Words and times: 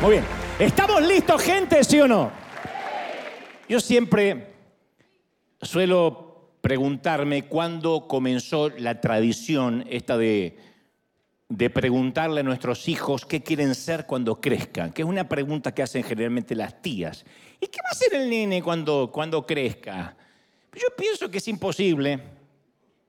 Muy 0.00 0.10
bien. 0.10 0.24
¿Estamos 0.58 1.02
listos, 1.02 1.42
gente, 1.42 1.84
sí 1.84 2.00
o 2.00 2.08
no? 2.08 2.30
Yo 3.68 3.78
siempre 3.78 4.46
suelo 5.62 6.54
preguntarme 6.60 7.44
cuándo 7.44 8.08
comenzó 8.08 8.70
la 8.70 9.00
tradición 9.00 9.84
esta 9.88 10.16
de, 10.16 10.56
de 11.48 11.70
preguntarle 11.70 12.40
a 12.40 12.42
nuestros 12.42 12.88
hijos 12.88 13.24
qué 13.24 13.42
quieren 13.42 13.74
ser 13.74 14.04
cuando 14.04 14.40
crezcan, 14.40 14.92
que 14.92 15.02
es 15.02 15.08
una 15.08 15.28
pregunta 15.28 15.72
que 15.72 15.82
hacen 15.82 16.04
generalmente 16.04 16.54
las 16.54 16.82
tías. 16.82 17.24
¿Y 17.60 17.66
qué 17.68 17.78
va 17.82 17.88
a 17.90 17.94
ser 17.94 18.14
el 18.14 18.28
nene 18.28 18.62
cuando, 18.62 19.10
cuando 19.12 19.46
crezca? 19.46 20.14
Yo 20.74 20.88
pienso 20.96 21.30
que 21.30 21.38
es 21.38 21.48
imposible 21.48 22.20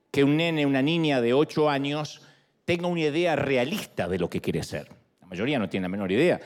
que 0.10 0.24
un 0.24 0.38
nene, 0.38 0.66
una 0.66 0.82
niña 0.82 1.22
de 1.22 1.34
8 1.34 1.70
años 1.70 2.22
tenga 2.64 2.88
una 2.88 3.02
idea 3.02 3.36
realista 3.36 4.08
de 4.08 4.18
lo 4.18 4.30
que 4.30 4.40
quiere 4.40 4.64
ser. 4.64 4.88
La 5.22 5.28
mayoría 5.28 5.60
no 5.60 5.70
tiene 5.70 5.84
la 5.84 5.90
menor 5.90 6.12
idea. 6.12 6.40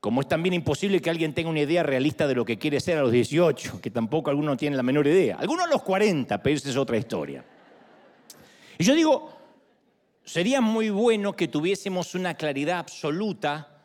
Como 0.00 0.20
es 0.20 0.28
también 0.28 0.52
imposible 0.52 1.00
que 1.00 1.10
alguien 1.10 1.32
tenga 1.32 1.48
una 1.48 1.60
idea 1.60 1.82
realista 1.82 2.26
de 2.26 2.34
lo 2.34 2.44
que 2.44 2.58
quiere 2.58 2.78
ser 2.80 2.98
a 2.98 3.02
los 3.02 3.12
18, 3.12 3.80
que 3.80 3.90
tampoco 3.90 4.30
algunos 4.30 4.58
tienen 4.58 4.76
la 4.76 4.82
menor 4.82 5.06
idea. 5.06 5.36
Algunos 5.36 5.66
a 5.66 5.70
los 5.70 5.82
40, 5.82 6.42
pero 6.42 6.56
esa 6.56 6.68
es 6.68 6.76
otra 6.76 6.96
historia. 6.96 7.44
Y 8.78 8.84
yo 8.84 8.94
digo, 8.94 9.31
sería 10.24 10.60
muy 10.60 10.90
bueno 10.90 11.34
que 11.34 11.48
tuviésemos 11.48 12.14
una 12.14 12.34
claridad 12.34 12.78
absoluta 12.78 13.84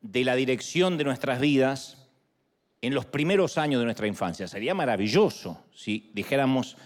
de 0.00 0.24
la 0.24 0.34
dirección 0.34 0.96
de 0.98 1.04
nuestras 1.04 1.40
vidas 1.40 2.08
en 2.82 2.94
los 2.94 3.06
primeros 3.06 3.58
años 3.58 3.80
de 3.80 3.84
nuestra 3.84 4.06
infancia. 4.06 4.48
Sería 4.48 4.74
maravilloso 4.74 5.64
si 5.74 6.10
dijéramos, 6.14 6.76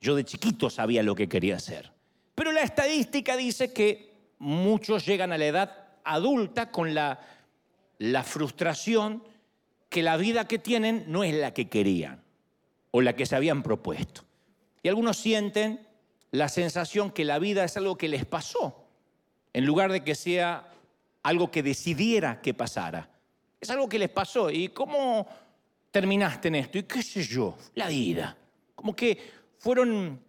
yo 0.00 0.14
de 0.14 0.24
chiquito 0.24 0.70
sabía 0.70 1.02
lo 1.02 1.14
que 1.14 1.28
quería 1.28 1.56
hacer. 1.56 1.90
Pero 2.34 2.52
la 2.52 2.62
estadística 2.62 3.36
dice 3.36 3.72
que 3.72 4.14
muchos 4.38 5.04
llegan 5.04 5.32
a 5.32 5.38
la 5.38 5.46
edad 5.46 5.76
adulta 6.04 6.70
con 6.70 6.94
la 6.94 7.20
la 8.00 8.24
frustración 8.24 9.22
que 9.90 10.02
la 10.02 10.16
vida 10.16 10.48
que 10.48 10.58
tienen 10.58 11.04
no 11.08 11.22
es 11.22 11.34
la 11.34 11.52
que 11.52 11.68
querían 11.68 12.22
o 12.90 13.02
la 13.02 13.14
que 13.14 13.26
se 13.26 13.36
habían 13.36 13.62
propuesto. 13.62 14.22
Y 14.82 14.88
algunos 14.88 15.18
sienten 15.18 15.86
la 16.32 16.48
sensación 16.48 17.10
que 17.10 17.24
la 17.24 17.38
vida 17.38 17.64
es 17.64 17.76
algo 17.76 17.96
que 17.96 18.08
les 18.08 18.24
pasó, 18.24 18.84
en 19.52 19.64
lugar 19.66 19.90
de 19.90 20.04
que 20.04 20.14
sea 20.14 20.72
algo 21.22 21.50
que 21.50 21.62
decidiera 21.62 22.40
que 22.40 22.54
pasara. 22.54 23.10
Es 23.60 23.70
algo 23.70 23.88
que 23.88 23.98
les 23.98 24.08
pasó. 24.08 24.50
¿Y 24.50 24.68
cómo 24.68 25.26
terminaste 25.90 26.48
en 26.48 26.54
esto? 26.54 26.78
¿Y 26.78 26.84
qué 26.84 27.02
sé 27.02 27.22
yo? 27.22 27.56
La 27.74 27.88
vida. 27.88 28.36
Como 28.74 28.96
que 28.96 29.18
fueron 29.58 30.20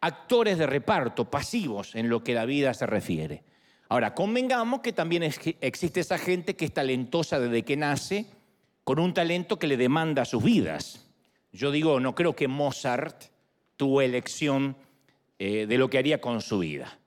actores 0.00 0.58
de 0.58 0.66
reparto, 0.66 1.28
pasivos 1.28 1.94
en 1.94 2.08
lo 2.08 2.22
que 2.22 2.34
la 2.34 2.44
vida 2.44 2.72
se 2.74 2.86
refiere. 2.86 3.42
Ahora, 3.88 4.14
convengamos 4.14 4.80
que 4.80 4.92
también 4.92 5.22
existe 5.22 6.00
esa 6.00 6.18
gente 6.18 6.54
que 6.54 6.66
es 6.66 6.74
talentosa 6.74 7.40
desde 7.40 7.64
que 7.64 7.76
nace, 7.76 8.26
con 8.84 8.98
un 8.98 9.12
talento 9.12 9.58
que 9.58 9.66
le 9.66 9.76
demanda 9.76 10.24
sus 10.24 10.42
vidas. 10.42 11.06
Yo 11.52 11.70
digo, 11.70 11.98
no 11.98 12.14
creo 12.14 12.36
que 12.36 12.48
Mozart 12.48 13.24
tuvo 13.76 14.02
elección 14.02 14.76
eh, 15.38 15.66
de 15.66 15.78
lo 15.78 15.88
que 15.88 15.98
haría 15.98 16.20
con 16.20 16.40
su 16.40 16.58
vida. 16.58 16.98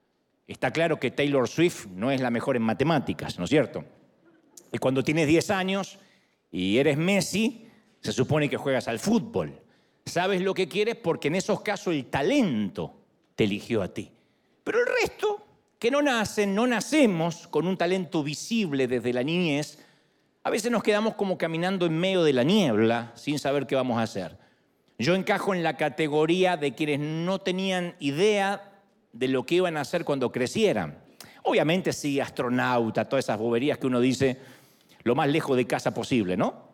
Está 0.48 0.72
claro 0.72 1.00
que 1.00 1.12
Taylor 1.12 1.48
Swift 1.48 1.88
no 1.88 2.12
es 2.12 2.22
la 2.22 2.30
mejor 2.30 2.56
en 2.56 2.64
matemáticas, 2.64 3.38
¿no 3.38 3.46
es 3.46 3.50
cierto? 3.50 3.86
Y 4.72 4.78
cuando 4.78 5.04
tienes 5.04 5.28
10 5.28 5.50
años 5.52 6.00
y 6.52 6.78
eres 6.78 6.98
Messi, 6.98 7.68
se 8.02 8.12
supone 8.12 8.50
que 8.50 8.58
juegas 8.58 8.88
al 8.88 9.00
fútbol. 9.00 9.62
Sabes 10.06 10.42
lo 10.42 10.54
que 10.54 10.68
quieres 10.68 10.96
porque 10.96 11.28
en 11.28 11.36
esos 11.36 11.62
casos 11.62 11.94
el 11.94 12.06
talento 12.06 13.02
te 13.36 13.44
eligió 13.46 13.82
a 13.82 13.94
ti. 13.94 14.12
Pero 14.64 14.80
el 14.80 14.88
resto 15.02 15.46
que 15.80 15.92
no 15.92 16.02
nacen, 16.02 16.54
no 16.54 16.68
nacemos 16.68 17.48
con 17.48 17.68
un 17.68 17.78
talento 17.78 18.24
visible 18.24 18.88
desde 18.88 19.14
la 19.14 19.24
niñez, 19.24 19.80
a 20.44 20.50
veces 20.50 20.72
nos 20.72 20.84
quedamos 20.84 21.16
como 21.16 21.38
caminando 21.38 21.86
en 21.86 21.98
medio 21.98 22.24
de 22.24 22.34
la 22.34 22.44
niebla 22.44 23.12
sin 23.16 23.40
saber 23.40 23.68
qué 23.68 23.76
vamos 23.76 24.00
a 24.00 24.04
hacer. 24.04 24.38
Yo 25.02 25.16
encajo 25.16 25.56
en 25.56 25.64
la 25.64 25.78
categoría 25.78 26.58
de 26.58 26.76
quienes 26.76 27.00
no 27.00 27.40
tenían 27.40 27.96
idea 28.00 28.72
de 29.14 29.28
lo 29.30 29.48
que 29.48 29.56
iban 29.56 29.76
a 29.76 29.82
hacer 29.82 30.06
cuando 30.06 30.32
crecieran. 30.32 31.00
Obviamente 31.42 31.92
sí, 31.92 32.20
astronauta, 32.20 33.10
todas 33.10 33.26
esas 33.26 33.40
boberías 33.40 33.80
que 33.80 33.88
uno 33.88 34.00
dice 34.00 34.38
lo 35.04 35.16
más 35.16 35.28
lejos 35.28 35.58
de 35.58 35.66
casa 35.66 35.92
posible, 35.92 36.38
¿no? 36.38 36.70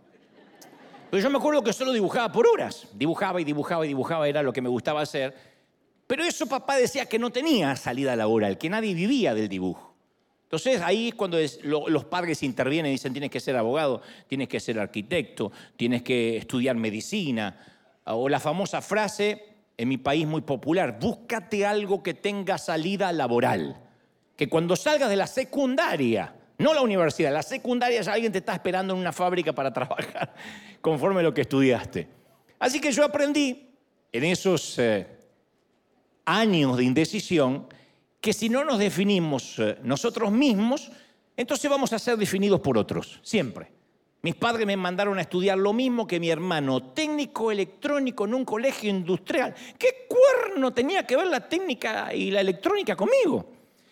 Pero 1.10 1.24
yo 1.24 1.30
me 1.30 1.38
acuerdo 1.38 1.64
que 1.64 1.72
solo 1.72 1.94
dibujaba 1.94 2.30
por 2.30 2.46
horas. 2.48 2.90
Dibujaba 2.94 3.40
y 3.40 3.46
dibujaba 3.46 3.86
y 3.86 3.88
dibujaba, 3.88 4.28
era 4.28 4.44
lo 4.44 4.52
que 4.52 4.62
me 4.62 4.68
gustaba 4.68 5.02
hacer. 5.02 5.34
Pero 6.06 6.26
eso 6.26 6.48
papá 6.48 6.76
decía 6.76 7.06
que 7.06 7.18
no 7.18 7.30
tenía 7.30 7.78
salida 7.78 8.14
laboral, 8.18 8.58
que 8.58 8.70
nadie 8.70 8.94
vivía 8.94 9.34
del 9.34 9.48
dibujo. 9.48 9.96
Entonces 10.44 10.82
ahí 10.82 11.10
es 11.10 11.16
cuando 11.16 11.38
los 11.64 12.04
padres 12.06 12.44
intervienen 12.44 12.90
y 12.90 12.96
dicen 12.96 13.14
tienes 13.14 13.30
que 13.30 13.40
ser 13.40 13.56
abogado, 13.56 14.02
tienes 14.28 14.50
que 14.50 14.60
ser 14.60 14.80
arquitecto, 14.80 15.54
tienes 15.78 16.04
que 16.04 16.36
estudiar 16.36 16.76
medicina. 16.76 17.58
O 18.08 18.30
la 18.30 18.40
famosa 18.40 18.82
frase 18.82 19.46
en 19.78 19.88
mi 19.88 19.98
país 19.98 20.26
muy 20.26 20.42
popular, 20.42 20.98
búscate 21.00 21.66
algo 21.66 22.02
que 22.02 22.14
tenga 22.14 22.58
salida 22.58 23.12
laboral. 23.12 23.82
Que 24.36 24.50
cuando 24.50 24.76
salgas 24.76 25.10
de 25.10 25.16
la 25.16 25.28
secundaria, 25.28 26.34
no 26.58 26.74
la 26.74 26.82
universidad, 26.82 27.32
la 27.32 27.44
secundaria 27.44 28.02
ya 28.02 28.14
alguien 28.14 28.32
te 28.32 28.40
está 28.40 28.54
esperando 28.54 28.94
en 28.94 29.00
una 29.00 29.12
fábrica 29.12 29.54
para 29.54 29.72
trabajar 29.74 30.34
conforme 30.82 31.22
lo 31.22 31.34
que 31.34 31.42
estudiaste. 31.42 32.08
Así 32.60 32.82
que 32.82 32.92
yo 32.92 33.04
aprendí 33.04 33.70
en 34.12 34.24
esos... 34.24 34.80
Eh, 34.80 35.18
años 36.28 36.78
de 36.78 36.84
indecisión 36.84 37.68
que 38.20 38.34
si 38.34 38.50
no 38.50 38.64
nos 38.66 38.78
definimos 38.78 39.58
eh, 39.60 39.78
nosotros 39.82 40.32
mismos, 40.32 40.92
entonces 41.38 41.72
vamos 41.72 41.94
a 41.94 42.00
ser 42.00 42.18
definidos 42.18 42.60
por 42.60 42.78
otros, 42.78 43.20
siempre. 43.24 43.72
Mis 44.28 44.36
padres 44.36 44.68
me 44.68 44.76
mandaron 44.76 45.18
a 45.18 45.22
estudiar 45.22 45.58
lo 45.58 45.72
mismo 45.72 46.06
que 46.06 46.20
mi 46.20 46.30
hermano, 46.30 46.84
técnico 46.92 47.50
electrónico 47.50 48.26
en 48.26 48.34
un 48.34 48.44
colegio 48.44 48.90
industrial. 48.90 49.56
¿Qué 49.80 50.06
cuerno 50.10 50.74
tenía 50.74 51.08
que 51.08 51.16
ver 51.16 51.28
la 51.28 51.48
técnica 51.48 52.14
y 52.14 52.30
la 52.30 52.42
electrónica 52.42 52.98
conmigo? 52.98 53.50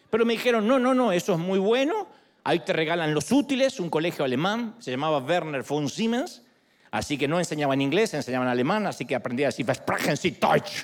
Pero 0.10 0.26
me 0.26 0.34
dijeron, 0.34 0.68
no, 0.68 0.78
no, 0.78 0.94
no, 0.94 1.14
eso 1.14 1.32
es 1.32 1.40
muy 1.40 1.58
bueno, 1.58 2.10
ahí 2.44 2.60
te 2.60 2.74
regalan 2.74 3.14
los 3.14 3.32
útiles, 3.32 3.80
un 3.80 3.90
colegio 3.90 4.26
alemán, 4.26 4.76
se 4.80 4.92
llamaba 4.92 5.20
Werner 5.20 5.64
von 5.64 5.88
Siemens, 5.88 6.42
así 6.92 7.18
que 7.18 7.30
no 7.30 7.40
enseñaban 7.40 7.80
inglés, 7.80 8.14
enseñaban 8.14 8.50
alemán, 8.50 8.88
así 8.88 9.06
que 9.06 9.16
aprendí 9.16 9.44
a 9.44 9.48
decir, 9.48 9.66
Versprechen 9.66 10.18
Sie 10.18 10.32
Deutsch 10.32 10.84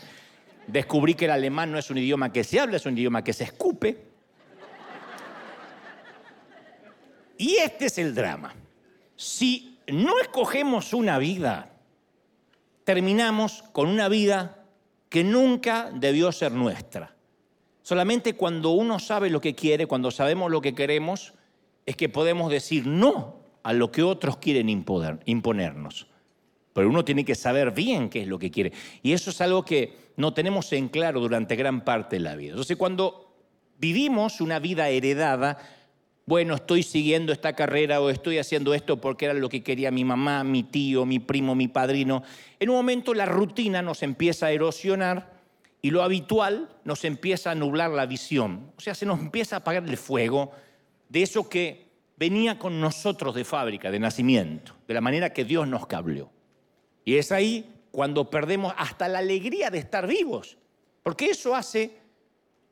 descubrí 0.66 1.13
que 1.13 1.25
el 1.25 1.31
alemán 1.31 1.73
no 1.73 1.78
es 1.78 1.89
un 1.89 1.97
idioma 1.97 2.31
que 2.31 2.45
se 2.45 2.57
habla, 2.57 2.78
es 2.78 2.85
un 2.85 2.97
idioma 2.97 3.22
que 3.22 3.33
se 3.33 3.44
escupe. 3.44 3.97
Y 7.38 7.57
este 7.57 7.88
es 7.88 7.97
el 7.97 8.16
drama. 8.16 8.56
Si 9.21 9.77
no 9.85 10.19
escogemos 10.19 10.95
una 10.95 11.19
vida, 11.19 11.73
terminamos 12.85 13.61
con 13.71 13.87
una 13.87 14.09
vida 14.09 14.65
que 15.09 15.23
nunca 15.23 15.91
debió 15.93 16.31
ser 16.31 16.53
nuestra. 16.53 17.13
Solamente 17.83 18.33
cuando 18.33 18.71
uno 18.71 18.97
sabe 18.97 19.29
lo 19.29 19.39
que 19.39 19.53
quiere, 19.53 19.85
cuando 19.85 20.09
sabemos 20.09 20.49
lo 20.49 20.59
que 20.59 20.73
queremos, 20.73 21.35
es 21.85 21.95
que 21.95 22.09
podemos 22.09 22.49
decir 22.49 22.87
no 22.87 23.35
a 23.61 23.73
lo 23.73 23.91
que 23.91 24.01
otros 24.01 24.37
quieren 24.37 24.69
imponernos. 24.69 26.07
Pero 26.73 26.89
uno 26.89 27.05
tiene 27.05 27.23
que 27.23 27.35
saber 27.35 27.69
bien 27.75 28.09
qué 28.09 28.23
es 28.23 28.27
lo 28.27 28.39
que 28.39 28.49
quiere. 28.49 28.73
Y 29.03 29.11
eso 29.13 29.29
es 29.29 29.39
algo 29.39 29.63
que 29.63 30.13
no 30.17 30.33
tenemos 30.33 30.73
en 30.73 30.89
claro 30.89 31.19
durante 31.19 31.55
gran 31.55 31.83
parte 31.85 32.15
de 32.15 32.23
la 32.23 32.35
vida. 32.35 32.53
Entonces, 32.53 32.75
cuando 32.75 33.35
vivimos 33.77 34.41
una 34.41 34.57
vida 34.57 34.89
heredada, 34.89 35.59
bueno, 36.31 36.56
estoy 36.56 36.81
siguiendo 36.81 37.34
esta 37.34 37.52
carrera 37.58 38.00
o 38.00 38.09
estoy 38.09 38.38
haciendo 38.38 38.74
esto 38.74 39.02
porque 39.02 39.25
era 39.25 39.34
lo 39.34 39.50
que 39.50 39.64
quería 39.64 39.92
mi 39.92 40.06
mamá, 40.06 40.46
mi 40.46 40.64
tío, 40.64 41.06
mi 41.06 41.19
primo, 41.19 41.56
mi 41.56 41.68
padrino, 41.68 42.24
en 42.57 42.69
un 42.69 42.78
momento 42.78 43.13
la 43.13 43.25
rutina 43.25 43.81
nos 43.81 44.01
empieza 44.01 44.45
a 44.45 44.51
erosionar 44.51 45.42
y 45.81 45.92
lo 45.92 46.04
habitual 46.04 46.69
nos 46.86 47.04
empieza 47.04 47.51
a 47.51 47.56
nublar 47.56 47.92
la 47.92 48.06
visión. 48.06 48.72
O 48.78 48.80
sea, 48.80 48.95
se 48.95 49.06
nos 49.06 49.19
empieza 49.19 49.57
a 49.57 49.60
apagar 49.60 49.83
el 49.83 49.98
fuego 49.98 50.54
de 51.10 51.22
eso 51.22 51.50
que 51.50 51.89
venía 52.16 52.57
con 52.57 52.80
nosotros 52.80 53.36
de 53.36 53.44
fábrica, 53.44 53.92
de 53.92 54.00
nacimiento, 54.00 54.74
de 54.88 54.94
la 54.94 55.01
manera 55.01 55.34
que 55.34 55.44
Dios 55.44 55.68
nos 55.68 55.86
cableó. 55.86 56.31
Y 57.04 57.18
es 57.18 57.34
ahí 57.34 57.69
cuando 57.92 58.30
perdemos 58.30 58.74
hasta 58.77 59.10
la 59.10 59.19
alegría 59.19 59.69
de 59.69 59.80
estar 59.80 60.07
vivos, 60.07 60.57
porque 61.04 61.25
eso 61.25 61.54
hace 61.54 62.00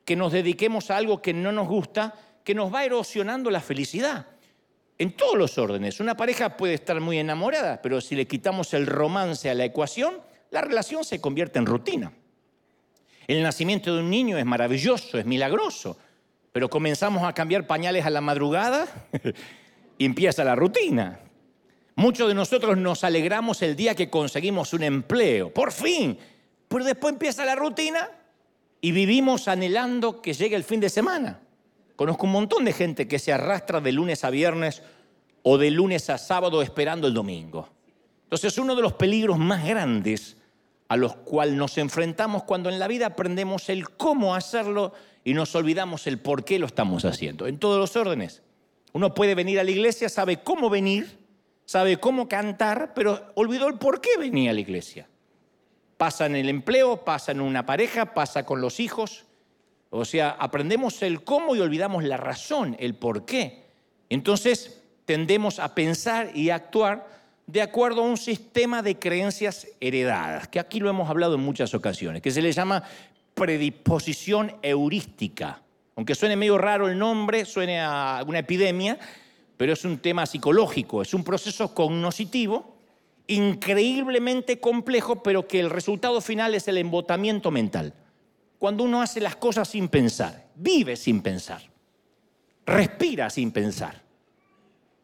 que 0.06 0.16
nos 0.16 0.32
dediquemos 0.32 0.90
a 0.90 0.96
algo 0.96 1.20
que 1.20 1.34
no 1.34 1.52
nos 1.52 1.68
gusta, 1.68 2.14
que 2.50 2.54
nos 2.56 2.74
va 2.74 2.84
erosionando 2.84 3.48
la 3.48 3.60
felicidad. 3.60 4.26
En 4.98 5.12
todos 5.12 5.38
los 5.38 5.56
órdenes. 5.56 6.00
Una 6.00 6.16
pareja 6.16 6.56
puede 6.56 6.74
estar 6.74 7.00
muy 7.00 7.16
enamorada, 7.16 7.80
pero 7.80 8.00
si 8.00 8.16
le 8.16 8.26
quitamos 8.26 8.74
el 8.74 8.88
romance 8.88 9.48
a 9.48 9.54
la 9.54 9.64
ecuación, 9.64 10.14
la 10.50 10.60
relación 10.60 11.04
se 11.04 11.20
convierte 11.20 11.60
en 11.60 11.66
rutina. 11.66 12.12
El 13.28 13.44
nacimiento 13.44 13.94
de 13.94 14.00
un 14.00 14.10
niño 14.10 14.36
es 14.36 14.44
maravilloso, 14.44 15.16
es 15.16 15.26
milagroso, 15.26 15.96
pero 16.50 16.68
comenzamos 16.68 17.22
a 17.22 17.34
cambiar 17.34 17.68
pañales 17.68 18.04
a 18.04 18.10
la 18.10 18.20
madrugada 18.20 18.88
y 19.96 20.04
empieza 20.04 20.42
la 20.42 20.56
rutina. 20.56 21.20
Muchos 21.94 22.26
de 22.26 22.34
nosotros 22.34 22.76
nos 22.78 23.04
alegramos 23.04 23.62
el 23.62 23.76
día 23.76 23.94
que 23.94 24.10
conseguimos 24.10 24.72
un 24.72 24.82
empleo, 24.82 25.54
por 25.54 25.70
fin, 25.70 26.18
pero 26.66 26.84
después 26.84 27.12
empieza 27.12 27.44
la 27.44 27.54
rutina 27.54 28.10
y 28.80 28.90
vivimos 28.90 29.46
anhelando 29.46 30.20
que 30.20 30.32
llegue 30.32 30.56
el 30.56 30.64
fin 30.64 30.80
de 30.80 30.88
semana. 30.88 31.42
Conozco 32.00 32.24
un 32.24 32.32
montón 32.32 32.64
de 32.64 32.72
gente 32.72 33.06
que 33.06 33.18
se 33.18 33.30
arrastra 33.30 33.82
de 33.82 33.92
lunes 33.92 34.24
a 34.24 34.30
viernes 34.30 34.82
o 35.42 35.58
de 35.58 35.70
lunes 35.70 36.08
a 36.08 36.16
sábado 36.16 36.62
esperando 36.62 37.06
el 37.06 37.12
domingo. 37.12 37.68
Entonces, 38.22 38.56
uno 38.56 38.74
de 38.74 38.80
los 38.80 38.94
peligros 38.94 39.38
más 39.38 39.66
grandes 39.66 40.38
a 40.88 40.96
los 40.96 41.14
cuales 41.14 41.56
nos 41.56 41.76
enfrentamos 41.76 42.44
cuando 42.44 42.70
en 42.70 42.78
la 42.78 42.88
vida 42.88 43.04
aprendemos 43.04 43.68
el 43.68 43.90
cómo 43.90 44.34
hacerlo 44.34 44.94
y 45.24 45.34
nos 45.34 45.54
olvidamos 45.54 46.06
el 46.06 46.18
por 46.18 46.42
qué 46.42 46.58
lo 46.58 46.64
estamos 46.64 47.04
haciendo, 47.04 47.46
en 47.46 47.58
todos 47.58 47.78
los 47.78 47.94
órdenes. 47.96 48.40
Uno 48.94 49.12
puede 49.12 49.34
venir 49.34 49.60
a 49.60 49.64
la 49.64 49.70
iglesia, 49.70 50.08
sabe 50.08 50.42
cómo 50.42 50.70
venir, 50.70 51.18
sabe 51.66 52.00
cómo 52.00 52.30
cantar, 52.30 52.94
pero 52.94 53.30
olvidó 53.34 53.68
el 53.68 53.74
por 53.74 54.00
qué 54.00 54.16
venía 54.18 54.52
a 54.52 54.54
la 54.54 54.60
iglesia. 54.60 55.06
Pasa 55.98 56.24
en 56.24 56.36
el 56.36 56.48
empleo, 56.48 57.04
pasa 57.04 57.32
en 57.32 57.42
una 57.42 57.66
pareja, 57.66 58.14
pasa 58.14 58.46
con 58.46 58.62
los 58.62 58.80
hijos. 58.80 59.26
O 59.90 60.04
sea, 60.04 60.30
aprendemos 60.30 61.02
el 61.02 61.24
cómo 61.24 61.54
y 61.54 61.60
olvidamos 61.60 62.04
la 62.04 62.16
razón, 62.16 62.76
el 62.78 62.94
por 62.94 63.24
qué. 63.24 63.64
Entonces 64.08 64.82
tendemos 65.04 65.58
a 65.58 65.74
pensar 65.74 66.30
y 66.34 66.50
actuar 66.50 67.06
de 67.46 67.62
acuerdo 67.62 68.02
a 68.02 68.06
un 68.06 68.16
sistema 68.16 68.80
de 68.82 68.98
creencias 68.98 69.66
heredadas, 69.80 70.46
que 70.46 70.60
aquí 70.60 70.78
lo 70.78 70.88
hemos 70.88 71.10
hablado 71.10 71.34
en 71.34 71.40
muchas 71.40 71.74
ocasiones, 71.74 72.22
que 72.22 72.30
se 72.30 72.40
le 72.40 72.52
llama 72.52 72.84
predisposición 73.34 74.54
heurística. 74.62 75.60
Aunque 75.96 76.14
suene 76.14 76.36
medio 76.36 76.56
raro 76.56 76.88
el 76.88 76.96
nombre, 76.96 77.44
suene 77.44 77.80
a 77.80 78.22
una 78.26 78.38
epidemia, 78.38 78.98
pero 79.56 79.72
es 79.72 79.84
un 79.84 79.98
tema 79.98 80.24
psicológico, 80.26 81.02
es 81.02 81.12
un 81.12 81.24
proceso 81.24 81.74
cognoscitivo 81.74 82.76
increíblemente 83.26 84.58
complejo, 84.58 85.22
pero 85.22 85.46
que 85.46 85.60
el 85.60 85.70
resultado 85.70 86.20
final 86.20 86.54
es 86.54 86.66
el 86.68 86.78
embotamiento 86.78 87.50
mental. 87.50 87.94
Cuando 88.60 88.84
uno 88.84 89.00
hace 89.00 89.22
las 89.22 89.36
cosas 89.36 89.68
sin 89.68 89.88
pensar, 89.88 90.48
vive 90.54 90.94
sin 90.94 91.22
pensar, 91.22 91.62
respira 92.66 93.30
sin 93.30 93.52
pensar, 93.52 94.02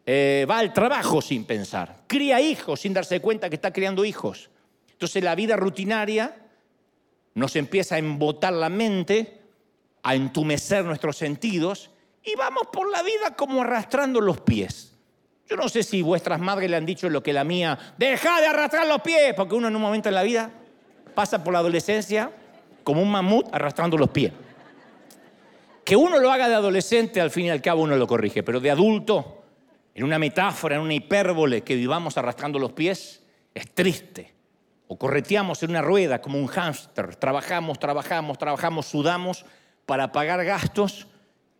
eh, 0.04 0.46
va 0.48 0.58
al 0.58 0.74
trabajo 0.74 1.22
sin 1.22 1.46
pensar, 1.46 2.02
cría 2.06 2.38
hijos 2.38 2.80
sin 2.80 2.92
darse 2.92 3.18
cuenta 3.20 3.48
que 3.48 3.54
está 3.54 3.72
criando 3.72 4.04
hijos. 4.04 4.50
Entonces 4.92 5.24
la 5.24 5.34
vida 5.34 5.56
rutinaria 5.56 6.36
nos 7.32 7.56
empieza 7.56 7.94
a 7.94 7.98
embotar 7.98 8.52
la 8.52 8.68
mente, 8.68 9.40
a 10.02 10.14
entumecer 10.14 10.84
nuestros 10.84 11.16
sentidos 11.16 11.88
y 12.22 12.36
vamos 12.36 12.64
por 12.70 12.90
la 12.90 13.02
vida 13.02 13.36
como 13.36 13.62
arrastrando 13.62 14.20
los 14.20 14.38
pies. 14.42 14.92
Yo 15.48 15.56
no 15.56 15.70
sé 15.70 15.82
si 15.82 16.02
vuestras 16.02 16.40
madres 16.40 16.68
le 16.68 16.76
han 16.76 16.84
dicho 16.84 17.08
lo 17.08 17.22
que 17.22 17.32
la 17.32 17.44
mía, 17.44 17.94
deja 17.96 18.38
de 18.38 18.48
arrastrar 18.48 18.86
los 18.86 19.00
pies, 19.00 19.32
porque 19.34 19.54
uno 19.54 19.68
en 19.68 19.76
un 19.76 19.80
momento 19.80 20.10
en 20.10 20.14
la 20.14 20.24
vida 20.24 20.50
pasa 21.14 21.42
por 21.42 21.54
la 21.54 21.60
adolescencia 21.60 22.30
como 22.86 23.02
un 23.02 23.10
mamut 23.10 23.48
arrastrando 23.52 23.98
los 23.98 24.10
pies. 24.10 24.32
Que 25.84 25.96
uno 25.96 26.20
lo 26.20 26.30
haga 26.30 26.48
de 26.48 26.54
adolescente, 26.54 27.20
al 27.20 27.32
fin 27.32 27.46
y 27.46 27.50
al 27.50 27.60
cabo 27.60 27.82
uno 27.82 27.96
lo 27.96 28.06
corrige, 28.06 28.44
pero 28.44 28.60
de 28.60 28.70
adulto, 28.70 29.42
en 29.92 30.04
una 30.04 30.20
metáfora, 30.20 30.76
en 30.76 30.82
una 30.82 30.94
hipérbole, 30.94 31.62
que 31.62 31.74
vivamos 31.74 32.16
arrastrando 32.16 32.60
los 32.60 32.70
pies, 32.70 33.24
es 33.52 33.74
triste. 33.74 34.32
O 34.86 34.96
correteamos 34.96 35.64
en 35.64 35.70
una 35.70 35.82
rueda 35.82 36.22
como 36.22 36.38
un 36.38 36.46
hámster, 36.46 37.16
trabajamos, 37.16 37.80
trabajamos, 37.80 38.38
trabajamos, 38.38 38.86
sudamos 38.86 39.44
para 39.84 40.12
pagar 40.12 40.44
gastos 40.44 41.08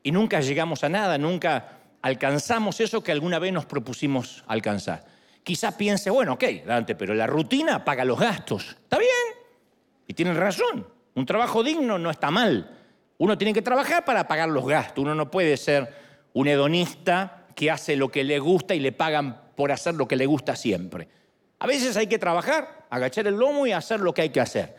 y 0.05 0.13
nunca 0.13 0.41
llegamos 0.41 0.85
a 0.85 0.89
nada, 0.89 1.19
nunca 1.19 1.81
alcanzamos 2.03 2.81
eso 2.81 3.03
que 3.03 3.11
alguna 3.11 3.41
vez 3.41 3.53
nos 3.53 3.67
propusimos 3.67 4.45
alcanzar. 4.47 5.05
Quizá 5.43 5.77
piense, 5.77 6.09
bueno, 6.09 6.35
ok, 6.35 6.45
Dante, 6.65 6.95
pero 6.95 7.15
la 7.15 7.27
rutina 7.27 7.85
paga 7.85 8.05
los 8.05 8.21
gastos. 8.21 8.77
Está 8.85 8.99
bien. 8.99 9.11
Y 10.07 10.15
tienen 10.15 10.37
razón. 10.37 10.95
Un 11.17 11.27
trabajo 11.27 11.65
digno 11.65 11.99
no 11.99 12.11
está 12.11 12.31
mal. 12.31 12.71
Uno 13.19 13.37
tiene 13.37 13.53
que 13.53 13.63
trabajar 13.63 14.05
para 14.05 14.29
pagar 14.29 14.49
los 14.49 14.67
gastos. 14.67 15.03
Uno 15.03 15.15
no 15.15 15.31
puede 15.31 15.57
ser 15.57 15.93
un 16.35 16.47
hedonista 16.47 17.47
que 17.57 17.71
hace 17.71 17.97
lo 17.97 18.11
que 18.11 18.23
le 18.23 18.39
gusta 18.39 18.75
y 18.75 18.81
le 18.81 18.93
pagan 18.93 19.41
por 19.57 19.73
hacer 19.73 19.95
lo 19.95 20.07
que 20.07 20.15
le 20.15 20.27
gusta 20.27 20.55
siempre. 20.55 21.09
A 21.59 21.67
veces 21.67 21.97
hay 21.97 22.07
que 22.07 22.19
trabajar, 22.19 22.87
agachar 22.91 23.27
el 23.27 23.35
lomo 23.35 23.67
y 23.67 23.73
hacer 23.73 24.01
lo 24.01 24.15
que 24.15 24.23
hay 24.23 24.29
que 24.29 24.41
hacer. 24.41 24.77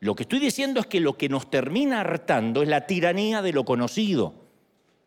Lo 0.00 0.14
que 0.14 0.24
estoy 0.24 0.40
diciendo 0.40 0.80
es 0.80 0.86
que 0.86 1.00
lo 1.00 1.16
que 1.16 1.28
nos 1.28 1.48
termina 1.48 2.00
hartando 2.00 2.62
es 2.62 2.68
la 2.68 2.86
tiranía 2.86 3.40
de 3.40 3.52
lo 3.52 3.64
conocido 3.64 4.48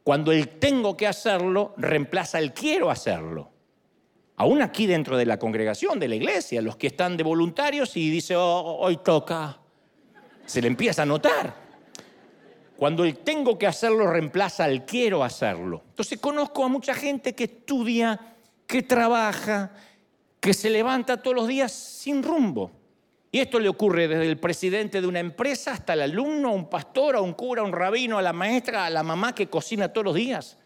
cuando 0.03 0.31
el 0.31 0.47
tengo 0.47 0.97
que 0.97 1.07
hacerlo 1.07 1.73
reemplaza 1.77 2.39
el 2.39 2.53
quiero 2.53 2.89
hacerlo. 2.89 3.51
Aún 4.37 4.61
aquí 4.61 4.87
dentro 4.87 5.17
de 5.17 5.25
la 5.25 5.37
congregación, 5.37 5.99
de 5.99 6.07
la 6.07 6.15
iglesia, 6.15 6.61
los 6.61 6.75
que 6.75 6.87
están 6.87 7.15
de 7.15 7.23
voluntarios 7.23 7.95
y 7.95 8.09
dice, 8.09 8.35
oh, 8.35 8.77
hoy 8.79 8.97
toca, 8.97 9.60
se 10.51 10.61
le 10.61 10.67
empieza 10.67 11.03
a 11.03 11.05
notar. 11.05 11.55
Cuando 12.75 13.05
el 13.05 13.19
tengo 13.19 13.57
que 13.57 13.67
hacerlo 13.67 14.05
reemplaza 14.07 14.67
el 14.67 14.83
quiero 14.83 15.23
hacerlo. 15.23 15.81
Entonces 15.91 16.19
conozco 16.19 16.65
a 16.65 16.67
mucha 16.67 16.93
gente 16.93 17.33
que 17.33 17.45
estudia, 17.45 18.19
que 18.67 18.81
trabaja, 18.81 19.71
que 20.41 20.53
se 20.53 20.69
levanta 20.69 21.21
todos 21.21 21.37
los 21.37 21.47
días 21.47 21.71
sin 21.71 22.21
rumbo. 22.21 22.69
Y 23.31 23.39
esto 23.39 23.61
le 23.61 23.69
ocurre 23.69 24.09
desde 24.09 24.27
el 24.27 24.39
presidente 24.39 24.99
de 24.99 25.07
una 25.07 25.21
empresa 25.21 25.71
hasta 25.71 25.93
el 25.93 26.01
alumno, 26.01 26.51
un 26.51 26.69
pastor, 26.69 27.15
a 27.15 27.21
un 27.21 27.31
cura, 27.31 27.61
a 27.61 27.65
un 27.65 27.71
rabino, 27.71 28.17
a 28.17 28.21
la 28.21 28.33
maestra, 28.33 28.85
a 28.85 28.89
la 28.89 29.03
mamá 29.03 29.33
que 29.33 29.47
cocina 29.47 29.93
todos 29.93 30.03
los 30.03 30.15
días. 30.15 30.57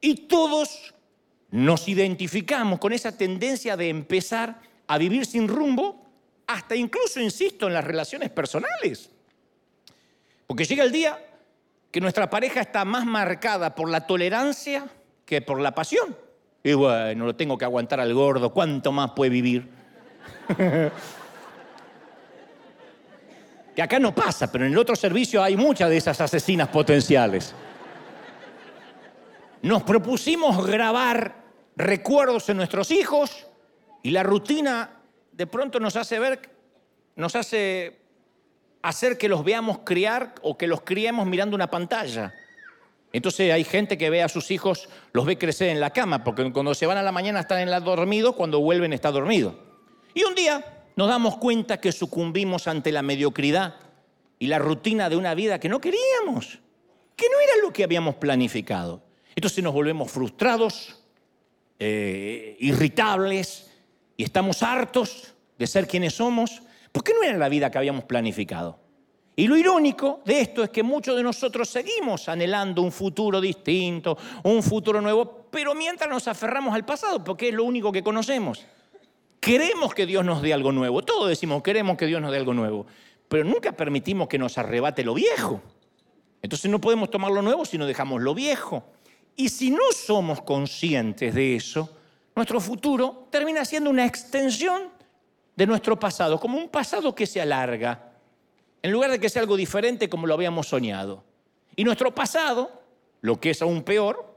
Y 0.00 0.26
todos 0.26 0.94
nos 1.52 1.86
identificamos 1.86 2.80
con 2.80 2.92
esa 2.92 3.16
tendencia 3.16 3.76
de 3.76 3.88
empezar 3.88 4.60
a 4.88 4.98
vivir 4.98 5.26
sin 5.26 5.46
rumbo, 5.46 6.05
hasta 6.46 6.76
incluso, 6.76 7.20
insisto, 7.20 7.66
en 7.66 7.74
las 7.74 7.84
relaciones 7.84 8.30
personales. 8.30 9.10
Porque 10.46 10.64
llega 10.64 10.84
el 10.84 10.92
día 10.92 11.18
que 11.90 12.00
nuestra 12.00 12.30
pareja 12.30 12.60
está 12.60 12.84
más 12.84 13.04
marcada 13.04 13.74
por 13.74 13.90
la 13.90 14.06
tolerancia 14.06 14.86
que 15.24 15.42
por 15.42 15.60
la 15.60 15.74
pasión. 15.74 16.16
Y 16.62 16.74
bueno, 16.74 17.26
lo 17.26 17.34
tengo 17.34 17.56
que 17.58 17.64
aguantar 17.64 18.00
al 18.00 18.12
gordo, 18.14 18.52
¿cuánto 18.52 18.92
más 18.92 19.12
puede 19.12 19.30
vivir? 19.30 19.68
que 23.76 23.82
acá 23.82 23.98
no 23.98 24.14
pasa, 24.14 24.50
pero 24.50 24.64
en 24.66 24.72
el 24.72 24.78
otro 24.78 24.96
servicio 24.96 25.42
hay 25.42 25.56
muchas 25.56 25.90
de 25.90 25.96
esas 25.96 26.20
asesinas 26.20 26.68
potenciales. 26.68 27.54
Nos 29.62 29.82
propusimos 29.82 30.66
grabar 30.66 31.34
recuerdos 31.76 32.48
en 32.48 32.56
nuestros 32.56 32.90
hijos 32.90 33.46
y 34.02 34.10
la 34.10 34.22
rutina 34.22 34.95
de 35.36 35.46
pronto 35.46 35.78
nos 35.78 35.96
hace 35.96 36.18
ver, 36.18 36.40
nos 37.14 37.36
hace 37.36 37.98
hacer 38.80 39.18
que 39.18 39.28
los 39.28 39.44
veamos 39.44 39.80
criar 39.84 40.34
o 40.40 40.56
que 40.56 40.66
los 40.66 40.80
criemos 40.80 41.26
mirando 41.26 41.54
una 41.54 41.70
pantalla. 41.70 42.34
Entonces 43.12 43.52
hay 43.52 43.64
gente 43.64 43.98
que 43.98 44.08
ve 44.08 44.22
a 44.22 44.28
sus 44.28 44.50
hijos, 44.50 44.88
los 45.12 45.26
ve 45.26 45.36
crecer 45.36 45.68
en 45.68 45.80
la 45.80 45.90
cama, 45.90 46.24
porque 46.24 46.50
cuando 46.52 46.74
se 46.74 46.86
van 46.86 46.96
a 46.96 47.02
la 47.02 47.12
mañana 47.12 47.40
están 47.40 47.60
en 47.60 47.70
la 47.70 47.80
dormido, 47.80 48.34
cuando 48.34 48.60
vuelven 48.60 48.94
está 48.94 49.10
dormido. 49.10 49.58
Y 50.14 50.24
un 50.24 50.34
día 50.34 50.84
nos 50.96 51.08
damos 51.08 51.36
cuenta 51.36 51.80
que 51.80 51.92
sucumbimos 51.92 52.66
ante 52.66 52.90
la 52.90 53.02
mediocridad 53.02 53.74
y 54.38 54.46
la 54.46 54.58
rutina 54.58 55.10
de 55.10 55.16
una 55.16 55.34
vida 55.34 55.60
que 55.60 55.68
no 55.68 55.80
queríamos, 55.80 56.60
que 57.14 57.26
no 57.30 57.40
era 57.40 57.62
lo 57.62 57.72
que 57.74 57.84
habíamos 57.84 58.14
planificado. 58.14 59.02
Entonces 59.34 59.62
nos 59.62 59.74
volvemos 59.74 60.10
frustrados, 60.10 61.02
eh, 61.78 62.56
irritables 62.60 63.66
y 64.16 64.24
estamos 64.24 64.62
hartos 64.62 65.34
de 65.58 65.66
ser 65.66 65.86
quienes 65.86 66.14
somos, 66.14 66.62
porque 66.92 67.12
no 67.12 67.22
era 67.22 67.36
la 67.36 67.48
vida 67.48 67.70
que 67.70 67.78
habíamos 67.78 68.04
planificado. 68.04 68.78
Y 69.38 69.46
lo 69.46 69.56
irónico 69.56 70.22
de 70.24 70.40
esto 70.40 70.64
es 70.64 70.70
que 70.70 70.82
muchos 70.82 71.14
de 71.14 71.22
nosotros 71.22 71.68
seguimos 71.68 72.26
anhelando 72.28 72.80
un 72.80 72.90
futuro 72.90 73.38
distinto, 73.38 74.16
un 74.44 74.62
futuro 74.62 75.02
nuevo, 75.02 75.46
pero 75.50 75.74
mientras 75.74 76.08
nos 76.08 76.26
aferramos 76.26 76.74
al 76.74 76.86
pasado, 76.86 77.22
porque 77.22 77.50
es 77.50 77.54
lo 77.54 77.64
único 77.64 77.92
que 77.92 78.02
conocemos. 78.02 78.64
Queremos 79.38 79.94
que 79.94 80.06
Dios 80.06 80.24
nos 80.24 80.40
dé 80.40 80.54
algo 80.54 80.72
nuevo. 80.72 81.02
Todos 81.02 81.28
decimos, 81.28 81.62
queremos 81.62 81.98
que 81.98 82.06
Dios 82.06 82.20
nos 82.22 82.32
dé 82.32 82.38
algo 82.38 82.54
nuevo. 82.54 82.86
Pero 83.28 83.44
nunca 83.44 83.72
permitimos 83.72 84.26
que 84.26 84.38
nos 84.38 84.56
arrebate 84.56 85.04
lo 85.04 85.12
viejo. 85.12 85.60
Entonces 86.40 86.70
no 86.70 86.80
podemos 86.80 87.10
tomar 87.10 87.30
lo 87.30 87.42
nuevo 87.42 87.64
si 87.64 87.76
no 87.76 87.86
dejamos 87.86 88.22
lo 88.22 88.34
viejo. 88.34 88.84
Y 89.36 89.50
si 89.50 89.70
no 89.70 89.92
somos 89.94 90.40
conscientes 90.40 91.34
de 91.34 91.56
eso, 91.56 91.94
nuestro 92.36 92.60
futuro 92.60 93.28
termina 93.30 93.64
siendo 93.64 93.90
una 93.90 94.04
extensión 94.04 94.90
de 95.56 95.66
nuestro 95.66 95.98
pasado, 95.98 96.38
como 96.38 96.58
un 96.58 96.68
pasado 96.68 97.14
que 97.14 97.26
se 97.26 97.40
alarga, 97.40 98.12
en 98.82 98.92
lugar 98.92 99.10
de 99.10 99.18
que 99.18 99.30
sea 99.30 99.40
algo 99.40 99.56
diferente 99.56 100.08
como 100.08 100.26
lo 100.26 100.34
habíamos 100.34 100.68
soñado. 100.68 101.24
Y 101.74 101.82
nuestro 101.82 102.14
pasado, 102.14 102.82
lo 103.22 103.40
que 103.40 103.50
es 103.50 103.62
aún 103.62 103.82
peor, 103.82 104.36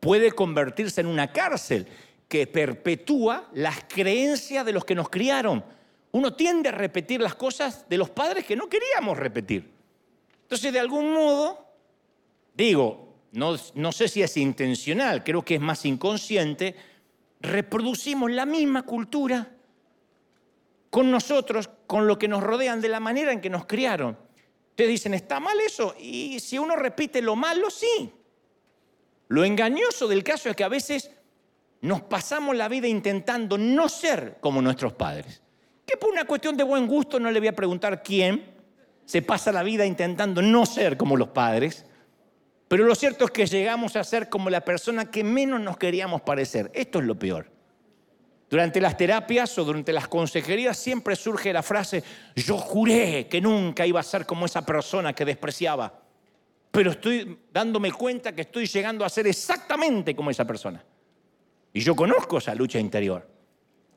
puede 0.00 0.32
convertirse 0.32 1.02
en 1.02 1.06
una 1.06 1.32
cárcel 1.32 1.86
que 2.28 2.46
perpetúa 2.46 3.48
las 3.52 3.84
creencias 3.88 4.64
de 4.64 4.72
los 4.72 4.84
que 4.84 4.94
nos 4.94 5.10
criaron. 5.10 5.62
Uno 6.12 6.32
tiende 6.32 6.70
a 6.70 6.72
repetir 6.72 7.20
las 7.20 7.34
cosas 7.34 7.86
de 7.88 7.98
los 7.98 8.08
padres 8.08 8.46
que 8.46 8.56
no 8.56 8.68
queríamos 8.68 9.18
repetir. 9.18 9.70
Entonces, 10.42 10.72
de 10.72 10.80
algún 10.80 11.12
modo, 11.12 11.66
digo, 12.54 13.16
no, 13.32 13.92
sé 13.92 14.08
si 14.08 14.22
es 14.22 14.36
intencional, 14.36 15.24
creo 15.24 15.42
que 15.42 15.56
es 15.56 15.60
más 15.60 15.84
inconsciente, 15.84 16.76
reproducimos 17.44 18.30
la 18.30 18.46
misma 18.46 18.82
cultura 18.82 19.50
con 20.90 21.10
nosotros, 21.10 21.68
con 21.86 22.06
lo 22.06 22.18
que 22.18 22.28
nos 22.28 22.42
rodean, 22.42 22.80
de 22.80 22.88
la 22.88 23.00
manera 23.00 23.32
en 23.32 23.40
que 23.40 23.50
nos 23.50 23.66
criaron. 23.66 24.16
Ustedes 24.70 24.90
dicen, 24.90 25.14
¿está 25.14 25.40
mal 25.40 25.58
eso? 25.60 25.94
Y 25.98 26.40
si 26.40 26.58
uno 26.58 26.76
repite 26.76 27.22
lo 27.22 27.36
malo, 27.36 27.70
sí. 27.70 28.12
Lo 29.28 29.44
engañoso 29.44 30.08
del 30.08 30.22
caso 30.22 30.48
es 30.48 30.56
que 30.56 30.64
a 30.64 30.68
veces 30.68 31.10
nos 31.80 32.02
pasamos 32.02 32.56
la 32.56 32.68
vida 32.68 32.88
intentando 32.88 33.58
no 33.58 33.88
ser 33.88 34.38
como 34.40 34.62
nuestros 34.62 34.92
padres. 34.94 35.42
Que 35.84 35.96
por 35.96 36.10
una 36.10 36.24
cuestión 36.24 36.56
de 36.56 36.64
buen 36.64 36.86
gusto 36.86 37.20
no 37.20 37.30
le 37.30 37.40
voy 37.40 37.48
a 37.48 37.56
preguntar 37.56 38.02
quién 38.02 38.54
se 39.04 39.22
pasa 39.22 39.52
la 39.52 39.62
vida 39.62 39.84
intentando 39.84 40.40
no 40.40 40.64
ser 40.64 40.96
como 40.96 41.16
los 41.16 41.28
padres, 41.28 41.84
pero 42.68 42.84
lo 42.84 42.94
cierto 42.94 43.26
es 43.26 43.30
que 43.30 43.46
llegamos 43.46 43.96
a 43.96 44.04
ser 44.04 44.28
como 44.28 44.50
la 44.50 44.62
persona 44.62 45.10
que 45.10 45.22
menos 45.22 45.60
nos 45.60 45.76
queríamos 45.76 46.22
parecer. 46.22 46.70
Esto 46.74 46.98
es 46.98 47.04
lo 47.04 47.18
peor. 47.18 47.50
Durante 48.48 48.80
las 48.80 48.96
terapias 48.96 49.58
o 49.58 49.64
durante 49.64 49.92
las 49.92 50.08
consejerías 50.08 50.78
siempre 50.78 51.16
surge 51.16 51.52
la 51.52 51.62
frase, 51.62 52.02
yo 52.36 52.56
juré 52.56 53.26
que 53.28 53.40
nunca 53.40 53.86
iba 53.86 54.00
a 54.00 54.04
ser 54.04 54.26
como 54.26 54.46
esa 54.46 54.64
persona 54.64 55.12
que 55.12 55.24
despreciaba, 55.24 56.00
pero 56.70 56.92
estoy 56.92 57.38
dándome 57.52 57.90
cuenta 57.92 58.34
que 58.34 58.42
estoy 58.42 58.66
llegando 58.66 59.04
a 59.04 59.08
ser 59.08 59.26
exactamente 59.26 60.14
como 60.14 60.30
esa 60.30 60.44
persona. 60.44 60.84
Y 61.72 61.80
yo 61.80 61.96
conozco 61.96 62.38
esa 62.38 62.54
lucha 62.54 62.78
interior, 62.78 63.28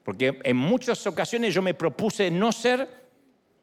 porque 0.04 0.40
en 0.44 0.58
muchas 0.58 1.06
ocasiones 1.06 1.54
yo 1.54 1.62
me 1.62 1.74
propuse 1.74 2.32
no 2.32 2.52
ser 2.52 3.07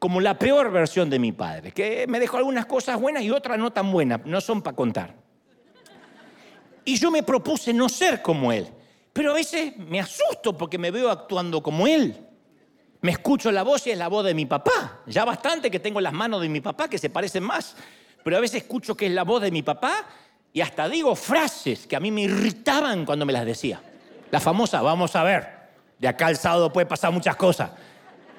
como 0.05 0.21
la 0.21 0.37
peor 0.37 0.69
versión 0.69 1.09
de 1.09 1.17
mi 1.17 1.31
padre, 1.31 1.71
que 1.71 2.05
me 2.07 2.19
dejó 2.19 2.37
algunas 2.37 2.67
cosas 2.67 3.01
buenas 3.01 3.23
y 3.23 3.31
otras 3.31 3.57
no 3.57 3.73
tan 3.73 3.91
buenas, 3.91 4.23
no 4.23 4.39
son 4.39 4.61
para 4.61 4.75
contar. 4.75 5.15
Y 6.83 6.95
yo 6.97 7.09
me 7.09 7.23
propuse 7.23 7.73
no 7.73 7.89
ser 7.89 8.21
como 8.21 8.51
él, 8.51 8.67
pero 9.11 9.31
a 9.31 9.33
veces 9.33 9.75
me 9.77 9.99
asusto 9.99 10.55
porque 10.55 10.77
me 10.77 10.91
veo 10.91 11.09
actuando 11.09 11.63
como 11.63 11.87
él. 11.87 12.23
Me 13.01 13.13
escucho 13.13 13.51
la 13.51 13.63
voz 13.63 13.87
y 13.87 13.89
es 13.93 13.97
la 13.97 14.07
voz 14.07 14.23
de 14.25 14.35
mi 14.35 14.45
papá. 14.45 14.99
Ya 15.07 15.25
bastante 15.25 15.71
que 15.71 15.79
tengo 15.79 15.99
las 15.99 16.13
manos 16.13 16.39
de 16.39 16.49
mi 16.49 16.61
papá 16.61 16.87
que 16.87 16.99
se 16.99 17.09
parecen 17.09 17.41
más, 17.41 17.75
pero 18.23 18.37
a 18.37 18.41
veces 18.41 18.61
escucho 18.61 18.95
que 18.95 19.07
es 19.07 19.11
la 19.11 19.23
voz 19.23 19.41
de 19.41 19.49
mi 19.49 19.63
papá 19.63 20.05
y 20.53 20.61
hasta 20.61 20.87
digo 20.87 21.15
frases 21.15 21.87
que 21.87 21.95
a 21.95 21.99
mí 21.99 22.11
me 22.11 22.21
irritaban 22.21 23.05
cuando 23.05 23.25
me 23.25 23.33
las 23.33 23.43
decía. 23.43 23.81
La 24.29 24.39
famosa, 24.39 24.83
vamos 24.83 25.15
a 25.15 25.23
ver, 25.23 25.49
de 25.97 26.07
acá 26.07 26.27
al 26.27 26.37
sábado 26.37 26.71
puede 26.71 26.85
pasar 26.85 27.11
muchas 27.11 27.35
cosas. 27.37 27.71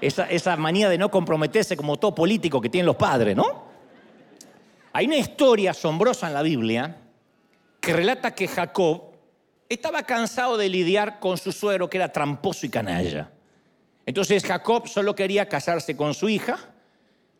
Esa, 0.01 0.57
manía 0.57 0.89
de 0.89 0.99
no 0.99 1.11
comprometerse 1.11 1.77
como 1.77 1.99
todo 1.99 2.15
político 2.15 2.61
que 2.61 2.69
tienen 2.69 2.87
los 2.87 2.97
padres, 2.97 3.35
¿no? 3.35 3.65
Hay 4.93 5.07
una 5.07 5.17
historia 5.17 5.71
asombrosa 5.73 6.27
en 6.27 6.35
la 6.35 6.43
Biblia 6.43 6.97
que 7.81 7.93
relata 7.93 8.35
que 8.35 8.49
Jacob 8.49 9.13
estaba 9.69 10.03
cansado 10.03 10.57
de 10.57 10.69
lidiar 10.69 11.19
con 11.19 11.39
su 11.39 11.53
suegro 11.53 11.89
que 11.91 11.99
era 11.99 12.13
tramposo 12.13 12.67
y 12.67 12.69
canalla. 12.69 13.31
Entonces 14.05 14.45
Jacob 14.45 14.87
solo 14.87 15.15
quería 15.15 15.49
casarse 15.49 15.97
con 15.97 16.15
su 16.15 16.29
hija 16.29 16.59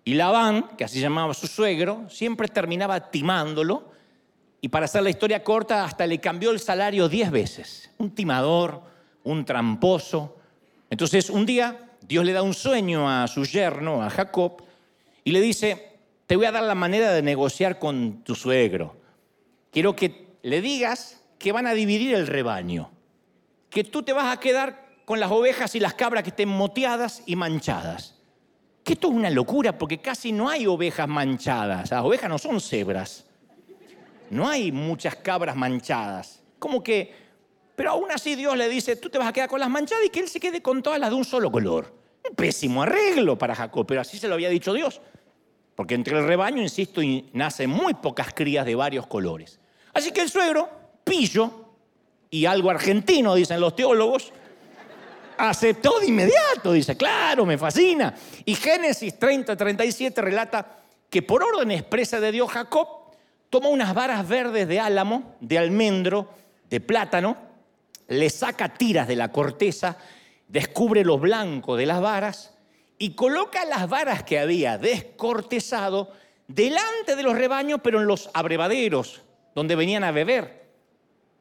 y 0.05 0.15
Labán, 0.15 0.77
que 0.77 0.85
así 0.85 1.01
llamaba 1.01 1.35
su 1.35 1.47
suegro, 1.47 2.09
siempre 2.09 2.49
terminaba 2.49 3.11
timándolo 3.11 3.91
y 4.61 4.69
para 4.69 4.87
hacer 4.87 5.03
la 5.03 5.11
historia 5.11 5.45
corta 5.45 5.85
hasta 5.85 6.07
le 6.07 6.21
cambió 6.21 6.51
el 6.51 6.61
salario 6.61 7.09
diez 7.09 7.31
veces. 7.31 7.91
Un 7.99 8.15
timador, 8.15 8.83
un 9.25 9.45
tramposo. 9.45 10.37
Entonces 10.91 11.31
un 11.31 11.47
día 11.47 11.86
Dios 12.09 12.25
le 12.25 12.33
da 12.33 12.43
un 12.43 12.55
sueño 12.55 13.11
a 13.11 13.27
su 13.27 13.45
yerno, 13.45 14.03
a 14.03 14.11
Jacob, 14.11 14.63
y 15.25 15.33
le 15.33 15.41
dice, 15.41 15.99
te 16.27 16.37
voy 16.37 16.47
a 16.47 16.53
dar 16.53 16.63
la 16.63 16.75
manera 16.75 17.13
de 17.13 17.23
negociar 17.23 17.79
con 17.79 18.23
tu 18.23 18.35
suegro. 18.35 18.97
Quiero 19.73 19.97
que 19.97 20.27
le 20.43 20.61
digas 20.61 21.23
que 21.39 21.53
van 21.53 21.67
a 21.67 21.75
dividir 21.75 22.15
el 22.15 22.27
rebaño, 22.27 22.91
que 23.71 23.83
tú 23.83 24.03
te 24.03 24.13
vas 24.13 24.33
a 24.33 24.41
quedar 24.41 24.87
con 25.05 25.19
las 25.19 25.31
ovejas 25.31 25.75
y 25.75 25.81
las 25.81 25.95
cabras 25.95 26.23
que 26.23 26.31
estén 26.31 26.49
moteadas 26.49 27.23
y 27.27 27.37
manchadas. 27.37 28.15
Que 28.85 28.93
esto 28.93 29.09
es 29.09 29.15
una 29.15 29.31
locura 29.31 29.77
porque 29.77 29.99
casi 29.99 30.31
no 30.31 30.49
hay 30.49 30.67
ovejas 30.67 31.09
manchadas. 31.09 31.91
Las 31.91 32.05
ovejas 32.05 32.31
no 32.31 32.39
son 32.39 32.61
cebras. 32.61 33.27
No 34.31 34.49
hay 34.49 34.71
muchas 34.71 35.17
cabras 35.17 35.57
manchadas. 35.57 36.43
Como 36.59 36.83
que 36.83 37.26
pero 37.77 37.91
aún 37.91 38.11
así 38.11 38.35
Dios 38.35 38.57
le 38.57 38.69
dice, 38.69 38.97
tú 38.97 39.11
te 39.11 39.19
vas 39.19 39.29
a 39.29 39.33
quedar 39.33 39.49
con 39.49 39.61
las 39.61 39.69
manchadas 39.69 40.05
y 40.07 40.09
que 40.09 40.21
él 40.21 40.29
se 40.29 40.41
quede 40.41 40.63
con 40.63 40.83
todas 40.83 40.99
las 40.99 41.11
de 41.11 41.17
un 41.17 41.25
solo 41.25 41.53
color. 41.53 41.93
Un 42.29 42.35
pésimo 42.35 42.83
arreglo 42.83 43.37
para 43.37 43.55
Jacob, 43.55 43.87
pero 43.87 44.01
así 44.01 44.19
se 44.19 44.27
lo 44.27 44.35
había 44.35 44.49
dicho 44.49 44.73
Dios. 44.73 45.01
Porque 45.75 45.95
entre 45.95 46.19
el 46.19 46.27
rebaño, 46.27 46.63
insisto, 46.63 47.03
nacen 47.35 47.69
muy 47.69 47.93
pocas 47.95 48.33
crías 48.35 48.65
de 48.65 48.75
varios 48.75 49.07
colores. 49.07 49.61
Así 49.93 50.11
que 50.11 50.23
el 50.23 50.31
suegro, 50.31 50.69
pillo, 51.05 51.67
y 52.31 52.47
algo 52.47 52.71
argentino, 52.71 53.35
dicen 53.35 53.61
los 53.61 53.77
teólogos, 53.77 54.33
aceptó 55.37 56.01
de 56.01 56.07
inmediato, 56.07 56.73
dice, 56.73 56.97
claro, 56.97 57.45
me 57.45 57.59
fascina. 57.59 58.15
Y 58.45 58.55
Génesis 58.55 59.19
30, 59.19 59.55
37 59.55 60.21
relata 60.23 60.79
que 61.11 61.23
por 61.23 61.43
orden 61.43 61.71
expresa 61.71 62.21
de 62.21 62.33
Dios, 62.33 62.51
Jacob 62.51 62.89
toma 63.51 63.69
unas 63.69 63.95
varas 63.95 64.27
verdes 64.27 64.67
de 64.67 64.81
álamo, 64.81 65.37
de 65.41 65.59
almendro, 65.59 66.31
de 66.69 66.81
plátano, 66.81 67.37
le 68.09 68.31
saca 68.31 68.75
tiras 68.75 69.09
de 69.09 69.17
la 69.17 69.33
corteza, 69.33 69.97
descubre 70.49 71.05
lo 71.05 71.19
blanco 71.19 71.77
de 71.77 71.87
las 71.87 72.01
varas 72.01 72.55
y 72.99 73.11
coloca 73.11 73.65
las 73.65 73.89
varas 73.89 74.23
que 74.23 74.39
había 74.39 74.79
descortezado 74.79 76.13
delante 76.49 77.17
de 77.17 77.23
los 77.23 77.37
rebaños, 77.37 77.81
pero 77.83 78.01
en 78.01 78.07
los 78.07 78.31
abrevaderos, 78.33 79.23
donde 79.55 79.77
venían 79.77 80.05
a 80.05 80.13
beber. 80.13 80.67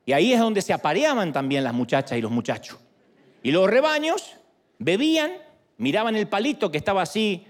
Y 0.06 0.14
ahí 0.14 0.34
es 0.34 0.40
donde 0.40 0.62
se 0.62 0.74
apareaban 0.74 1.34
también 1.34 1.64
las 1.64 1.74
muchachas 1.74 2.18
y 2.18 2.22
los 2.22 2.32
muchachos. 2.32 2.78
Y 3.44 3.52
los 3.52 3.70
rebaños 3.70 4.36
bebían, 4.80 5.34
miraban 5.78 6.16
el 6.16 6.28
palito 6.28 6.72
que 6.72 6.78
estaba 6.78 7.02
así 7.04 7.46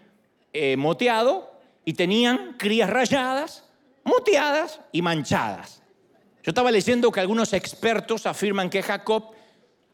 eh, 0.53 0.77
moteado 0.77 1.60
y 1.84 1.93
tenían 1.93 2.55
crías 2.57 2.89
rayadas, 2.89 3.65
moteadas 4.03 4.81
y 4.91 5.01
manchadas. 5.01 5.81
Yo 6.45 6.51
estaba 6.51 6.69
leyendo 6.69 7.11
que 7.11 7.19
algunos 7.19 7.53
expertos 7.53 8.27
afirman 8.27 8.69
que 8.69 8.83
Jacob, 8.83 9.31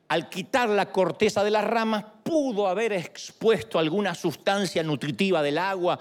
al 0.10 0.27
quitar 0.27 0.67
la 0.67 0.91
corteza 0.91 1.46
de 1.46 1.50
las 1.50 1.63
ramas, 1.63 2.03
pudo 2.24 2.67
haber 2.67 2.91
expuesto 2.91 3.79
alguna 3.79 4.13
sustancia 4.15 4.84
nutritiva 4.84 5.41
del 5.41 5.58
agua 5.58 5.98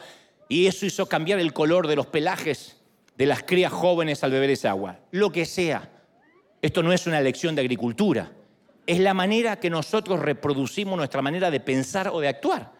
y 0.49 0.67
eso 0.67 0.87
hizo 0.87 1.07
cambiar 1.07 1.39
el 1.39 1.53
color 1.53 1.87
de 1.87 1.95
los 1.95 2.07
pelajes 2.07 2.77
de 3.17 3.27
las 3.27 3.45
crías 3.45 3.73
jóvenes 3.73 4.25
al 4.25 4.33
beber 4.33 4.51
esa 4.51 4.71
agua. 4.71 4.99
Lo 5.13 5.31
que 5.31 5.47
sea. 5.47 5.89
Esto 6.61 6.83
no 6.83 6.93
es 6.93 7.07
una 7.07 7.21
lección 7.21 7.55
de 7.55 7.61
agricultura. 7.61 8.33
Es 8.89 8.99
la 8.99 9.15
manera 9.15 9.61
que 9.61 9.71
nosotros 9.71 10.19
reproducimos 10.19 10.97
nuestra 10.97 11.23
manera 11.23 11.49
de 11.49 11.61
pensar 11.61 12.09
o 12.09 12.19
de 12.19 12.27
actuar. 12.27 12.73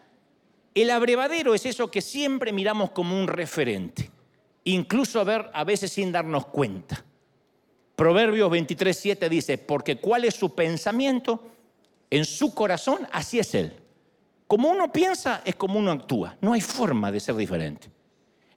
El 0.75 0.89
abrevadero 0.89 1.55
es 1.55 1.65
eso 1.65 1.89
que 1.89 2.01
siempre 2.01 2.51
miramos 2.51 2.91
como 2.91 3.17
un 3.17 3.29
referente, 3.29 4.11
incluso 4.65 5.21
a 5.21 5.51
a 5.53 5.63
veces 5.63 5.93
sin 5.93 6.11
darnos 6.11 6.47
cuenta. 6.47 7.05
Proverbios 8.01 8.49
23, 8.49 8.97
7 8.97 9.29
dice, 9.29 9.57
porque 9.59 9.97
cuál 9.97 10.25
es 10.25 10.33
su 10.33 10.55
pensamiento 10.55 11.51
en 12.09 12.25
su 12.25 12.51
corazón, 12.51 13.07
así 13.11 13.37
es 13.37 13.53
él. 13.53 13.73
Como 14.47 14.71
uno 14.71 14.91
piensa, 14.91 15.43
es 15.45 15.53
como 15.53 15.77
uno 15.77 15.91
actúa. 15.91 16.35
No 16.41 16.53
hay 16.53 16.61
forma 16.61 17.11
de 17.11 17.19
ser 17.19 17.35
diferente. 17.35 17.91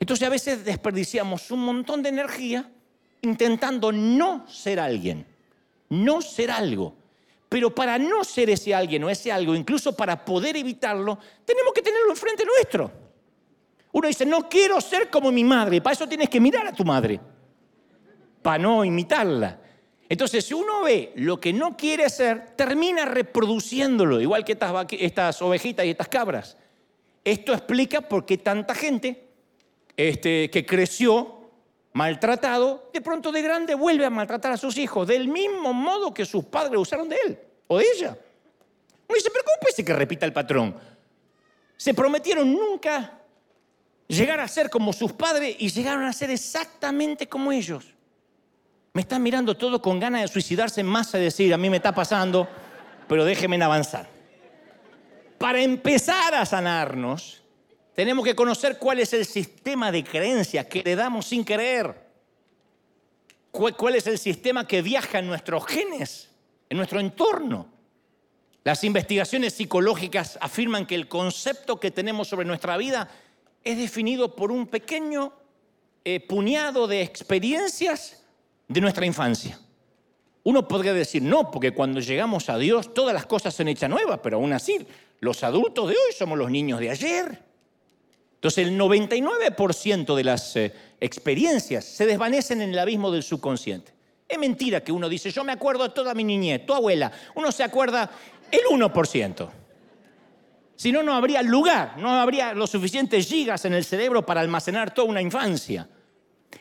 Entonces 0.01 0.27
a 0.27 0.31
veces 0.31 0.65
desperdiciamos 0.65 1.51
un 1.51 1.61
montón 1.61 2.03
de 2.03 2.09
energía 2.09 2.73
intentando 3.21 3.93
no 3.93 4.49
ser 4.49 4.81
alguien, 4.81 5.27
no 5.91 6.23
ser 6.23 6.51
algo. 6.51 6.95
Pero 7.51 7.75
para 7.75 7.99
no 7.99 8.25
ser 8.25 8.49
ese 8.49 8.75
alguien 8.75 9.05
o 9.05 9.11
ese 9.11 9.31
algo, 9.31 9.55
incluso 9.55 9.95
para 9.95 10.25
poder 10.25 10.57
evitarlo, 10.57 11.19
tenemos 11.45 11.75
que 11.75 11.83
tenerlo 11.83 12.09
enfrente 12.09 12.47
nuestro. 12.47 12.91
Uno 13.93 14.09
dice, 14.09 14.25
no 14.25 14.49
quiero 14.49 14.81
ser 14.81 15.11
como 15.11 15.31
mi 15.31 15.45
madre, 15.45 15.83
para 15.83 15.93
eso 15.93 16.09
tienes 16.09 16.31
que 16.31 16.41
mirar 16.41 16.67
a 16.67 16.73
tu 16.73 16.83
madre 16.83 17.21
para 18.45 18.59
no 18.59 18.85
imitarla. 18.85 19.59
Entonces, 20.07 20.45
si 20.45 20.53
uno 20.53 20.83
ve 20.83 21.15
lo 21.17 21.41
que 21.41 21.51
no 21.51 21.79
quiere 21.79 22.11
ser, 22.11 22.51
termina 22.51 23.07
reproduciéndolo, 23.07 24.21
igual 24.21 24.45
que 24.45 24.59
estas, 25.01 25.41
ovejitas 25.41 25.87
y 25.87 25.91
estas 25.91 26.09
cabras. 26.09 26.59
Esto 27.25 27.55
explica 27.55 28.03
por 28.03 28.27
qué 28.27 28.37
tanta 28.37 28.75
gente 28.75 29.29
este, 29.97 30.51
que 30.51 30.67
creció 30.67 31.49
maltratado, 31.95 32.91
de 32.93 33.01
pronto 33.01 33.33
de 33.33 33.41
grande 33.41 33.75
vuelve 33.75 34.05
a 34.05 34.11
maltratar 34.11 34.53
a 34.53 34.57
sus 34.59 34.77
hijos, 34.77 35.09
del 35.09 35.27
mismo 35.27 35.73
modo 35.73 36.13
que 36.13 36.27
sus 36.27 36.45
padres 36.45 36.79
usaron 36.79 37.09
de 37.09 37.17
él 37.27 37.39
o 37.67 37.79
de 37.79 37.87
ella. 37.97 38.19
Uno 39.09 39.15
dice, 39.17 39.31
pero 39.33 39.43
¿cómo 39.43 39.57
puede 39.63 39.73
ser 39.73 39.87
que 39.87 39.95
repita 39.95 40.27
el 40.27 40.35
patrón? 40.35 40.77
Se 41.79 41.95
prometieron 41.95 42.53
nunca 42.53 43.23
llegar 44.07 44.39
a 44.39 44.49
ser 44.49 44.69
como 44.69 44.93
sus 44.93 45.15
padres 45.15 45.57
y 45.59 45.71
llegaron 45.71 46.05
a 46.05 46.13
ser 46.13 46.31
exactamente 46.31 47.27
como 47.27 47.51
ellos. 47.51 47.94
Me 48.97 49.01
están 49.01 49.25
mirando 49.25 49.57
todo 49.57 49.83
con 49.83 49.99
ganas 49.99 50.23
de 50.23 50.29
suicidarse 50.29 50.81
en 50.81 50.87
masa 50.87 51.19
y 51.19 51.23
decir, 51.23 51.53
a 51.53 51.59
mí 51.59 51.69
me 51.69 51.79
está 51.79 51.93
pasando, 51.93 52.49
pero 53.09 53.25
déjenme 53.25 53.61
avanzar. 53.61 54.09
Para 55.37 55.61
empezar 55.61 56.33
a 56.33 56.47
sanarnos, 56.47 57.43
tenemos 57.93 58.25
que 58.25 58.37
conocer 58.37 58.79
cuál 58.79 59.01
es 59.01 59.13
el 59.13 59.27
sistema 59.27 59.91
de 59.91 60.05
creencias 60.05 60.67
que 60.67 60.85
le 60.85 60.95
damos 60.95 61.27
sin 61.27 61.43
creer. 61.43 61.93
¿Cuál 63.51 63.97
es 63.97 64.07
el 64.07 64.17
sistema 64.17 64.65
que 64.65 64.81
viaja 64.81 65.19
en 65.19 65.27
nuestros 65.27 65.67
genes, 65.67 66.31
en 66.71 66.77
nuestro 66.77 67.01
entorno? 67.01 67.67
Las 68.63 68.85
investigaciones 68.85 69.55
psicológicas 69.55 70.39
afirman 70.41 70.87
que 70.87 70.95
el 70.95 71.09
concepto 71.09 71.81
que 71.81 71.91
tenemos 71.91 72.29
sobre 72.29 72.47
nuestra 72.47 72.77
vida 72.77 73.11
es 73.65 73.77
definido 73.77 74.37
por 74.37 74.53
un 74.53 74.69
pequeño 74.69 75.33
eh, 76.05 76.21
puñado 76.21 76.87
de 76.87 77.03
experiencias 77.03 78.21
de 78.69 78.81
nuestra 78.81 79.07
infancia. 79.07 79.59
Uno 80.45 80.69
podría 80.69 80.93
decir, 80.93 81.23
no, 81.23 81.51
porque 81.51 81.73
cuando 81.73 82.01
llegamos 82.01 82.49
a 82.51 82.59
Dios 82.59 82.93
todas 82.93 83.15
las 83.15 83.27
cosas 83.27 83.55
son 83.55 83.69
hechas 83.69 83.89
nuevas, 83.89 84.21
pero 84.23 84.37
aún 84.37 84.53
así, 84.53 84.87
los 85.21 85.43
adultos 85.43 85.89
de 85.89 85.95
hoy 85.95 86.13
somos 86.17 86.39
los 86.39 86.51
niños 86.51 86.81
de 86.81 86.91
ayer. 86.91 87.43
Entonces, 88.35 88.69
el 88.69 88.79
99% 88.79 90.15
de 90.15 90.25
las 90.25 90.55
eh, 90.57 90.75
experiencias 91.01 91.87
se 91.87 92.05
desvanecen 92.05 92.61
en 92.61 92.71
el 92.71 92.79
abismo 92.79 93.11
del 93.11 93.23
subconsciente. 93.23 93.95
Es 94.29 94.39
mentira 94.39 94.83
que 94.83 94.93
uno 94.93 95.09
dice, 95.09 95.31
yo 95.31 95.45
me 95.45 95.53
acuerdo 95.53 95.85
de 95.85 95.95
toda 95.95 96.13
mi 96.13 96.25
niñez, 96.25 96.67
tu 96.67 96.75
abuela. 96.75 97.11
Uno 97.35 97.51
se 97.51 97.63
acuerda 97.63 98.11
el 98.51 98.61
1%. 98.71 99.49
Si 100.77 100.93
no, 100.93 101.03
no 101.03 101.15
habría 101.15 101.43
lugar, 101.43 101.97
no 101.97 102.11
habría 102.11 102.53
los 102.53 102.71
suficientes 102.71 103.27
gigas 103.27 103.65
en 103.65 103.73
el 103.73 103.85
cerebro 103.85 104.27
para 104.27 104.43
almacenar 104.43 104.93
toda 104.93 105.09
una 105.09 105.23
infancia. 105.23 105.89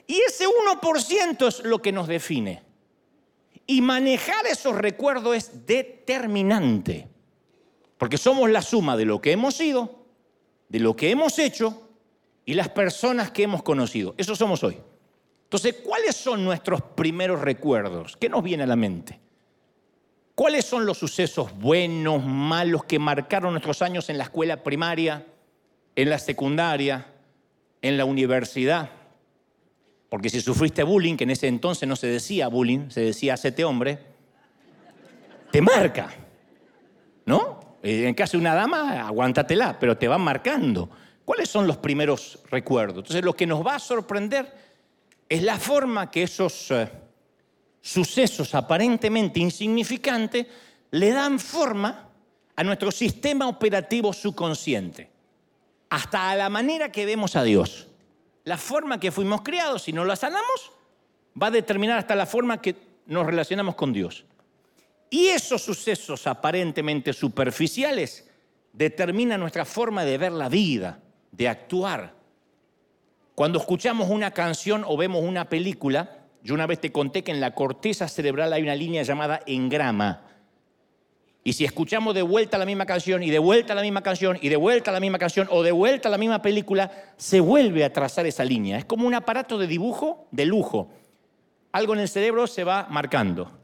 Y 0.07 0.19
ese 0.21 0.45
1% 0.47 1.47
es 1.47 1.63
lo 1.63 1.81
que 1.81 1.91
nos 1.91 2.07
define. 2.07 2.63
Y 3.65 3.81
manejar 3.81 4.45
esos 4.45 4.75
recuerdos 4.75 5.35
es 5.35 5.65
determinante, 5.65 7.07
porque 7.97 8.17
somos 8.17 8.49
la 8.49 8.61
suma 8.61 8.97
de 8.97 9.05
lo 9.05 9.21
que 9.21 9.31
hemos 9.31 9.55
sido, 9.55 10.05
de 10.67 10.79
lo 10.79 10.95
que 10.95 11.11
hemos 11.11 11.39
hecho 11.39 11.89
y 12.45 12.55
las 12.55 12.69
personas 12.69 13.31
que 13.31 13.43
hemos 13.43 13.63
conocido. 13.63 14.15
Eso 14.17 14.35
somos 14.35 14.63
hoy. 14.63 14.77
Entonces, 15.45 15.75
¿cuáles 15.83 16.15
son 16.15 16.43
nuestros 16.43 16.81
primeros 16.81 17.39
recuerdos? 17.41 18.17
¿Qué 18.17 18.27
nos 18.27 18.43
viene 18.43 18.63
a 18.63 18.67
la 18.67 18.75
mente? 18.75 19.19
¿Cuáles 20.35 20.65
son 20.65 20.85
los 20.85 20.97
sucesos 20.97 21.55
buenos, 21.59 22.25
malos 22.25 22.83
que 22.85 22.97
marcaron 22.97 23.53
nuestros 23.53 23.83
años 23.83 24.09
en 24.09 24.17
la 24.17 24.23
escuela 24.23 24.63
primaria, 24.63 25.27
en 25.95 26.09
la 26.09 26.17
secundaria, 26.17 27.05
en 27.83 27.97
la 27.97 28.05
universidad? 28.05 28.89
Porque 30.13 30.29
si 30.29 30.41
sufriste 30.41 30.83
bullying, 30.83 31.17
que 31.17 31.23
en 31.23 31.31
ese 31.31 31.47
entonces 31.47 31.89
no 31.89 31.95
se 31.95 32.05
decía 32.05 32.47
bullying, 32.47 32.91
se 32.91 33.01
decía 33.01 33.33
hacete 33.33 33.65
hombre, 33.65 33.97
te 35.49 35.59
marca. 35.59 36.13
¿No? 37.25 37.77
En 37.81 38.13
caso 38.13 38.33
de 38.33 38.41
una 38.41 38.53
dama, 38.53 39.07
aguántatela, 39.07 39.79
pero 39.79 39.97
te 39.97 40.07
van 40.07 40.21
marcando. 40.21 40.87
¿Cuáles 41.25 41.49
son 41.49 41.65
los 41.65 41.77
primeros 41.77 42.37
recuerdos? 42.51 42.99
Entonces, 42.99 43.25
lo 43.25 43.35
que 43.35 43.47
nos 43.47 43.65
va 43.65 43.73
a 43.73 43.79
sorprender 43.79 44.53
es 45.27 45.41
la 45.41 45.57
forma 45.57 46.11
que 46.11 46.21
esos 46.21 46.69
eh, 46.69 46.87
sucesos 47.81 48.53
aparentemente 48.53 49.39
insignificantes 49.39 50.45
le 50.91 51.09
dan 51.09 51.39
forma 51.39 52.09
a 52.55 52.63
nuestro 52.63 52.91
sistema 52.91 53.47
operativo 53.47 54.13
subconsciente, 54.13 55.09
hasta 55.89 56.29
a 56.29 56.35
la 56.35 56.49
manera 56.49 56.91
que 56.91 57.03
vemos 57.03 57.35
a 57.35 57.41
Dios 57.41 57.87
la 58.43 58.57
forma 58.57 58.99
que 58.99 59.11
fuimos 59.11 59.41
criados, 59.41 59.83
si 59.83 59.93
no 59.93 60.05
la 60.05 60.15
sanamos, 60.15 60.71
va 61.41 61.47
a 61.47 61.51
determinar 61.51 61.97
hasta 61.97 62.15
la 62.15 62.25
forma 62.25 62.61
que 62.61 62.75
nos 63.05 63.25
relacionamos 63.25 63.75
con 63.75 63.93
Dios. 63.93 64.25
Y 65.09 65.27
esos 65.27 65.61
sucesos 65.61 66.27
aparentemente 66.27 67.13
superficiales 67.13 68.29
determinan 68.73 69.39
nuestra 69.39 69.65
forma 69.65 70.03
de 70.03 70.17
ver 70.17 70.31
la 70.31 70.49
vida, 70.49 70.99
de 71.31 71.47
actuar. 71.47 72.15
Cuando 73.35 73.59
escuchamos 73.59 74.09
una 74.09 74.31
canción 74.31 74.83
o 74.85 74.97
vemos 74.97 75.23
una 75.23 75.49
película, 75.49 76.17
yo 76.41 76.55
una 76.55 76.67
vez 76.67 76.81
te 76.81 76.91
conté 76.91 77.23
que 77.23 77.31
en 77.31 77.39
la 77.39 77.55
corteza 77.55 78.07
cerebral 78.07 78.51
hay 78.53 78.63
una 78.63 78.75
línea 78.75 79.03
llamada 79.03 79.41
engrama. 79.45 80.32
Y 81.43 81.53
si 81.53 81.65
escuchamos 81.65 82.15
de 82.15 82.21
vuelta 82.21 82.57
la 82.57 82.65
misma 82.65 82.85
canción 82.85 83.21
y 83.21 83.29
de 83.29 83.39
vuelta 83.39 83.75
la 83.75 83.81
misma 83.81 84.01
canción 84.01 84.37
y 84.41 84.47
de 84.47 84.55
vuelta 84.55 84.91
la 84.91 85.01
misma 85.01 85.19
canción 85.19 85.47
o 85.51 85.61
de 85.61 85.73
vuelta 85.73 86.07
la 86.09 86.17
misma 86.17 86.41
película, 86.41 86.89
se 87.17 87.41
vuelve 87.41 87.83
a 87.83 87.91
trazar 87.91 88.25
esa 88.25 88.45
línea. 88.45 88.77
Es 88.77 88.85
como 88.85 89.05
un 89.05 89.13
aparato 89.13 89.57
de 89.57 89.67
dibujo 89.67 90.27
de 90.31 90.45
lujo. 90.45 90.89
Algo 91.73 91.93
en 91.93 91.99
el 91.99 92.07
cerebro 92.07 92.47
se 92.47 92.63
va 92.63 92.87
marcando. 92.89 93.63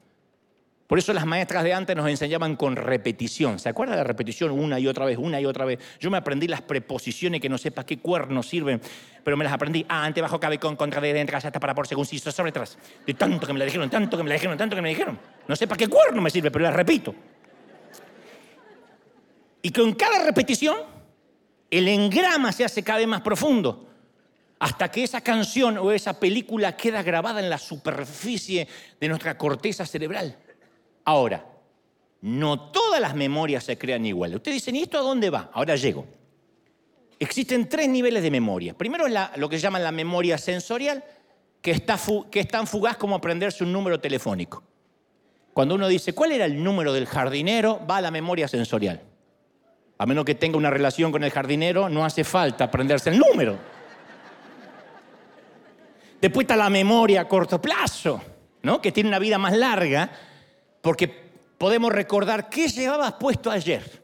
Por 0.89 0.97
eso 0.97 1.13
las 1.13 1.25
maestras 1.27 1.63
de 1.63 1.71
antes 1.71 1.95
nos 1.95 2.09
enseñaban 2.09 2.55
con 2.55 2.75
repetición. 2.75 3.59
¿Se 3.59 3.69
acuerda 3.69 3.93
de 3.93 3.99
la 3.99 4.03
repetición 4.03 4.49
una 4.49 4.79
y 4.79 4.87
otra 4.87 5.05
vez, 5.05 5.19
una 5.19 5.39
y 5.39 5.45
otra 5.45 5.63
vez? 5.63 5.77
Yo 5.99 6.09
me 6.09 6.17
aprendí 6.17 6.47
las 6.47 6.63
preposiciones 6.63 7.39
que 7.39 7.47
no 7.47 7.59
sepa 7.59 7.85
qué 7.85 7.99
cuernos 7.99 8.47
sirven, 8.47 8.81
pero 9.23 9.37
me 9.37 9.43
las 9.43 9.53
aprendí. 9.53 9.85
Ah, 9.87 10.03
ante, 10.03 10.19
bajo, 10.19 10.39
cabe, 10.39 10.57
con, 10.57 10.75
contra, 10.75 10.99
de, 10.99 11.17
entre, 11.19 11.37
hasta, 11.37 11.51
para, 11.59 11.75
por, 11.75 11.85
según, 11.85 12.07
si, 12.07 12.17
sobre, 12.17 12.51
tras. 12.51 12.79
De 13.05 13.13
tanto 13.13 13.45
que 13.45 13.53
me 13.53 13.59
la 13.59 13.65
dijeron, 13.65 13.87
tanto 13.87 14.17
que 14.17 14.23
me 14.23 14.29
la 14.29 14.33
dijeron, 14.33 14.57
tanto 14.57 14.75
que 14.75 14.81
me 14.81 14.87
la 14.87 14.97
dijeron. 14.97 15.19
No 15.47 15.55
sepa 15.55 15.77
qué 15.77 15.87
cuerno 15.87 16.23
me 16.23 16.31
sirve, 16.31 16.49
pero 16.49 16.63
las 16.63 16.75
repito. 16.75 17.13
Y 19.61 19.71
con 19.71 19.93
cada 19.93 20.23
repetición, 20.23 20.77
el 21.69 21.87
engrama 21.87 22.51
se 22.51 22.65
hace 22.65 22.83
cada 22.83 22.99
vez 22.99 23.07
más 23.07 23.21
profundo, 23.21 23.87
hasta 24.59 24.89
que 24.89 25.03
esa 25.03 25.21
canción 25.21 25.77
o 25.77 25.91
esa 25.91 26.19
película 26.19 26.75
queda 26.75 27.03
grabada 27.03 27.39
en 27.39 27.49
la 27.49 27.57
superficie 27.57 28.67
de 28.99 29.07
nuestra 29.07 29.37
corteza 29.37 29.85
cerebral. 29.85 30.37
Ahora, 31.05 31.45
no 32.21 32.71
todas 32.71 32.99
las 32.99 33.15
memorias 33.15 33.63
se 33.63 33.77
crean 33.77 34.05
iguales. 34.05 34.37
Ustedes 34.37 34.55
dicen, 34.55 34.75
¿y 34.75 34.81
esto 34.81 34.97
a 34.97 35.01
dónde 35.01 35.29
va? 35.29 35.49
Ahora 35.53 35.75
llego. 35.75 36.05
Existen 37.17 37.67
tres 37.67 37.87
niveles 37.89 38.23
de 38.23 38.31
memoria. 38.31 38.77
Primero 38.77 39.07
es 39.07 39.13
lo 39.35 39.49
que 39.49 39.57
se 39.57 39.63
llama 39.63 39.79
la 39.79 39.91
memoria 39.91 40.37
sensorial, 40.37 41.03
que, 41.61 41.71
está 41.71 41.99
que 42.29 42.39
es 42.39 42.47
tan 42.47 42.67
fugaz 42.67 42.97
como 42.97 43.15
aprenderse 43.15 43.63
un 43.63 43.73
número 43.73 43.99
telefónico. 43.99 44.63
Cuando 45.53 45.75
uno 45.75 45.87
dice, 45.87 46.13
¿cuál 46.13 46.31
era 46.31 46.45
el 46.45 46.63
número 46.63 46.93
del 46.93 47.05
jardinero? 47.05 47.85
Va 47.89 47.97
a 47.97 48.01
la 48.01 48.11
memoria 48.11 48.47
sensorial. 48.47 49.01
A 49.99 50.05
menos 50.05 50.23
que 50.23 50.33
tenga 50.33 50.57
una 50.57 50.69
relación 50.69 51.11
con 51.11 51.25
el 51.25 51.29
jardinero, 51.29 51.89
no 51.89 52.05
hace 52.05 52.23
falta 52.23 52.63
aprenderse 52.63 53.09
el 53.09 53.19
número. 53.19 53.57
Después 56.21 56.45
está 56.45 56.55
la 56.55 56.69
memoria 56.69 57.21
a 57.21 57.27
corto 57.27 57.61
plazo, 57.61 58.21
¿no? 58.63 58.81
que 58.81 58.93
tiene 58.93 59.09
una 59.09 59.19
vida 59.19 59.37
más 59.37 59.57
larga, 59.57 60.09
porque 60.81 61.07
podemos 61.57 61.91
recordar 61.91 62.49
qué 62.49 62.69
llevabas 62.69 63.13
puesto 63.13 63.51
ayer. 63.51 64.01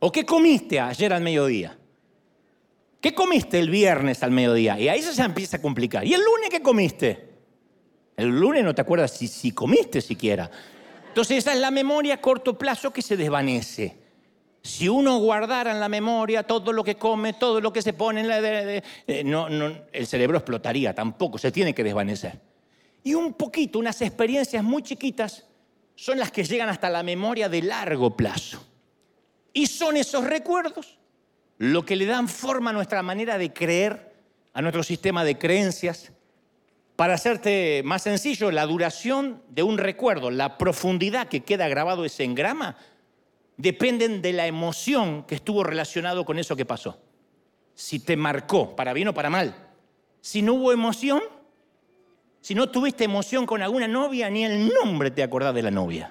¿O 0.00 0.10
qué 0.10 0.24
comiste 0.24 0.80
ayer 0.80 1.12
al 1.12 1.22
mediodía? 1.22 1.76
¿Qué 3.00 3.14
comiste 3.14 3.58
el 3.58 3.68
viernes 3.68 4.22
al 4.22 4.30
mediodía? 4.30 4.80
Y 4.80 4.88
ahí 4.88 5.02
se 5.02 5.22
empieza 5.22 5.58
a 5.58 5.62
complicar. 5.62 6.06
¿Y 6.06 6.14
el 6.14 6.22
lunes 6.22 6.48
qué 6.50 6.62
comiste? 6.62 7.34
El 8.16 8.28
lunes 8.28 8.64
no 8.64 8.74
te 8.74 8.80
acuerdas 8.80 9.10
si, 9.10 9.28
si 9.28 9.52
comiste 9.52 10.00
siquiera. 10.00 10.50
Entonces 11.08 11.38
esa 11.38 11.52
es 11.52 11.60
la 11.60 11.70
memoria 11.70 12.14
a 12.14 12.20
corto 12.20 12.56
plazo 12.56 12.92
que 12.92 13.02
se 13.02 13.16
desvanece. 13.16 14.05
Si 14.66 14.88
uno 14.88 15.18
guardara 15.18 15.70
en 15.70 15.78
la 15.78 15.88
memoria 15.88 16.42
todo 16.42 16.72
lo 16.72 16.82
que 16.82 16.96
come, 16.96 17.34
todo 17.34 17.60
lo 17.60 17.72
que 17.72 17.82
se 17.82 17.92
pone 17.92 18.20
en 18.20 18.28
la... 18.28 18.40
Eh, 18.40 19.22
no, 19.24 19.46
el 19.46 20.06
cerebro 20.06 20.38
explotaría, 20.38 20.92
tampoco, 20.92 21.38
se 21.38 21.52
tiene 21.52 21.72
que 21.72 21.84
desvanecer. 21.84 22.40
Y 23.04 23.14
un 23.14 23.34
poquito, 23.34 23.78
unas 23.78 24.02
experiencias 24.02 24.64
muy 24.64 24.82
chiquitas, 24.82 25.46
son 25.94 26.18
las 26.18 26.32
que 26.32 26.42
llegan 26.42 26.68
hasta 26.68 26.90
la 26.90 27.04
memoria 27.04 27.48
de 27.48 27.62
largo 27.62 28.16
plazo. 28.16 28.62
Y 29.52 29.66
son 29.66 29.96
esos 29.96 30.24
recuerdos 30.24 30.98
lo 31.58 31.86
que 31.86 31.96
le 31.96 32.06
dan 32.06 32.28
forma 32.28 32.70
a 32.70 32.72
nuestra 32.72 33.02
manera 33.02 33.38
de 33.38 33.52
creer, 33.52 34.12
a 34.52 34.62
nuestro 34.62 34.82
sistema 34.82 35.24
de 35.24 35.38
creencias. 35.38 36.12
Para 36.96 37.14
hacerte 37.14 37.82
más 37.84 38.02
sencillo, 38.02 38.50
la 38.50 38.66
duración 38.66 39.42
de 39.48 39.62
un 39.62 39.78
recuerdo, 39.78 40.30
la 40.30 40.58
profundidad 40.58 41.28
que 41.28 41.44
queda 41.44 41.68
grabado 41.68 42.04
ese 42.04 42.24
engrama, 42.24 42.76
dependen 43.56 44.22
de 44.22 44.32
la 44.32 44.46
emoción 44.46 45.24
que 45.24 45.36
estuvo 45.36 45.64
relacionado 45.64 46.24
con 46.24 46.38
eso 46.38 46.56
que 46.56 46.64
pasó. 46.64 47.00
Si 47.74 48.00
te 48.00 48.16
marcó, 48.16 48.74
para 48.76 48.92
bien 48.92 49.08
o 49.08 49.14
para 49.14 49.30
mal. 49.30 49.54
Si 50.20 50.42
no 50.42 50.54
hubo 50.54 50.72
emoción, 50.72 51.22
si 52.40 52.54
no 52.54 52.68
tuviste 52.68 53.04
emoción 53.04 53.46
con 53.46 53.62
alguna 53.62 53.88
novia, 53.88 54.30
ni 54.30 54.44
el 54.44 54.68
nombre 54.68 55.10
te 55.10 55.22
acordás 55.22 55.54
de 55.54 55.62
la 55.62 55.70
novia. 55.70 56.10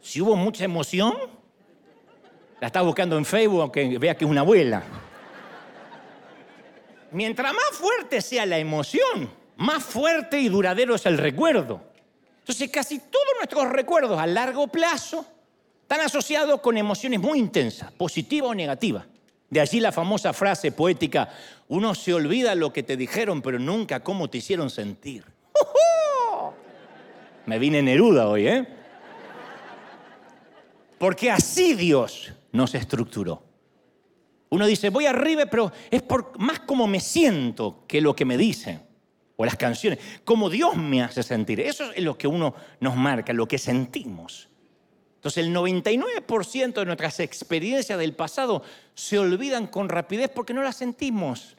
Si 0.00 0.20
hubo 0.20 0.34
mucha 0.34 0.64
emoción, 0.64 1.14
la 2.60 2.66
estás 2.66 2.84
buscando 2.84 3.16
en 3.16 3.24
Facebook 3.24 3.62
aunque 3.62 3.98
veas 3.98 4.16
que 4.16 4.24
es 4.24 4.30
una 4.30 4.40
abuela. 4.40 4.82
Mientras 7.12 7.52
más 7.52 7.70
fuerte 7.72 8.20
sea 8.20 8.46
la 8.46 8.58
emoción, 8.58 9.30
más 9.56 9.84
fuerte 9.84 10.40
y 10.40 10.48
duradero 10.48 10.94
es 10.94 11.04
el 11.06 11.18
recuerdo. 11.18 11.82
Entonces 12.38 12.70
casi 12.70 12.98
todos 12.98 13.26
nuestros 13.38 13.70
recuerdos 13.70 14.18
a 14.18 14.26
largo 14.26 14.66
plazo 14.66 15.24
están 15.92 16.06
asociados 16.06 16.62
con 16.62 16.78
emociones 16.78 17.20
muy 17.20 17.38
intensas, 17.38 17.92
positiva 17.92 18.46
o 18.46 18.54
negativa. 18.54 19.06
De 19.50 19.60
allí 19.60 19.78
la 19.78 19.92
famosa 19.92 20.32
frase 20.32 20.72
poética, 20.72 21.28
uno 21.68 21.94
se 21.94 22.14
olvida 22.14 22.54
lo 22.54 22.72
que 22.72 22.82
te 22.82 22.96
dijeron, 22.96 23.42
pero 23.42 23.58
nunca 23.58 24.00
cómo 24.00 24.30
te 24.30 24.38
hicieron 24.38 24.70
sentir. 24.70 25.22
Me 27.44 27.58
vine 27.58 27.82
Neruda 27.82 28.26
hoy, 28.26 28.48
¿eh? 28.48 28.66
Porque 30.96 31.30
así 31.30 31.74
Dios 31.74 32.32
nos 32.52 32.74
estructuró. 32.74 33.42
Uno 34.48 34.64
dice, 34.64 34.88
voy 34.88 35.04
arriba, 35.04 35.44
pero 35.44 35.72
es 35.90 36.00
por 36.00 36.38
más 36.38 36.60
como 36.60 36.86
me 36.86 37.00
siento 37.00 37.84
que 37.86 38.00
lo 38.00 38.16
que 38.16 38.24
me 38.24 38.38
dicen. 38.38 38.80
O 39.36 39.44
las 39.44 39.56
canciones, 39.56 39.98
como 40.24 40.48
Dios 40.48 40.74
me 40.74 41.02
hace 41.02 41.22
sentir. 41.22 41.60
Eso 41.60 41.92
es 41.92 42.02
lo 42.02 42.16
que 42.16 42.28
uno 42.28 42.54
nos 42.80 42.96
marca, 42.96 43.34
lo 43.34 43.46
que 43.46 43.58
sentimos. 43.58 44.48
Entonces 45.22 45.46
el 45.46 45.54
99% 45.54 46.72
de 46.72 46.84
nuestras 46.84 47.20
experiencias 47.20 47.96
del 47.96 48.12
pasado 48.12 48.64
se 48.96 49.20
olvidan 49.20 49.68
con 49.68 49.88
rapidez 49.88 50.28
porque 50.34 50.52
no 50.52 50.64
las 50.64 50.74
sentimos. 50.74 51.56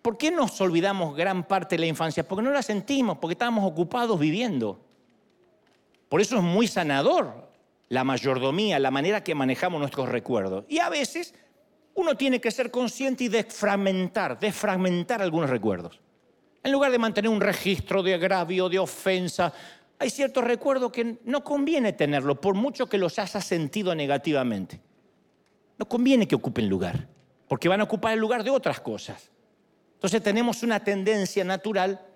¿Por 0.00 0.16
qué 0.16 0.30
nos 0.30 0.58
olvidamos 0.62 1.14
gran 1.14 1.46
parte 1.46 1.76
de 1.76 1.80
la 1.80 1.86
infancia? 1.86 2.26
Porque 2.26 2.42
no 2.42 2.50
la 2.50 2.62
sentimos, 2.62 3.18
porque 3.18 3.34
estábamos 3.34 3.70
ocupados 3.70 4.18
viviendo. 4.18 4.80
Por 6.08 6.22
eso 6.22 6.38
es 6.38 6.42
muy 6.42 6.66
sanador 6.66 7.46
la 7.90 8.04
mayordomía, 8.04 8.78
la 8.78 8.90
manera 8.90 9.22
que 9.22 9.34
manejamos 9.34 9.78
nuestros 9.78 10.08
recuerdos. 10.08 10.64
Y 10.66 10.78
a 10.78 10.88
veces 10.88 11.34
uno 11.92 12.16
tiene 12.16 12.40
que 12.40 12.50
ser 12.50 12.70
consciente 12.70 13.24
y 13.24 13.28
desfragmentar, 13.28 14.40
desfragmentar 14.40 15.20
algunos 15.20 15.50
recuerdos. 15.50 16.00
En 16.62 16.72
lugar 16.72 16.90
de 16.90 16.98
mantener 16.98 17.30
un 17.30 17.40
registro 17.40 18.02
de 18.02 18.14
agravio, 18.14 18.70
de 18.70 18.78
ofensa, 18.78 19.52
hay 19.98 20.10
ciertos 20.10 20.44
recuerdos 20.44 20.92
que 20.92 21.18
no 21.24 21.42
conviene 21.42 21.92
tenerlos, 21.92 22.38
por 22.38 22.54
mucho 22.54 22.86
que 22.86 22.98
los 22.98 23.18
hayas 23.18 23.44
sentido 23.44 23.94
negativamente. 23.94 24.80
No 25.78 25.88
conviene 25.88 26.28
que 26.28 26.34
ocupen 26.34 26.68
lugar, 26.68 27.08
porque 27.48 27.68
van 27.68 27.80
a 27.80 27.84
ocupar 27.84 28.12
el 28.12 28.20
lugar 28.20 28.44
de 28.44 28.50
otras 28.50 28.80
cosas. 28.80 29.30
Entonces 29.94 30.22
tenemos 30.22 30.62
una 30.62 30.84
tendencia 30.84 31.44
natural 31.44 32.06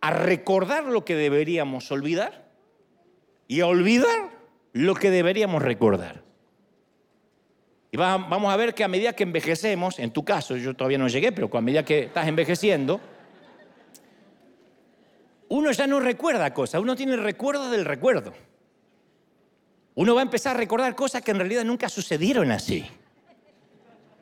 a 0.00 0.10
recordar 0.10 0.84
lo 0.84 1.04
que 1.04 1.16
deberíamos 1.16 1.90
olvidar 1.90 2.48
y 3.48 3.60
a 3.60 3.66
olvidar 3.66 4.30
lo 4.72 4.94
que 4.94 5.10
deberíamos 5.10 5.62
recordar. 5.62 6.22
Y 7.92 7.96
vamos 7.96 8.52
a 8.52 8.56
ver 8.56 8.72
que 8.72 8.84
a 8.84 8.88
medida 8.88 9.14
que 9.14 9.24
envejecemos, 9.24 9.98
en 9.98 10.12
tu 10.12 10.24
caso, 10.24 10.56
yo 10.56 10.74
todavía 10.74 10.98
no 10.98 11.08
llegué, 11.08 11.32
pero 11.32 11.50
a 11.52 11.60
medida 11.60 11.84
que 11.84 12.04
estás 12.04 12.28
envejeciendo, 12.28 13.00
uno 15.50 15.72
ya 15.72 15.86
no 15.86 15.98
recuerda 15.98 16.54
cosas, 16.54 16.80
uno 16.80 16.94
tiene 16.94 17.16
recuerdo 17.16 17.70
del 17.70 17.84
recuerdo. 17.84 18.32
Uno 19.96 20.14
va 20.14 20.20
a 20.20 20.22
empezar 20.22 20.54
a 20.54 20.58
recordar 20.58 20.94
cosas 20.94 21.22
que 21.22 21.32
en 21.32 21.38
realidad 21.38 21.64
nunca 21.64 21.88
sucedieron 21.88 22.52
así. 22.52 22.86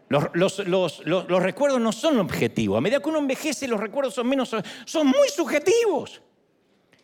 Los, 0.09 1.43
recuerdos 1.43 1.81
no 1.83 1.93
son 1.93 2.19
objetivos. 2.19 2.79
A 2.79 2.81
medida 2.81 3.01
que 3.01 3.11
uno 3.11 3.19
envejece, 3.19 3.69
los 3.69 3.79
recuerdos 3.79 4.15
son 4.15 4.27
menos, 4.27 4.57
son 4.87 5.07
muy 5.07 5.29
subjetivos. 5.29 6.23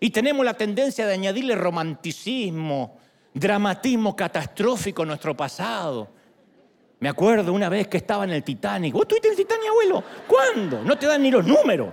Y 0.00 0.08
tenemos 0.08 0.44
la 0.44 0.54
tendencia 0.54 1.06
de 1.06 1.12
añadirle 1.12 1.54
romanticismo, 1.54 2.96
dramatismo 3.34 4.16
catastrófico 4.16 5.02
a 5.02 5.06
nuestro 5.06 5.36
pasado. 5.36 6.08
Me 7.00 7.10
acuerdo 7.10 7.52
una 7.52 7.68
vez 7.68 7.88
que 7.88 7.98
estaba 7.98 8.24
en 8.24 8.30
el 8.30 8.42
Titanic. 8.42 8.94
¿Vos 8.94 9.02
estuviste 9.02 9.28
en 9.28 9.32
el 9.32 9.36
Titanic, 9.36 9.68
abuelo? 9.68 10.02
¿Cuándo? 10.26 10.82
No 10.82 10.96
te 10.96 11.06
dan 11.06 11.22
ni 11.22 11.30
los 11.30 11.46
números. 11.46 11.92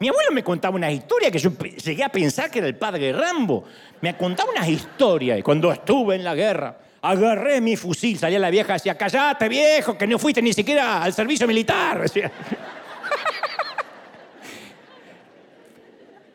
Mi 0.00 0.08
abuelo 0.08 0.30
me 0.30 0.44
contaba 0.44 0.76
una 0.76 0.90
historia 0.92 1.30
que 1.30 1.38
yo 1.38 1.50
llegué 1.50 2.04
a 2.04 2.08
pensar 2.08 2.50
que 2.50 2.60
era 2.60 2.68
el 2.68 2.76
padre 2.76 3.12
Rambo. 3.12 3.64
Me 4.00 4.16
contaba 4.16 4.50
unas 4.50 4.68
historias 4.68 5.38
y 5.38 5.42
cuando 5.42 5.72
estuve 5.72 6.14
en 6.14 6.22
la 6.22 6.34
guerra, 6.34 6.78
agarré 7.02 7.60
mi 7.60 7.76
fusil, 7.76 8.18
salía 8.18 8.38
la 8.38 8.50
vieja 8.50 8.72
y 8.72 8.74
decía, 8.74 8.96
callate 8.96 9.48
viejo, 9.48 9.98
que 9.98 10.06
no 10.06 10.18
fuiste 10.18 10.40
ni 10.40 10.52
siquiera 10.52 11.02
al 11.02 11.12
servicio 11.12 11.46
militar. 11.46 12.04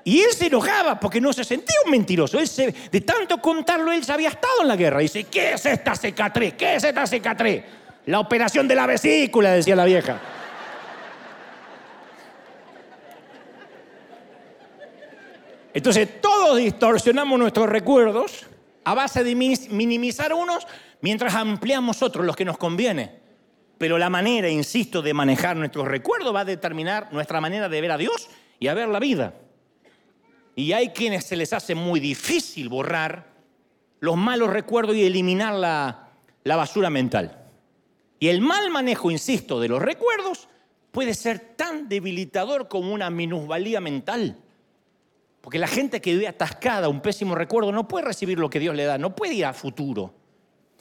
Y 0.06 0.20
él 0.20 0.34
se 0.34 0.48
enojaba 0.48 1.00
porque 1.00 1.22
no 1.22 1.32
se 1.32 1.46
sentía 1.46 1.78
un 1.86 1.92
mentiroso. 1.92 2.38
Él 2.38 2.76
de 2.92 3.02
tanto 3.02 3.38
contarlo, 3.38 3.90
él 3.92 4.04
se 4.04 4.12
había 4.12 4.30
estado 4.30 4.62
en 4.62 4.68
la 4.68 4.76
guerra. 4.76 5.02
Y 5.02 5.06
dice, 5.06 5.24
¿qué 5.26 5.54
es 5.54 5.66
esta 5.66 5.96
cicatriz? 5.96 6.56
¿Qué 6.56 6.76
es 6.76 6.84
esta 6.84 7.08
cicatriz? 7.08 7.64
La 8.08 8.20
operación 8.20 8.68
de 8.68 8.76
la 8.76 8.86
vesícula, 8.86 9.52
decía 9.52 9.78
la 9.78 9.86
vieja. 9.86 10.20
Entonces 15.74 16.22
todos 16.22 16.58
distorsionamos 16.58 17.40
nuestros 17.40 17.68
recuerdos 17.68 18.46
a 18.84 18.94
base 18.94 19.24
de 19.24 19.36
minimizar 19.36 20.34
unos 20.34 20.68
mientras 21.02 21.34
ampliamos 21.34 22.02
otros, 22.04 22.26
los 22.26 22.36
que 22.36 22.46
nos 22.46 22.58
conviene. 22.58 23.24
Pero 23.78 23.98
la 23.98 24.10
manera, 24.10 24.50
insisto, 24.50 25.02
de 25.02 25.14
manejar 25.14 25.58
nuestros 25.58 25.88
recuerdos 25.88 26.34
va 26.34 26.42
a 26.42 26.46
determinar 26.46 27.12
nuestra 27.12 27.42
manera 27.42 27.70
de 27.70 27.82
ver 27.82 27.92
a 27.92 27.98
Dios 27.98 28.30
y 28.60 28.68
a 28.68 28.74
ver 28.74 28.88
la 28.88 29.00
vida. 29.00 29.34
Y 30.56 30.74
hay 30.74 30.90
quienes 30.90 31.26
se 31.26 31.36
les 31.36 31.52
hace 31.54 31.74
muy 31.74 32.00
difícil 32.00 32.70
borrar 32.70 33.34
los 34.00 34.16
malos 34.16 34.52
recuerdos 34.52 34.96
y 34.96 35.06
eliminar 35.06 35.56
la, 35.56 36.10
la 36.44 36.56
basura 36.56 36.90
mental. 36.90 37.40
Y 38.20 38.28
el 38.28 38.42
mal 38.42 38.70
manejo, 38.70 39.10
insisto, 39.10 39.60
de 39.60 39.70
los 39.70 39.82
recuerdos 39.82 40.48
puede 40.92 41.16
ser 41.16 41.40
tan 41.58 41.90
debilitador 41.90 42.68
como 42.68 42.94
una 42.94 43.10
minusvalía 43.10 43.82
mental. 43.82 44.43
Porque 45.44 45.60
la 45.60 45.68
gente 45.68 46.00
que 46.00 46.14
vive 46.14 46.30
atascada, 46.30 46.88
un 46.88 47.02
pésimo 47.02 47.36
recuerdo, 47.36 47.74
no 47.74 47.86
puede 47.86 48.06
recibir 48.06 48.40
lo 48.40 48.50
que 48.50 48.62
Dios 48.62 48.74
le 48.78 48.86
da, 48.86 48.98
no 48.98 49.14
puede 49.14 49.34
ir 49.34 49.44
a 49.44 49.52
futuro. 49.52 50.14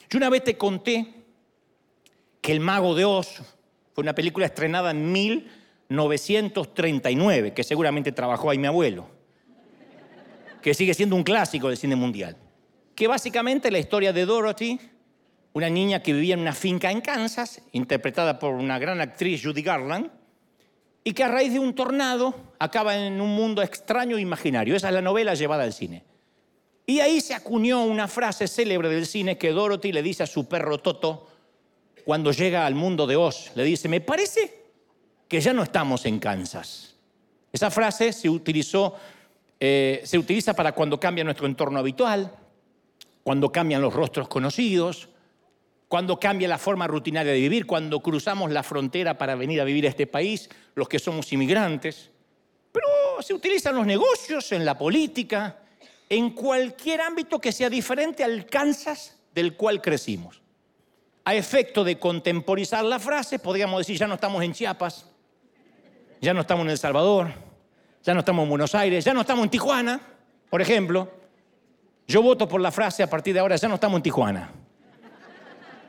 Yo 0.09 0.17
una 0.17 0.29
vez 0.29 0.45
te 0.45 0.57
conté 0.57 1.05
que 2.39 2.53
El 2.53 2.61
Mago 2.61 2.95
de 2.95 3.03
Oz 3.03 3.41
fue 3.91 4.03
una 4.03 4.15
película 4.15 4.45
estrenada 4.45 4.91
en 4.91 5.11
1939, 5.11 7.53
que 7.53 7.65
seguramente 7.65 8.13
trabajó 8.13 8.49
ahí 8.49 8.57
mi 8.57 8.67
abuelo, 8.67 9.09
que 10.61 10.73
sigue 10.73 10.93
siendo 10.93 11.17
un 11.17 11.23
clásico 11.23 11.67
del 11.67 11.75
cine 11.75 11.97
mundial. 11.97 12.37
Que 12.95 13.07
básicamente 13.07 13.69
la 13.69 13.79
historia 13.79 14.13
de 14.13 14.25
Dorothy, 14.25 14.79
una 15.51 15.69
niña 15.69 16.01
que 16.01 16.13
vivía 16.13 16.35
en 16.35 16.39
una 16.39 16.53
finca 16.53 16.89
en 16.89 17.01
Kansas, 17.01 17.61
interpretada 17.73 18.39
por 18.39 18.53
una 18.53 18.79
gran 18.79 19.01
actriz, 19.01 19.43
Judy 19.43 19.61
Garland, 19.61 20.22
y 21.03 21.13
que 21.13 21.23
a 21.23 21.27
raíz 21.27 21.53
de 21.53 21.59
un 21.59 21.73
tornado 21.73 22.33
acaba 22.59 22.95
en 22.95 23.19
un 23.19 23.35
mundo 23.35 23.61
extraño 23.61 24.17
e 24.17 24.21
imaginario. 24.21 24.75
Esa 24.75 24.87
es 24.87 24.93
la 24.93 25.01
novela 25.01 25.33
llevada 25.33 25.63
al 25.63 25.73
cine. 25.73 26.03
Y 26.85 26.99
ahí 26.99 27.21
se 27.21 27.33
acuñó 27.33 27.83
una 27.83 28.07
frase 28.07 28.47
célebre 28.47 28.89
del 28.89 29.05
cine 29.05 29.37
que 29.37 29.51
Dorothy 29.51 29.91
le 29.91 30.01
dice 30.01 30.23
a 30.23 30.27
su 30.27 30.47
perro 30.47 30.77
Toto 30.77 31.27
cuando 32.05 32.31
llega 32.31 32.65
al 32.65 32.75
mundo 32.75 33.07
de 33.07 33.15
Oz. 33.15 33.51
Le 33.55 33.63
dice, 33.63 33.87
me 33.87 34.01
parece 34.01 34.63
que 35.27 35.39
ya 35.39 35.53
no 35.53 35.63
estamos 35.63 36.05
en 36.05 36.19
Kansas. 36.19 36.95
Esa 37.51 37.71
frase 37.71 38.11
se 38.11 38.27
eh, 39.59 40.17
utiliza 40.17 40.53
para 40.53 40.73
cuando 40.73 40.99
cambia 40.99 41.23
nuestro 41.23 41.47
entorno 41.47 41.79
habitual, 41.79 42.35
cuando 43.23 43.51
cambian 43.51 43.81
los 43.81 43.93
rostros 43.93 44.27
conocidos, 44.27 45.09
cuando 45.93 46.19
cambia 46.19 46.47
la 46.47 46.57
forma 46.57 46.87
rutinaria 46.87 47.33
de 47.33 47.39
vivir, 47.39 47.67
cuando 47.67 47.99
cruzamos 47.99 48.49
la 48.49 48.63
frontera 48.63 49.15
para 49.15 49.35
venir 49.35 49.61
a 49.61 49.63
vivir 49.63 49.85
a 49.85 49.89
este 49.89 50.07
país, 50.07 50.49
los 50.73 50.89
que 50.89 50.97
somos 50.97 51.31
inmigrantes. 51.31 52.09
Pero 52.71 52.87
se 53.21 53.31
utiliza 53.31 53.69
en 53.69 53.75
los 53.75 53.85
negocios, 53.85 54.51
en 54.53 54.65
la 54.65 54.75
política, 54.75 55.59
en 56.09 56.31
cualquier 56.31 57.01
ámbito 57.01 57.37
que 57.37 57.51
sea 57.51 57.69
diferente 57.69 58.23
al 58.23 58.47
Kansas 58.47 59.19
del 59.35 59.55
cual 59.55 59.83
crecimos. 59.83 60.41
A 61.25 61.35
efecto 61.35 61.83
de 61.83 61.99
contemporizar 61.99 62.83
la 62.83 62.97
frase, 62.97 63.37
podríamos 63.37 63.77
decir, 63.77 63.95
ya 63.95 64.07
no 64.07 64.15
estamos 64.15 64.43
en 64.43 64.51
Chiapas, 64.51 65.11
ya 66.21 66.33
no 66.33 66.41
estamos 66.41 66.65
en 66.65 66.71
El 66.71 66.79
Salvador, 66.79 67.31
ya 68.01 68.15
no 68.15 68.21
estamos 68.21 68.41
en 68.41 68.49
Buenos 68.49 68.73
Aires, 68.73 69.05
ya 69.05 69.13
no 69.13 69.21
estamos 69.21 69.43
en 69.43 69.51
Tijuana, 69.51 70.01
por 70.49 70.59
ejemplo. 70.59 71.11
Yo 72.07 72.23
voto 72.23 72.47
por 72.47 72.61
la 72.61 72.71
frase 72.71 73.03
a 73.03 73.07
partir 73.11 73.35
de 73.35 73.41
ahora, 73.41 73.57
ya 73.57 73.67
no 73.67 73.75
estamos 73.75 73.97
en 73.97 74.01
Tijuana. 74.01 74.62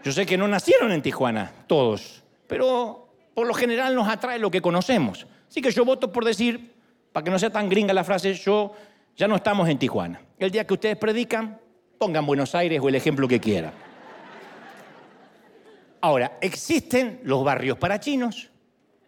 Yo 0.04 0.12
sé 0.12 0.26
que 0.26 0.36
no 0.36 0.46
nacieron 0.46 0.92
en 0.92 1.00
Tijuana, 1.00 1.50
todos, 1.66 2.22
pero 2.46 3.08
por 3.32 3.46
lo 3.46 3.54
general 3.54 3.94
nos 3.94 4.06
atrae 4.06 4.38
lo 4.38 4.50
que 4.50 4.60
conocemos. 4.60 5.26
Así 5.48 5.62
que 5.62 5.70
yo 5.70 5.82
voto 5.86 6.12
por 6.12 6.26
decir, 6.26 6.74
para 7.10 7.24
que 7.24 7.30
no 7.30 7.38
sea 7.38 7.48
tan 7.48 7.70
gringa 7.70 7.94
la 7.94 8.04
frase, 8.04 8.34
yo 8.34 8.72
ya 9.16 9.26
no 9.26 9.36
estamos 9.36 9.66
en 9.66 9.78
Tijuana. 9.78 10.20
El 10.38 10.50
día 10.50 10.66
que 10.66 10.74
ustedes 10.74 10.98
predican, 10.98 11.58
pongan 11.96 12.26
Buenos 12.26 12.54
Aires 12.54 12.80
o 12.82 12.88
el 12.90 12.96
ejemplo 12.96 13.26
que 13.26 13.40
quieran. 13.40 13.72
Ahora, 16.02 16.36
existen 16.42 17.20
los 17.24 17.42
barrios 17.42 17.78
para 17.78 17.98
chinos, 17.98 18.50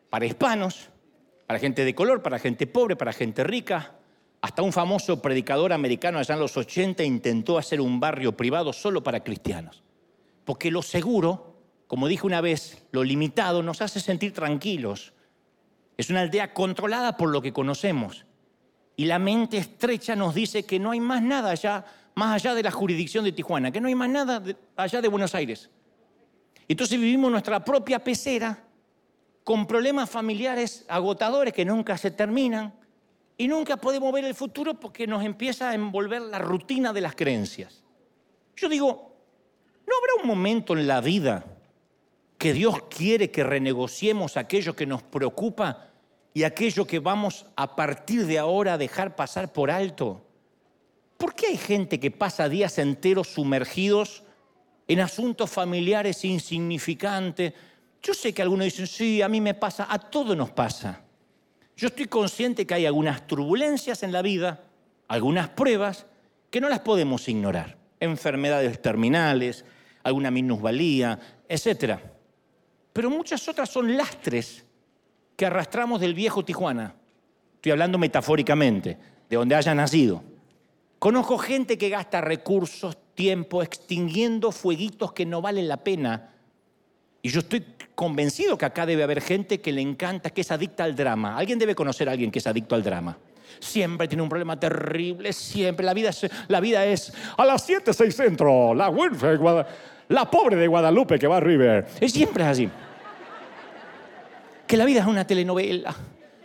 para 0.08 0.24
hispanos, 0.24 0.88
para 1.46 1.58
gente 1.58 1.84
de 1.84 1.94
color, 1.94 2.22
para 2.22 2.38
gente 2.38 2.66
pobre, 2.66 2.96
para 2.96 3.12
gente 3.12 3.44
rica. 3.44 3.92
Hasta 4.40 4.62
un 4.62 4.72
famoso 4.72 5.20
predicador 5.20 5.74
americano 5.74 6.18
allá 6.18 6.34
en 6.36 6.40
los 6.40 6.56
80 6.56 7.04
intentó 7.04 7.58
hacer 7.58 7.82
un 7.82 8.00
barrio 8.00 8.34
privado 8.34 8.72
solo 8.72 9.02
para 9.02 9.22
cristianos. 9.22 9.82
Porque 10.46 10.70
lo 10.70 10.80
seguro, 10.80 11.56
como 11.88 12.06
dije 12.06 12.24
una 12.24 12.40
vez, 12.40 12.86
lo 12.92 13.04
limitado 13.04 13.62
nos 13.62 13.82
hace 13.82 14.00
sentir 14.00 14.32
tranquilos. 14.32 15.12
Es 15.98 16.08
una 16.08 16.20
aldea 16.20 16.54
controlada 16.54 17.16
por 17.16 17.30
lo 17.30 17.42
que 17.42 17.52
conocemos. 17.52 18.24
Y 18.96 19.06
la 19.06 19.18
mente 19.18 19.58
estrecha 19.58 20.14
nos 20.14 20.34
dice 20.34 20.62
que 20.62 20.78
no 20.78 20.92
hay 20.92 21.00
más 21.00 21.20
nada 21.20 21.50
allá, 21.50 21.84
más 22.14 22.32
allá 22.32 22.54
de 22.54 22.62
la 22.62 22.70
jurisdicción 22.70 23.24
de 23.24 23.32
Tijuana, 23.32 23.72
que 23.72 23.80
no 23.80 23.88
hay 23.88 23.96
más 23.96 24.08
nada 24.08 24.42
allá 24.76 25.02
de 25.02 25.08
Buenos 25.08 25.34
Aires. 25.34 25.68
Entonces 26.68 26.98
vivimos 26.98 27.30
nuestra 27.30 27.64
propia 27.64 27.98
pecera 27.98 28.64
con 29.42 29.66
problemas 29.66 30.08
familiares 30.08 30.84
agotadores 30.88 31.52
que 31.52 31.64
nunca 31.64 31.98
se 31.98 32.12
terminan 32.12 32.72
y 33.36 33.48
nunca 33.48 33.76
podemos 33.76 34.12
ver 34.12 34.24
el 34.24 34.34
futuro 34.34 34.74
porque 34.74 35.08
nos 35.08 35.24
empieza 35.24 35.70
a 35.70 35.74
envolver 35.74 36.22
la 36.22 36.38
rutina 36.38 36.92
de 36.92 37.00
las 37.00 37.16
creencias. 37.16 37.82
Yo 38.56 38.68
digo, 38.68 39.05
¿No 39.86 39.94
habrá 39.96 40.22
un 40.22 40.28
momento 40.28 40.76
en 40.76 40.86
la 40.86 41.00
vida 41.00 41.44
que 42.38 42.52
Dios 42.52 42.82
quiere 42.90 43.30
que 43.30 43.44
renegociemos 43.44 44.36
aquello 44.36 44.74
que 44.74 44.86
nos 44.86 45.02
preocupa 45.02 45.88
y 46.34 46.42
aquello 46.42 46.86
que 46.86 46.98
vamos 46.98 47.46
a 47.56 47.76
partir 47.76 48.26
de 48.26 48.38
ahora 48.38 48.74
a 48.74 48.78
dejar 48.78 49.16
pasar 49.16 49.52
por 49.52 49.70
alto? 49.70 50.26
¿Por 51.16 51.34
qué 51.34 51.46
hay 51.46 51.56
gente 51.56 51.98
que 51.98 52.10
pasa 52.10 52.48
días 52.48 52.78
enteros 52.78 53.28
sumergidos 53.28 54.22
en 54.88 55.00
asuntos 55.00 55.50
familiares 55.50 56.24
insignificantes? 56.24 57.54
Yo 58.02 58.12
sé 58.12 58.34
que 58.34 58.42
algunos 58.42 58.66
dicen, 58.66 58.86
sí, 58.86 59.22
a 59.22 59.28
mí 59.28 59.40
me 59.40 59.54
pasa, 59.54 59.86
a 59.88 59.98
todos 59.98 60.36
nos 60.36 60.50
pasa. 60.50 61.02
Yo 61.76 61.88
estoy 61.88 62.06
consciente 62.06 62.66
que 62.66 62.74
hay 62.74 62.86
algunas 62.86 63.26
turbulencias 63.26 64.02
en 64.02 64.12
la 64.12 64.22
vida, 64.22 64.64
algunas 65.08 65.48
pruebas 65.48 66.06
que 66.50 66.60
no 66.60 66.68
las 66.68 66.80
podemos 66.80 67.28
ignorar. 67.28 67.76
Enfermedades 68.00 68.80
terminales, 68.80 69.64
alguna 70.06 70.30
minusvalía, 70.30 71.18
etc. 71.48 71.98
Pero 72.92 73.10
muchas 73.10 73.46
otras 73.48 73.68
son 73.68 73.96
lastres 73.96 74.64
que 75.36 75.46
arrastramos 75.46 76.00
del 76.00 76.14
viejo 76.14 76.44
Tijuana. 76.44 76.94
Estoy 77.56 77.72
hablando 77.72 77.98
metafóricamente, 77.98 78.96
de 79.28 79.36
donde 79.36 79.56
haya 79.56 79.74
nacido. 79.74 80.22
Conozco 81.00 81.38
gente 81.38 81.76
que 81.76 81.88
gasta 81.88 82.20
recursos, 82.20 82.96
tiempo, 83.14 83.62
extinguiendo 83.62 84.52
fueguitos 84.52 85.12
que 85.12 85.26
no 85.26 85.42
valen 85.42 85.66
la 85.66 85.78
pena. 85.78 86.30
Y 87.20 87.28
yo 87.28 87.40
estoy 87.40 87.64
convencido 87.96 88.56
que 88.56 88.64
acá 88.64 88.86
debe 88.86 89.02
haber 89.02 89.20
gente 89.20 89.60
que 89.60 89.72
le 89.72 89.80
encanta, 89.80 90.30
que 90.30 90.42
es 90.42 90.50
adicta 90.52 90.84
al 90.84 90.94
drama. 90.94 91.36
Alguien 91.36 91.58
debe 91.58 91.74
conocer 91.74 92.08
a 92.08 92.12
alguien 92.12 92.30
que 92.30 92.38
es 92.38 92.46
adicto 92.46 92.76
al 92.76 92.84
drama. 92.84 93.18
Siempre 93.58 94.06
tiene 94.06 94.22
un 94.22 94.28
problema 94.28 94.58
terrible, 94.58 95.32
siempre. 95.32 95.84
La 95.84 95.94
vida 95.94 96.10
es, 96.10 96.28
la 96.48 96.60
vida 96.60 96.84
es 96.86 97.12
a 97.36 97.44
las 97.44 97.64
7, 97.64 97.92
6 97.92 98.14
centro, 98.14 98.74
la 98.74 98.88
Winfrey, 98.88 99.38
la 100.08 100.30
pobre 100.30 100.56
de 100.56 100.66
Guadalupe 100.66 101.18
que 101.18 101.26
va 101.26 101.38
a 101.38 101.40
River. 101.40 101.86
Es 102.00 102.12
siempre 102.12 102.44
así. 102.44 102.68
Que 104.66 104.76
la 104.76 104.84
vida 104.84 105.00
es 105.00 105.06
una 105.06 105.26
telenovela. 105.26 105.94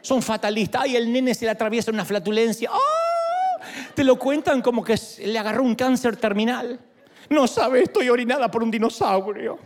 Son 0.01 0.21
fatalistas. 0.21 0.83
Ay, 0.83 0.95
el 0.95 1.11
nene 1.11 1.33
se 1.33 1.45
le 1.45 1.51
atraviesa 1.51 1.91
una 1.91 2.05
flatulencia. 2.05 2.69
¡Oh! 2.71 3.61
Te 3.93 4.03
lo 4.03 4.17
cuentan 4.17 4.61
como 4.61 4.83
que 4.83 4.99
le 5.25 5.37
agarró 5.37 5.63
un 5.63 5.75
cáncer 5.75 6.17
terminal. 6.17 6.79
No 7.29 7.47
sabe, 7.47 7.83
estoy 7.83 8.09
orinada 8.09 8.49
por 8.49 8.63
un 8.63 8.71
dinosaurio. 8.71 9.59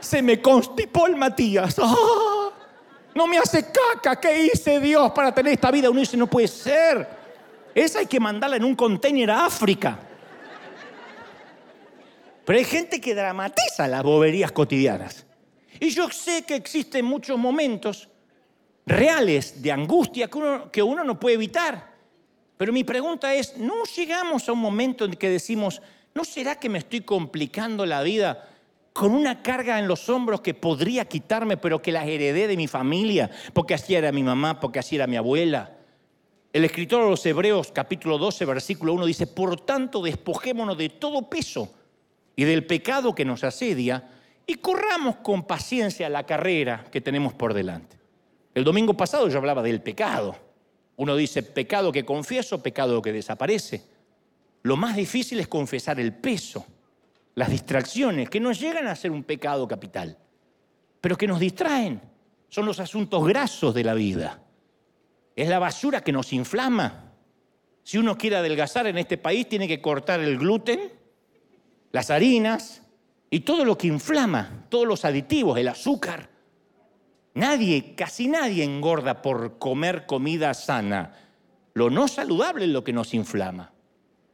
Se 0.00 0.20
me 0.20 0.40
constipó 0.40 1.06
el 1.06 1.16
Matías. 1.16 1.78
¡Oh! 1.78 2.52
No 3.14 3.26
me 3.26 3.38
hace 3.38 3.66
caca. 3.70 4.18
¿Qué 4.18 4.46
hice 4.46 4.80
Dios 4.80 5.12
para 5.12 5.32
tener 5.32 5.52
esta 5.52 5.70
vida? 5.70 5.90
Uno 5.90 6.02
no 6.16 6.26
puede 6.26 6.48
ser. 6.48 7.08
Esa 7.74 8.00
hay 8.00 8.06
que 8.06 8.18
mandarla 8.18 8.56
en 8.56 8.64
un 8.64 8.74
container 8.74 9.30
a 9.30 9.46
África. 9.46 9.98
Pero 12.44 12.58
hay 12.58 12.64
gente 12.64 13.00
que 13.00 13.14
dramatiza 13.14 13.86
las 13.86 14.02
boberías 14.02 14.52
cotidianas. 14.52 15.26
Y 15.78 15.90
yo 15.90 16.08
sé 16.10 16.42
que 16.42 16.54
existen 16.54 17.04
muchos 17.04 17.38
momentos 17.38 18.08
reales 18.86 19.62
de 19.62 19.72
angustia 19.72 20.28
que 20.28 20.38
uno, 20.38 20.70
que 20.70 20.82
uno 20.82 21.04
no 21.04 21.18
puede 21.18 21.36
evitar. 21.36 21.92
Pero 22.56 22.72
mi 22.72 22.84
pregunta 22.84 23.34
es, 23.34 23.56
¿no 23.56 23.84
llegamos 23.96 24.48
a 24.48 24.52
un 24.52 24.58
momento 24.58 25.04
en 25.04 25.14
que 25.14 25.28
decimos, 25.28 25.82
¿no 26.14 26.24
será 26.24 26.56
que 26.56 26.68
me 26.68 26.78
estoy 26.78 27.00
complicando 27.00 27.86
la 27.86 28.02
vida 28.02 28.48
con 28.92 29.12
una 29.14 29.42
carga 29.42 29.78
en 29.78 29.88
los 29.88 30.08
hombros 30.08 30.42
que 30.42 30.54
podría 30.54 31.06
quitarme, 31.06 31.56
pero 31.56 31.80
que 31.80 31.92
las 31.92 32.06
heredé 32.06 32.46
de 32.46 32.56
mi 32.56 32.68
familia, 32.68 33.30
porque 33.52 33.74
así 33.74 33.94
era 33.94 34.12
mi 34.12 34.22
mamá, 34.22 34.60
porque 34.60 34.78
así 34.78 34.96
era 34.96 35.06
mi 35.06 35.16
abuela. 35.16 35.76
El 36.52 36.64
escritor 36.64 37.04
de 37.04 37.10
los 37.10 37.24
Hebreos, 37.24 37.72
capítulo 37.72 38.18
12, 38.18 38.44
versículo 38.44 38.92
1, 38.92 39.06
dice, 39.06 39.26
por 39.26 39.58
tanto, 39.62 40.02
despojémonos 40.02 40.76
de 40.76 40.90
todo 40.90 41.28
peso 41.30 41.72
y 42.36 42.44
del 42.44 42.66
pecado 42.66 43.14
que 43.14 43.24
nos 43.24 43.44
asedia 43.44 44.08
y 44.46 44.54
corramos 44.56 45.16
con 45.16 45.46
paciencia 45.46 46.08
la 46.08 46.24
carrera 46.24 46.84
que 46.90 47.00
tenemos 47.00 47.32
por 47.34 47.54
delante. 47.54 47.98
El 48.54 48.64
domingo 48.64 48.94
pasado 48.94 49.28
yo 49.28 49.38
hablaba 49.38 49.62
del 49.62 49.82
pecado. 49.82 50.36
Uno 50.96 51.16
dice, 51.16 51.42
pecado 51.42 51.92
que 51.92 52.04
confieso, 52.04 52.62
pecado 52.62 53.00
que 53.00 53.12
desaparece. 53.12 53.82
Lo 54.62 54.76
más 54.76 54.96
difícil 54.96 55.40
es 55.40 55.48
confesar 55.48 55.98
el 56.00 56.12
peso 56.12 56.66
las 57.34 57.50
distracciones, 57.50 58.28
que 58.28 58.40
no 58.40 58.52
llegan 58.52 58.86
a 58.86 58.96
ser 58.96 59.10
un 59.10 59.24
pecado 59.24 59.66
capital, 59.66 60.18
pero 61.00 61.16
que 61.16 61.26
nos 61.26 61.40
distraen. 61.40 62.00
Son 62.48 62.66
los 62.66 62.80
asuntos 62.80 63.26
grasos 63.26 63.74
de 63.74 63.84
la 63.84 63.94
vida. 63.94 64.42
Es 65.34 65.48
la 65.48 65.58
basura 65.58 66.02
que 66.02 66.12
nos 66.12 66.32
inflama. 66.34 67.12
Si 67.82 67.96
uno 67.96 68.18
quiere 68.18 68.36
adelgazar 68.36 68.86
en 68.86 68.98
este 68.98 69.16
país, 69.16 69.48
tiene 69.48 69.66
que 69.66 69.80
cortar 69.80 70.20
el 70.20 70.38
gluten, 70.38 70.92
las 71.92 72.10
harinas 72.10 72.82
y 73.30 73.40
todo 73.40 73.64
lo 73.64 73.78
que 73.78 73.86
inflama, 73.86 74.66
todos 74.68 74.86
los 74.86 75.04
aditivos, 75.04 75.58
el 75.58 75.68
azúcar. 75.68 76.30
Nadie, 77.34 77.94
casi 77.94 78.28
nadie 78.28 78.64
engorda 78.64 79.22
por 79.22 79.58
comer 79.58 80.04
comida 80.06 80.52
sana. 80.52 81.14
Lo 81.74 81.88
no 81.88 82.08
saludable 82.08 82.64
es 82.64 82.70
lo 82.70 82.84
que 82.84 82.92
nos 82.92 83.14
inflama. 83.14 83.72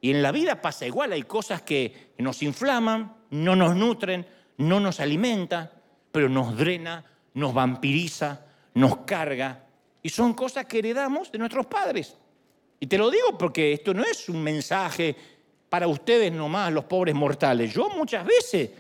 Y 0.00 0.10
en 0.10 0.22
la 0.22 0.32
vida 0.32 0.60
pasa 0.62 0.86
igual, 0.86 1.12
hay 1.12 1.22
cosas 1.22 1.62
que 1.62 2.12
nos 2.18 2.42
inflaman, 2.42 3.16
no 3.30 3.54
nos 3.54 3.76
nutren, 3.76 4.26
no 4.56 4.80
nos 4.80 5.00
alimentan, 5.00 5.70
pero 6.10 6.28
nos 6.28 6.56
drena, 6.56 7.04
nos 7.34 7.54
vampiriza, 7.54 8.46
nos 8.74 8.98
carga. 8.98 9.66
Y 10.02 10.08
son 10.08 10.34
cosas 10.34 10.66
que 10.66 10.78
heredamos 10.78 11.30
de 11.30 11.38
nuestros 11.38 11.66
padres. 11.66 12.16
Y 12.80 12.86
te 12.86 12.98
lo 12.98 13.10
digo 13.10 13.36
porque 13.36 13.72
esto 13.72 13.92
no 13.92 14.02
es 14.02 14.28
un 14.28 14.42
mensaje 14.42 15.16
para 15.68 15.86
ustedes 15.86 16.32
nomás, 16.32 16.72
los 16.72 16.84
pobres 16.84 17.14
mortales. 17.14 17.72
Yo 17.72 17.90
muchas 17.90 18.24
veces 18.24 18.70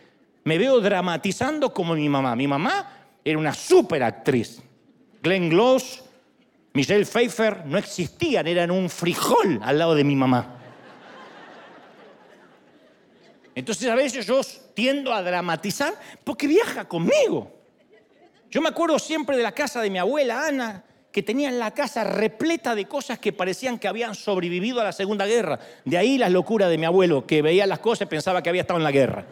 me 0.44 0.58
veo 0.58 0.80
dramatizando 0.80 1.72
como 1.72 1.94
mi 1.94 2.08
mamá. 2.08 2.34
Mi 2.34 2.46
mamá 2.46 3.06
era 3.24 3.38
una 3.38 3.52
súper 3.52 4.02
actriz. 4.02 4.62
Glenn 5.22 5.50
Gloss, 5.50 6.02
Michelle 6.72 7.04
Pfeiffer 7.04 7.66
no 7.66 7.76
existían, 7.76 8.46
eran 8.46 8.70
un 8.70 8.88
frijol 8.88 9.60
al 9.62 9.78
lado 9.78 9.94
de 9.94 10.04
mi 10.04 10.16
mamá. 10.16 10.54
Entonces 13.54 13.88
a 13.90 13.96
veces 13.96 14.24
yo 14.24 14.40
tiendo 14.72 15.12
a 15.12 15.20
dramatizar 15.20 15.92
porque 16.22 16.46
viaja 16.46 16.86
conmigo. 16.86 17.52
Yo 18.50 18.62
me 18.62 18.68
acuerdo 18.68 18.98
siempre 18.98 19.36
de 19.36 19.42
la 19.42 19.52
casa 19.52 19.82
de 19.82 19.90
mi 19.90 19.98
abuela 19.98 20.46
Ana, 20.46 20.84
que 21.18 21.24
tenía 21.24 21.50
la 21.50 21.72
casa 21.72 22.04
repleta 22.04 22.76
de 22.76 22.84
cosas 22.84 23.18
que 23.18 23.32
parecían 23.32 23.80
que 23.80 23.88
habían 23.88 24.14
sobrevivido 24.14 24.80
a 24.80 24.84
la 24.84 24.92
Segunda 24.92 25.26
Guerra. 25.26 25.58
De 25.84 25.98
ahí 25.98 26.16
la 26.16 26.28
locura 26.28 26.68
de 26.68 26.78
mi 26.78 26.84
abuelo, 26.84 27.26
que 27.26 27.42
veía 27.42 27.66
las 27.66 27.80
cosas 27.80 28.02
y 28.02 28.06
pensaba 28.06 28.40
que 28.40 28.50
había 28.50 28.60
estado 28.60 28.78
en 28.78 28.84
la 28.84 28.92
guerra. 28.92 29.24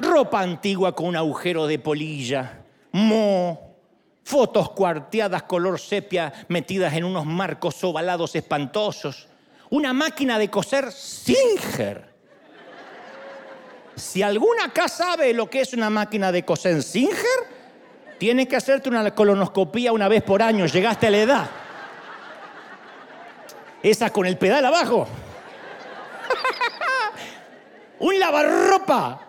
Ropa 0.00 0.42
antigua 0.42 0.94
con 0.94 1.06
un 1.06 1.16
agujero 1.16 1.66
de 1.66 1.78
polilla, 1.78 2.60
mo, 2.92 3.74
fotos 4.22 4.72
cuarteadas 4.72 5.44
color 5.44 5.80
sepia 5.80 6.30
metidas 6.48 6.92
en 6.92 7.04
unos 7.04 7.24
marcos 7.24 7.82
ovalados 7.82 8.36
espantosos, 8.36 9.28
una 9.70 9.94
máquina 9.94 10.38
de 10.38 10.50
coser 10.50 10.92
Singer 10.92 12.10
si 14.00 14.22
alguna 14.22 14.64
acá 14.64 14.88
sabe 14.88 15.34
lo 15.34 15.48
que 15.48 15.60
es 15.60 15.74
una 15.74 15.90
máquina 15.90 16.32
de 16.32 16.44
coser 16.44 16.82
Singer, 16.82 17.39
tienes 18.20 18.48
que 18.48 18.56
hacerte 18.56 18.90
una 18.90 19.14
colonoscopía 19.14 19.92
una 19.92 20.06
vez 20.06 20.22
por 20.22 20.42
año, 20.42 20.66
llegaste 20.66 21.06
a 21.06 21.10
la 21.10 21.16
edad. 21.16 21.50
Esa 23.82 24.10
con 24.10 24.26
el 24.26 24.36
pedal 24.36 24.62
abajo. 24.66 25.08
un 27.98 28.20
lavarropa 28.20 29.26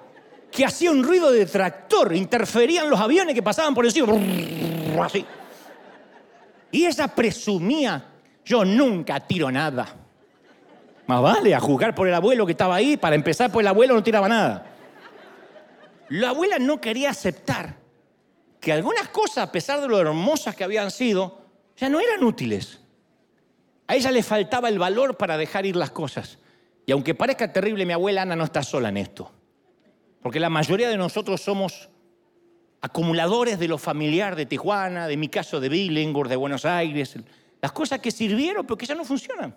que 0.52 0.66
hacía 0.66 0.92
un 0.92 1.04
ruido 1.04 1.32
de 1.32 1.46
tractor, 1.46 2.14
interferían 2.14 2.90
los 2.90 3.00
aviones 3.00 3.34
que 3.34 3.42
pasaban 3.42 3.74
por 3.74 3.86
encima. 3.86 4.12
Así. 5.02 5.26
Y 6.72 6.84
esa 6.84 7.08
presumía, 7.08 8.04
yo 8.44 8.66
nunca 8.66 9.22
tiro 9.22 9.50
nada. 9.50 9.88
Más 11.08 11.22
vale 11.22 11.56
a 11.56 11.62
juzgar 11.62 11.96
por 11.96 12.10
el 12.10 12.14
abuelo 12.14 12.46
que 12.46 12.52
estaba 12.52 12.76
ahí. 12.76 12.98
Para 12.98 13.16
empezar, 13.16 13.50
pues 13.54 13.64
el 13.64 13.70
abuelo 13.70 13.94
no 13.94 14.04
tiraba 14.04 14.28
nada. 14.28 14.66
La 16.10 16.32
abuela 16.32 16.60
no 16.60 16.82
quería 16.82 17.12
aceptar 17.12 17.81
que 18.62 18.72
algunas 18.72 19.10
cosas, 19.10 19.40
a 19.40 19.52
pesar 19.52 19.82
de 19.82 19.88
lo 19.88 20.00
hermosas 20.00 20.56
que 20.56 20.64
habían 20.64 20.92
sido, 20.92 21.42
ya 21.76 21.90
no 21.90 22.00
eran 22.00 22.24
útiles. 22.24 22.80
A 23.88 23.96
ella 23.96 24.12
le 24.12 24.24
faltaba 24.24 24.70
el 24.70 24.80
valor 24.80 25.18
para 25.18 25.36
dejar 25.36 25.66
ir 25.66 25.76
las 25.76 25.92
cosas. 25.92 26.38
Y 26.86 26.92
aunque 26.92 27.16
parezca 27.16 27.52
terrible, 27.52 27.86
mi 27.86 27.94
abuela 27.94 28.22
Ana 28.22 28.36
no 28.36 28.44
está 28.44 28.64
sola 28.64 28.90
en 28.90 28.98
esto. 28.98 29.32
Porque 30.22 30.40
la 30.40 30.50
mayoría 30.50 30.90
de 30.90 30.98
nosotros 30.98 31.42
somos 31.42 31.90
acumuladores 32.82 33.60
de 33.60 33.68
lo 33.68 33.80
familiar 33.80 34.36
de 34.36 34.46
Tijuana, 34.46 35.08
de 35.08 35.18
mi 35.18 35.28
caso 35.28 35.60
de 35.60 35.70
Billingham, 35.70 36.28
de 36.28 36.36
Buenos 36.36 36.64
Aires, 36.64 37.18
las 37.62 37.72
cosas 37.72 38.00
que 38.00 38.12
sirvieron 38.12 38.66
pero 38.66 38.78
que 38.78 38.86
ya 38.86 38.96
no 38.96 39.04
funcionan. 39.04 39.56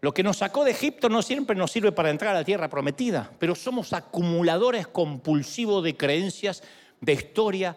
Lo 0.00 0.14
que 0.14 0.22
nos 0.22 0.38
sacó 0.38 0.64
de 0.64 0.70
Egipto 0.70 1.08
no 1.08 1.22
siempre 1.22 1.56
nos 1.56 1.72
sirve 1.72 1.90
para 1.90 2.10
entrar 2.10 2.34
a 2.34 2.38
la 2.38 2.44
tierra 2.44 2.68
prometida, 2.68 3.32
pero 3.38 3.54
somos 3.54 3.92
acumuladores 3.92 4.86
compulsivos 4.86 5.82
de 5.82 5.96
creencias, 5.96 6.62
de 7.00 7.12
historia. 7.12 7.76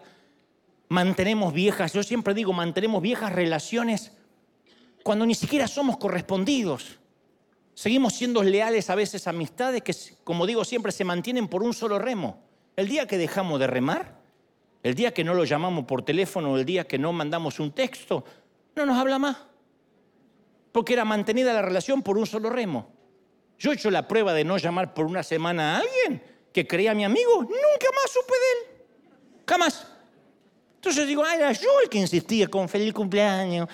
Mantenemos 0.88 1.52
viejas, 1.52 1.92
yo 1.92 2.02
siempre 2.02 2.34
digo, 2.34 2.52
mantenemos 2.52 3.02
viejas 3.02 3.32
relaciones 3.32 4.12
cuando 5.02 5.26
ni 5.26 5.34
siquiera 5.34 5.66
somos 5.66 5.96
correspondidos. 5.96 6.98
Seguimos 7.74 8.12
siendo 8.12 8.42
leales 8.42 8.90
a 8.90 8.94
veces 8.94 9.26
amistades 9.26 9.82
que, 9.82 9.94
como 10.24 10.46
digo 10.46 10.64
siempre, 10.64 10.92
se 10.92 11.04
mantienen 11.04 11.48
por 11.48 11.62
un 11.62 11.72
solo 11.72 11.98
remo. 11.98 12.42
El 12.76 12.88
día 12.88 13.06
que 13.06 13.18
dejamos 13.18 13.58
de 13.58 13.66
remar, 13.66 14.20
el 14.82 14.94
día 14.94 15.14
que 15.14 15.24
no 15.24 15.34
lo 15.34 15.44
llamamos 15.44 15.84
por 15.86 16.04
teléfono, 16.04 16.56
el 16.58 16.64
día 16.64 16.86
que 16.86 16.98
no 16.98 17.12
mandamos 17.12 17.58
un 17.60 17.72
texto, 17.72 18.24
no 18.76 18.86
nos 18.86 18.98
habla 18.98 19.18
más. 19.18 19.36
porque 20.72 20.94
era 20.94 21.04
mantenida 21.04 21.52
la 21.52 21.62
relación 21.62 22.02
por 22.02 22.16
un 22.16 22.26
solo 22.26 22.48
remo. 22.50 22.88
Yo 23.58 23.70
he 23.70 23.74
hecho 23.74 23.90
la 23.90 24.08
prueba 24.08 24.32
de 24.32 24.44
no 24.44 24.56
llamar 24.56 24.94
por 24.94 25.04
una 25.04 25.22
semana 25.22 25.76
a 25.76 25.80
alguien 25.80 26.22
que 26.52 26.66
creía 26.66 26.94
mi 26.94 27.04
amigo, 27.04 27.42
nunca 27.42 27.86
más 27.94 28.10
supe 28.10 28.32
de 28.32 28.71
él. 28.71 28.71
Jamás. 29.46 29.86
Entonces 30.76 31.06
digo, 31.06 31.22
ah, 31.24 31.36
era 31.36 31.52
yo 31.52 31.68
el 31.82 31.88
que 31.88 31.98
insistía 31.98 32.48
con 32.48 32.68
feliz 32.68 32.92
cumpleaños. 32.92 33.68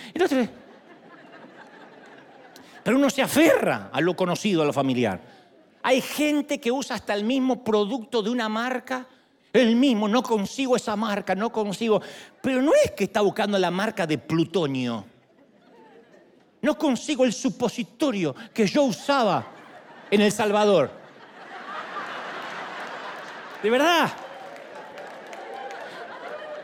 Pero 2.83 2.97
uno 2.97 3.09
se 3.11 3.23
aferra 3.23 3.89
a 3.93 4.01
lo 4.01 4.15
conocido, 4.15 4.63
a 4.63 4.67
lo 4.67 4.73
familiar. 4.73 5.21
Hay 5.83 6.01
gente 6.03 6.61
que 6.61 6.71
usa 6.71 6.97
hasta 6.97 7.15
el 7.15 7.25
mismo 7.25 7.65
producto 7.65 8.23
de 8.23 8.29
una 8.31 8.49
marca, 8.49 9.07
el 9.53 9.75
mismo, 9.77 10.07
no 10.07 10.23
consigo 10.23 10.77
esa 10.77 10.97
marca, 10.97 11.35
no 11.35 11.51
consigo. 11.51 12.03
Pero 12.43 12.61
no 12.61 12.73
es 12.75 12.91
que 12.91 13.05
está 13.05 13.23
buscando 13.23 13.59
la 13.59 13.71
marca 13.71 14.07
de 14.07 14.19
plutonio. 14.19 15.07
No 16.61 16.77
consigo 16.77 17.25
el 17.25 17.33
supositorio 17.33 18.35
que 18.53 18.67
yo 18.67 18.83
usaba 18.83 19.47
en 20.11 20.21
El 20.21 20.33
Salvador. 20.33 20.91
De 23.63 23.71
verdad. 23.71 24.28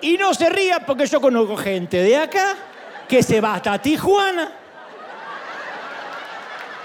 Y 0.05 0.19
no 0.19 0.35
se 0.35 0.51
ría 0.51 0.81
porque 0.81 1.07
yo 1.07 1.19
conozco 1.19 1.57
gente 1.57 1.97
de 2.03 2.15
acá 2.15 2.55
que 3.09 3.23
se 3.23 3.41
va 3.41 3.55
hasta 3.55 3.81
Tijuana. 3.81 4.53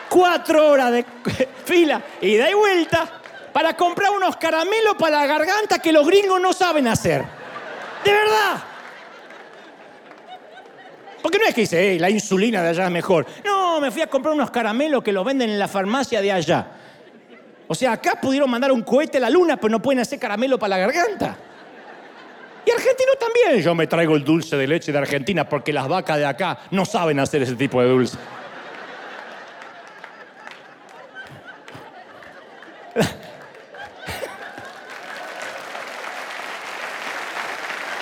Cuatro 0.08 0.69
horas 0.69 0.93
de 0.93 1.05
fila, 1.65 2.01
ida 2.21 2.49
y 2.49 2.53
vuelta, 2.53 3.05
para 3.51 3.75
comprar 3.75 4.12
unos 4.12 4.38
caramelos 4.38 4.95
para 4.97 5.17
la 5.17 5.27
garganta 5.27 5.79
que 5.79 5.91
los 5.91 6.08
gringos 6.08 6.39
no 6.39 6.53
saben 6.53 6.88
hacer. 6.88 7.25
De 8.05 8.13
verdad. 8.13 8.63
Porque 11.21 11.39
no 11.39 11.45
es 11.45 11.53
que 11.53 11.62
dice, 11.62 11.99
la 11.99 12.10
insulina 12.10 12.63
de 12.63 12.69
allá 12.69 12.86
es 12.86 12.91
mejor. 12.91 13.25
No, 13.43 13.82
me 13.82 13.91
fui 13.91 14.01
a 14.01 14.08
comprar 14.08 14.34
unos 14.34 14.49
caramelos 14.49 15.03
que 15.03 15.12
los 15.12 15.25
venden 15.25 15.49
en 15.49 15.60
la 15.60 15.67
farmacia 15.67 16.21
de 16.21 16.32
allá. 16.32 16.67
O 17.67 17.75
sea, 17.75 17.91
acá 17.91 18.17
pudieron 18.21 18.49
mandar 18.49 18.71
un 18.71 18.82
cohete 18.82 19.17
a 19.17 19.21
la 19.21 19.29
luna, 19.29 19.58
pero 19.58 19.71
no 19.71 19.82
pueden 19.82 19.99
hacer 19.99 20.17
caramelo 20.19 20.58
para 20.58 20.77
la 20.77 20.77
garganta. 20.77 21.38
Y 22.69 22.71
argentino 22.71 23.13
también. 23.19 23.63
Yo 23.63 23.73
me 23.73 23.88
traigo 23.88 24.15
el 24.15 24.23
dulce 24.23 24.55
de 24.55 24.67
leche 24.67 24.91
de 24.91 24.99
Argentina 24.99 25.49
porque 25.49 25.73
las 25.73 25.88
vacas 25.88 26.17
de 26.17 26.25
acá 26.27 26.60
no 26.69 26.86
saben 26.86 27.19
hacer 27.19 27.41
ese 27.41 27.55
tipo 27.55 27.82
de 27.82 27.89
dulce. 27.89 28.15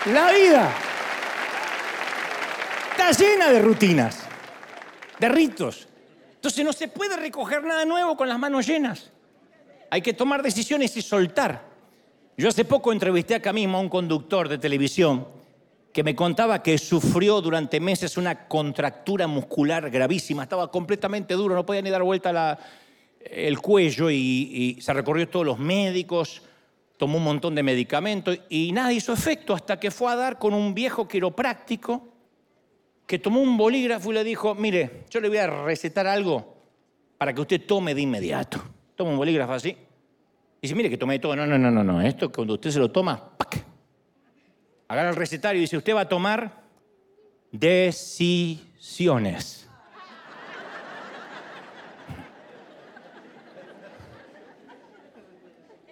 La 0.08 0.32
vida 0.32 0.70
está 2.92 3.12
llena 3.12 3.50
de 3.52 3.62
rutinas, 3.62 4.20
de 5.20 5.30
ritos. 5.30 5.88
Entonces 6.36 6.66
no 6.66 6.74
se 6.74 6.90
puede 6.90 7.16
recoger 7.16 7.64
nada 7.64 7.86
nuevo 7.86 8.18
con 8.18 8.28
las 8.28 8.40
manos 8.40 8.68
llenas. 8.68 9.12
Hay 9.90 10.02
que 10.02 10.14
tomar 10.14 10.44
decisiones 10.44 10.98
y 10.98 11.02
soltar. 11.02 11.77
Yo 12.40 12.50
hace 12.50 12.66
poco 12.66 12.92
entrevisté 12.92 13.34
acá 13.34 13.52
mismo 13.52 13.80
a 13.80 13.82
un 13.82 13.90
conductor 13.90 14.48
de 14.48 14.60
televisión 14.60 15.28
que 15.92 16.04
me 16.04 16.16
contaba 16.16 16.62
que 16.62 16.78
sufrió 16.78 17.42
durante 17.42 17.80
meses 17.80 18.16
una 18.16 18.48
contractura 18.48 19.26
muscular 19.26 19.90
gravísima. 19.90 20.44
Estaba 20.44 20.70
completamente 20.70 21.34
duro, 21.34 21.56
no 21.56 21.66
podía 21.66 21.82
ni 21.82 21.90
dar 21.90 22.04
vuelta 22.04 22.60
el 23.22 23.58
cuello 23.58 24.12
y, 24.12 24.76
y 24.78 24.82
se 24.82 24.94
recorrió 24.94 25.28
todos 25.28 25.48
los 25.48 25.58
médicos, 25.58 26.44
tomó 26.98 27.18
un 27.18 27.24
montón 27.24 27.56
de 27.56 27.64
medicamentos 27.64 28.40
y 28.50 28.72
nada 28.72 28.94
hizo 28.94 29.14
efecto 29.14 29.56
hasta 29.56 29.80
que 29.80 29.90
fue 29.90 30.12
a 30.12 30.16
dar 30.16 30.38
con 30.38 30.54
un 30.54 30.76
viejo 30.76 31.08
quiropráctico 31.08 32.08
que 33.08 33.18
tomó 33.18 33.42
un 33.42 33.58
bolígrafo 33.58 34.12
y 34.12 34.14
le 34.14 34.24
dijo, 34.24 34.54
mire, 34.54 35.06
yo 35.10 35.20
le 35.22 35.30
voy 35.30 35.40
a 35.40 35.48
recetar 35.64 36.06
algo 36.06 36.56
para 37.18 37.34
que 37.34 37.42
usted 37.42 37.66
tome 37.66 37.96
de 37.96 38.02
inmediato. 38.02 38.64
Toma 38.96 39.10
un 39.10 39.18
bolígrafo 39.18 39.54
así. 39.54 39.76
Dice, 40.68 40.76
mire 40.76 40.90
que 40.90 40.98
tomé 40.98 41.18
todo. 41.18 41.34
No, 41.34 41.48
no, 41.48 41.58
no, 41.58 41.72
no, 41.72 41.82
no. 41.82 42.02
Esto 42.02 42.30
cuando 42.30 42.56
usted 42.56 42.72
se 42.72 42.80
lo 42.80 42.92
toma, 42.92 43.38
¡pac! 43.38 43.64
Agarra 44.90 45.12
el 45.12 45.16
recetario 45.16 45.60
y 45.60 45.62
dice, 45.62 45.78
usted 45.78 45.96
va 45.96 46.02
a 46.02 46.10
tomar 46.10 46.62
decisiones. 47.54 49.70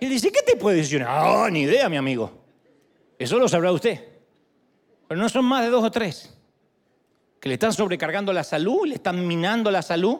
Y 0.02 0.08
dice, 0.08 0.30
¿qué 0.30 0.42
tipo 0.42 0.70
de 0.70 0.76
decisiones? 0.76 1.08
Ah, 1.10 1.48
ni 1.50 1.62
idea, 1.62 1.88
mi 1.88 1.96
amigo. 1.96 2.44
Eso 3.18 3.40
lo 3.40 3.48
sabrá 3.48 3.72
usted. 3.72 3.98
Pero 5.08 5.22
no 5.22 5.30
son 5.30 5.46
más 5.46 5.64
de 5.64 5.70
dos 5.70 5.86
o 5.86 5.92
tres. 5.92 6.38
Que 7.40 7.48
le 7.48 7.54
están 7.54 7.72
sobrecargando 7.72 8.34
la 8.34 8.44
salud, 8.44 8.86
le 8.86 8.96
están 8.96 9.26
minando 9.26 9.72
la 9.72 9.82
salud 9.82 10.20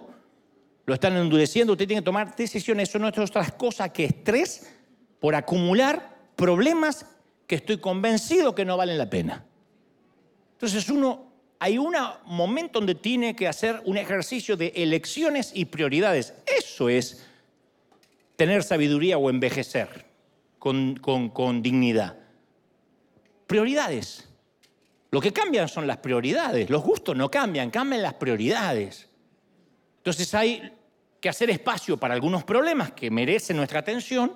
lo 0.86 0.94
están 0.94 1.16
endureciendo, 1.18 1.74
usted 1.74 1.88
tiene 1.88 2.02
que 2.02 2.06
tomar 2.06 2.36
decisiones, 2.36 2.90
eso 2.90 3.00
no 3.00 3.08
es 3.08 3.18
otra 3.18 3.50
cosa 3.52 3.92
que 3.92 4.06
estrés 4.06 4.72
por 5.20 5.34
acumular 5.34 6.16
problemas 6.36 7.06
que 7.48 7.56
estoy 7.56 7.78
convencido 7.78 8.54
que 8.54 8.66
no 8.66 8.78
valen 8.78 8.98
la 8.98 9.10
pena. 9.10 9.46
Entonces 10.54 10.88
uno, 10.90 11.32
hay 11.60 11.78
un 11.78 11.96
momento 12.26 12.80
donde 12.80 12.96
tiene 12.96 13.36
que 13.36 13.48
hacer 13.48 13.82
un 13.86 13.98
ejercicio 13.98 14.56
de 14.58 14.74
elecciones 14.76 15.52
y 15.54 15.66
prioridades. 15.66 16.34
Eso 16.46 16.90
es 16.90 17.26
tener 18.36 18.64
sabiduría 18.64 19.18
o 19.18 19.30
envejecer 19.30 20.06
con, 20.60 20.96
con 20.98 21.62
dignidad. 21.62 22.18
Prioridades. 23.48 24.28
Lo 25.12 25.22
que 25.22 25.32
cambian 25.32 25.68
son 25.68 25.88
las 25.88 25.98
prioridades. 25.98 26.70
Los 26.70 26.84
gustos 26.84 27.16
no 27.16 27.32
cambian, 27.32 27.70
cambian 27.70 28.02
las 28.02 28.16
prioridades. 28.16 29.08
Entonces 29.98 30.34
hay 30.36 30.72
que 31.26 31.30
hacer 31.30 31.50
espacio 31.50 31.98
para 31.98 32.14
algunos 32.14 32.44
problemas 32.44 32.92
que 32.92 33.10
merecen 33.10 33.58
nuestra 33.58 33.80
atención 33.80 34.32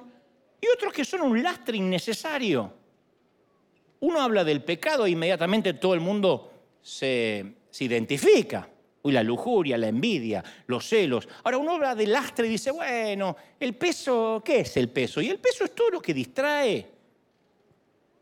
y 0.59 0.65
otros 0.75 0.91
que 0.91 1.05
son 1.05 1.21
un 1.21 1.43
lastre 1.43 1.77
innecesario. 1.77 2.73
Uno 3.99 4.19
habla 4.19 4.43
del 4.43 4.63
pecado 4.63 5.05
e 5.05 5.11
inmediatamente 5.11 5.75
todo 5.75 5.93
el 5.93 5.99
mundo 5.99 6.51
se, 6.81 7.45
identifica. 7.81 8.67
Uy, 9.03 9.13
la 9.13 9.21
lujuria, 9.21 9.77
la 9.77 9.87
envidia, 9.87 10.43
los 10.65 10.89
celos. 10.89 11.29
Ahora 11.43 11.59
uno 11.59 11.73
habla 11.73 11.93
del 11.93 12.11
lastre 12.11 12.47
y 12.47 12.49
dice, 12.49 12.71
bueno, 12.71 13.35
el 13.59 13.75
peso, 13.75 14.41
¿qué 14.43 14.61
es 14.61 14.75
el 14.75 14.89
peso? 14.89 15.21
Y 15.21 15.29
el 15.29 15.37
peso 15.37 15.65
es 15.65 15.75
todo 15.75 15.91
lo 15.91 16.01
que 16.01 16.15
distrae. 16.15 16.89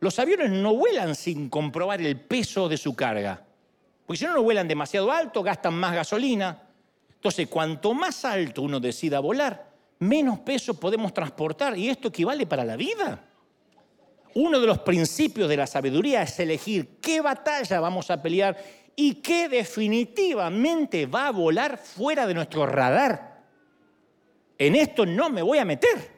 Los 0.01 0.19
aviones 0.19 0.49
no 0.49 0.75
vuelan 0.75 1.15
sin 1.15 1.47
comprobar 1.47 2.01
el 2.01 2.19
peso 2.19 2.67
de 2.67 2.75
su 2.75 2.93
carga. 2.97 3.45
Porque 4.05 4.19
si 4.19 4.25
no, 4.25 4.33
no 4.33 4.43
vuelan 4.43 4.67
demasiado 4.67 5.09
alto, 5.09 5.41
gastan 5.41 5.73
más 5.75 5.95
gasolina. 5.95 6.66
Entonces, 7.17 7.47
cuanto 7.47 7.93
más 7.93 8.23
alto 8.25 8.61
uno 8.61 8.79
decida 8.79 9.19
volar, 9.19 9.71
menos 9.99 10.39
peso 10.39 10.79
podemos 10.79 11.13
transportar 11.13 11.77
y 11.77 11.89
esto 11.89 12.07
equivale 12.09 12.45
para 12.45 12.63
la 12.63 12.75
vida. 12.75 13.23
Uno 14.35 14.59
de 14.59 14.67
los 14.67 14.79
principios 14.79 15.49
de 15.49 15.57
la 15.57 15.65
sabiduría 15.65 16.21
es 16.21 16.39
elegir 16.39 16.99
qué 17.01 17.21
batalla 17.21 17.79
vamos 17.79 18.11
a 18.11 18.21
pelear 18.21 18.55
y 18.95 19.15
qué 19.15 19.49
definitivamente 19.49 21.07
va 21.07 21.27
a 21.27 21.31
volar 21.31 21.77
fuera 21.77 22.27
de 22.27 22.35
nuestro 22.35 22.67
radar. 22.67 23.43
En 24.59 24.75
esto 24.75 25.05
no 25.05 25.29
me 25.31 25.41
voy 25.41 25.57
a 25.57 25.65
meter. 25.65 26.17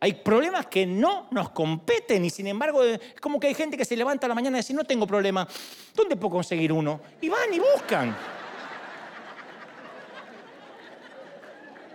Hay 0.00 0.14
problemas 0.14 0.66
que 0.66 0.84
no 0.84 1.28
nos 1.30 1.50
competen 1.50 2.24
y 2.24 2.30
sin 2.30 2.48
embargo 2.48 2.82
es 2.82 3.00
como 3.20 3.40
que 3.40 3.46
hay 3.46 3.54
gente 3.54 3.76
que 3.76 3.84
se 3.84 3.96
levanta 3.96 4.26
a 4.26 4.28
la 4.28 4.34
mañana 4.34 4.58
y 4.58 4.60
dice, 4.60 4.74
no 4.74 4.84
tengo 4.84 5.06
problema, 5.06 5.46
¿dónde 5.94 6.16
puedo 6.16 6.34
conseguir 6.34 6.72
uno? 6.72 7.00
Y 7.20 7.28
van 7.28 7.54
y 7.54 7.60
buscan. 7.60 8.16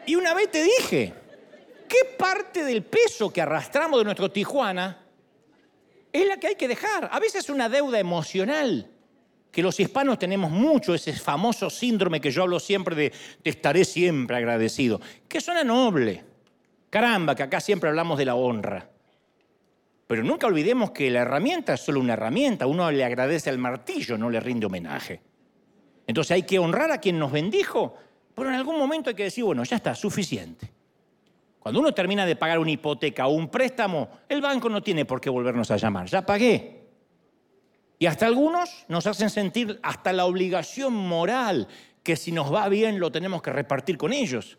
Y 0.05 0.15
una 0.15 0.33
vez 0.33 0.51
te 0.51 0.63
dije, 0.63 1.13
¿qué 1.87 2.15
parte 2.17 2.63
del 2.63 2.83
peso 2.83 3.31
que 3.31 3.41
arrastramos 3.41 3.99
de 3.99 4.05
nuestro 4.05 4.31
Tijuana 4.31 5.05
es 6.11 6.27
la 6.27 6.37
que 6.37 6.47
hay 6.47 6.55
que 6.55 6.67
dejar? 6.67 7.09
A 7.11 7.19
veces 7.19 7.43
es 7.43 7.49
una 7.49 7.69
deuda 7.69 7.99
emocional, 7.99 8.89
que 9.51 9.61
los 9.61 9.79
hispanos 9.79 10.19
tenemos 10.19 10.51
mucho, 10.51 10.93
ese 10.93 11.13
famoso 11.13 11.69
síndrome 11.69 12.21
que 12.21 12.31
yo 12.31 12.43
hablo 12.43 12.59
siempre 12.59 12.95
de 12.95 13.13
te 13.41 13.49
estaré 13.49 13.85
siempre 13.85 14.37
agradecido, 14.37 14.99
que 15.27 15.41
suena 15.41 15.63
noble. 15.63 16.23
Caramba, 16.89 17.35
que 17.35 17.43
acá 17.43 17.59
siempre 17.59 17.89
hablamos 17.89 18.17
de 18.17 18.25
la 18.25 18.35
honra. 18.35 18.89
Pero 20.07 20.23
nunca 20.23 20.47
olvidemos 20.47 20.89
que 20.89 21.11
la 21.11 21.19
herramienta 21.19 21.75
es 21.75 21.81
solo 21.81 21.99
una 21.99 22.13
herramienta. 22.13 22.65
Uno 22.65 22.89
le 22.89 23.05
agradece 23.05 23.51
al 23.51 23.59
martillo, 23.59 24.17
no 24.17 24.31
le 24.31 24.39
rinde 24.39 24.65
homenaje. 24.65 25.21
Entonces 26.07 26.31
hay 26.31 26.43
que 26.43 26.57
honrar 26.57 26.91
a 26.91 26.97
quien 26.97 27.19
nos 27.19 27.31
bendijo 27.31 27.95
pero 28.39 28.49
en 28.49 28.55
algún 28.55 28.77
momento 28.77 29.09
hay 29.09 29.15
que 29.15 29.23
decir, 29.23 29.43
bueno, 29.43 29.63
ya 29.63 29.75
está, 29.75 29.93
suficiente. 29.93 30.71
Cuando 31.59 31.81
uno 31.81 31.93
termina 31.93 32.25
de 32.25 32.35
pagar 32.35 32.57
una 32.57 32.71
hipoteca 32.71 33.27
o 33.27 33.31
un 33.31 33.49
préstamo, 33.49 34.09
el 34.27 34.41
banco 34.41 34.69
no 34.69 34.81
tiene 34.81 35.05
por 35.05 35.19
qué 35.19 35.29
volvernos 35.29 35.69
a 35.71 35.77
llamar, 35.77 36.07
ya 36.07 36.25
pagué. 36.25 36.79
Y 37.99 38.05
hasta 38.05 38.25
algunos 38.25 38.85
nos 38.87 39.05
hacen 39.05 39.29
sentir 39.29 39.77
hasta 39.83 40.13
la 40.13 40.25
obligación 40.25 40.93
moral 40.93 41.67
que 42.01 42.15
si 42.15 42.31
nos 42.31 42.51
va 42.51 42.69
bien 42.69 42.99
lo 42.99 43.11
tenemos 43.11 43.41
que 43.41 43.51
repartir 43.51 43.97
con 43.97 44.13
ellos. 44.13 44.57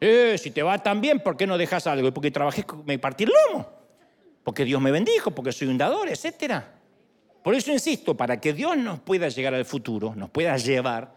Eh, 0.00 0.36
si 0.36 0.50
te 0.50 0.62
va 0.62 0.76
tan 0.78 1.00
bien, 1.00 1.20
¿por 1.20 1.36
qué 1.36 1.46
no 1.46 1.56
dejas 1.56 1.86
algo? 1.86 2.12
Porque 2.12 2.30
trabajé, 2.30 2.64
me 2.84 2.98
partí 2.98 3.24
el 3.24 3.30
lomo. 3.30 3.70
Porque 4.42 4.64
Dios 4.64 4.80
me 4.80 4.90
bendijo, 4.90 5.30
porque 5.30 5.52
soy 5.52 5.68
un 5.68 5.78
dador, 5.78 6.08
etc. 6.08 6.62
Por 7.42 7.54
eso 7.54 7.72
insisto, 7.72 8.16
para 8.16 8.40
que 8.40 8.52
Dios 8.52 8.76
nos 8.76 9.00
pueda 9.00 9.28
llegar 9.28 9.54
al 9.54 9.64
futuro, 9.64 10.14
nos 10.14 10.30
pueda 10.30 10.56
llevar, 10.56 11.15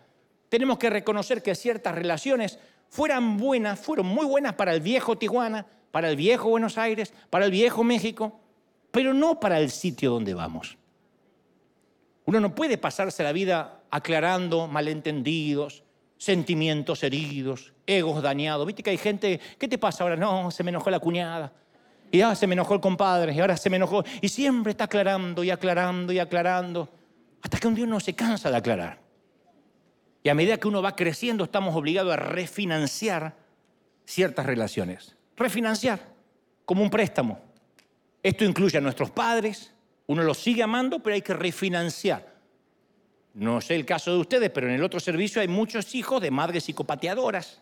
tenemos 0.49 0.77
que 0.77 0.89
reconocer 0.89 1.41
que 1.41 1.55
ciertas 1.55 1.95
relaciones 1.95 2.59
fueran 2.89 3.37
buenas, 3.37 3.79
fueron 3.79 4.07
muy 4.07 4.25
buenas 4.25 4.55
para 4.55 4.73
el 4.73 4.81
viejo 4.81 5.17
Tijuana, 5.17 5.65
para 5.91 6.09
el 6.09 6.15
viejo 6.15 6.49
Buenos 6.49 6.77
Aires, 6.77 7.13
para 7.29 7.45
el 7.45 7.51
viejo 7.51 7.83
México, 7.83 8.39
pero 8.91 9.13
no 9.13 9.39
para 9.39 9.59
el 9.59 9.69
sitio 9.69 10.11
donde 10.11 10.33
vamos. 10.33 10.77
Uno 12.25 12.39
no 12.39 12.53
puede 12.53 12.77
pasarse 12.77 13.23
la 13.23 13.31
vida 13.31 13.81
aclarando 13.89 14.67
malentendidos, 14.67 15.83
sentimientos 16.17 17.03
heridos, 17.03 17.73
egos 17.87 18.21
dañados. 18.21 18.67
Viste 18.67 18.83
que 18.83 18.91
hay 18.91 18.97
gente, 18.97 19.39
¿qué 19.57 19.67
te 19.67 19.77
pasa 19.77 20.03
ahora? 20.03 20.15
No, 20.15 20.51
se 20.51 20.63
me 20.63 20.69
enojó 20.69 20.91
la 20.91 20.99
cuñada. 20.99 21.51
Y 22.11 22.21
ahora 22.21 22.35
se 22.35 22.47
me 22.47 22.53
enojó 22.53 22.73
el 22.73 22.81
compadre, 22.81 23.33
y 23.33 23.39
ahora 23.39 23.55
se 23.55 23.69
me 23.69 23.77
enojó. 23.77 24.03
Y 24.21 24.29
siempre 24.29 24.71
está 24.71 24.85
aclarando 24.85 25.43
y 25.43 25.51
aclarando 25.51 26.11
y 26.11 26.19
aclarando. 26.19 26.89
Hasta 27.41 27.59
que 27.59 27.67
un 27.67 27.75
día 27.75 27.85
uno 27.85 27.99
se 27.99 28.15
cansa 28.15 28.49
de 28.51 28.57
aclarar. 28.57 29.08
Y 30.23 30.29
a 30.29 30.35
medida 30.35 30.57
que 30.57 30.67
uno 30.67 30.81
va 30.81 30.95
creciendo, 30.95 31.45
estamos 31.45 31.75
obligados 31.75 32.13
a 32.13 32.17
refinanciar 32.17 33.35
ciertas 34.05 34.45
relaciones. 34.45 35.15
Refinanciar, 35.37 35.99
como 36.65 36.83
un 36.83 36.89
préstamo. 36.89 37.39
Esto 38.21 38.43
incluye 38.43 38.77
a 38.77 38.81
nuestros 38.81 39.11
padres, 39.11 39.73
uno 40.07 40.23
los 40.23 40.37
sigue 40.37 40.63
amando, 40.63 40.99
pero 40.99 41.13
hay 41.13 41.21
que 41.21 41.33
refinanciar. 41.33 42.35
No 43.33 43.61
sé 43.61 43.75
el 43.75 43.85
caso 43.85 44.11
de 44.11 44.17
ustedes, 44.17 44.49
pero 44.49 44.67
en 44.67 44.73
el 44.73 44.83
otro 44.83 44.99
servicio 44.99 45.41
hay 45.41 45.47
muchos 45.47 45.95
hijos 45.95 46.21
de 46.21 46.31
madres 46.31 46.65
psicopateadoras. 46.65 47.61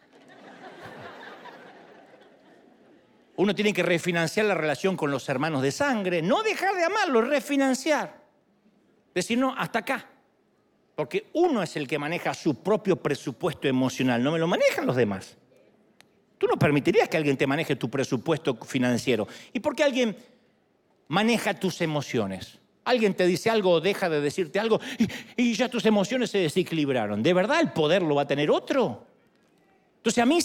Uno 3.35 3.53
tiene 3.53 3.71
que 3.71 3.83
refinanciar 3.83 4.47
la 4.47 4.55
relación 4.55 4.97
con 4.97 5.11
los 5.11 5.29
hermanos 5.29 5.61
de 5.61 5.71
sangre, 5.71 6.23
no 6.23 6.41
dejar 6.41 6.73
de 6.75 6.85
amarlos, 6.85 7.27
refinanciar. 7.27 8.19
Decir, 9.13 9.37
no, 9.37 9.53
hasta 9.55 9.79
acá. 9.79 10.09
Porque 10.97 11.27
uno 11.33 11.61
es 11.61 11.75
el 11.75 11.87
que 11.87 11.99
maneja 11.99 12.33
su 12.33 12.55
propio 12.55 12.95
presupuesto 12.95 13.67
emocional, 13.67 14.23
no 14.23 14.31
me 14.31 14.39
lo 14.39 14.47
manejan 14.47 14.87
los 14.87 14.95
demás. 14.95 15.37
Tú 16.39 16.47
no 16.47 16.57
permitirías 16.57 17.07
que 17.07 17.17
alguien 17.17 17.37
te 17.37 17.45
maneje 17.45 17.75
tu 17.75 17.87
presupuesto 17.87 18.55
financiero. 18.55 19.27
¿Y 19.53 19.59
por 19.59 19.75
qué 19.75 19.83
alguien 19.83 20.17
maneja 21.07 21.53
tus 21.53 21.81
emociones? 21.81 22.57
Alguien 22.83 23.13
te 23.13 23.27
dice 23.27 23.51
algo 23.51 23.73
o 23.73 23.79
deja 23.79 24.09
de 24.09 24.21
decirte 24.21 24.59
algo 24.59 24.79
y, 25.37 25.53
ya 25.53 25.69
tus 25.69 25.85
emociones 25.85 26.31
se 26.31 26.39
desequilibraron. 26.39 27.21
¿De 27.21 27.31
verdad 27.31 27.59
el 27.59 27.73
poder 27.73 28.01
lo 28.01 28.15
va 28.15 28.23
a 28.23 28.27
tener 28.27 28.49
otro? 28.49 29.05
Entonces 29.97 30.23
a 30.23 30.25
mí 30.25 30.39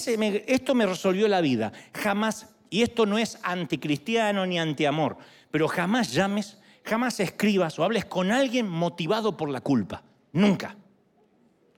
esto 0.46 0.74
me 0.74 0.84
resolvió 0.84 1.28
la 1.28 1.40
vida. 1.40 1.72
Jamás, 1.94 2.54
y 2.68 2.82
esto 2.82 3.06
no 3.06 3.16
es 3.16 3.38
anticristiano 3.42 4.44
ni 4.44 4.58
antiamor, 4.58 5.16
pero 5.50 5.66
jamás 5.66 6.12
llames, 6.12 6.58
jamás 6.84 7.20
escribas 7.20 7.78
o 7.78 7.84
hables 7.84 8.04
con 8.04 8.30
alguien 8.30 8.68
motivado 8.68 9.34
por 9.34 9.48
la 9.48 9.62
culpa. 9.62 10.02
Nunca. 10.32 10.76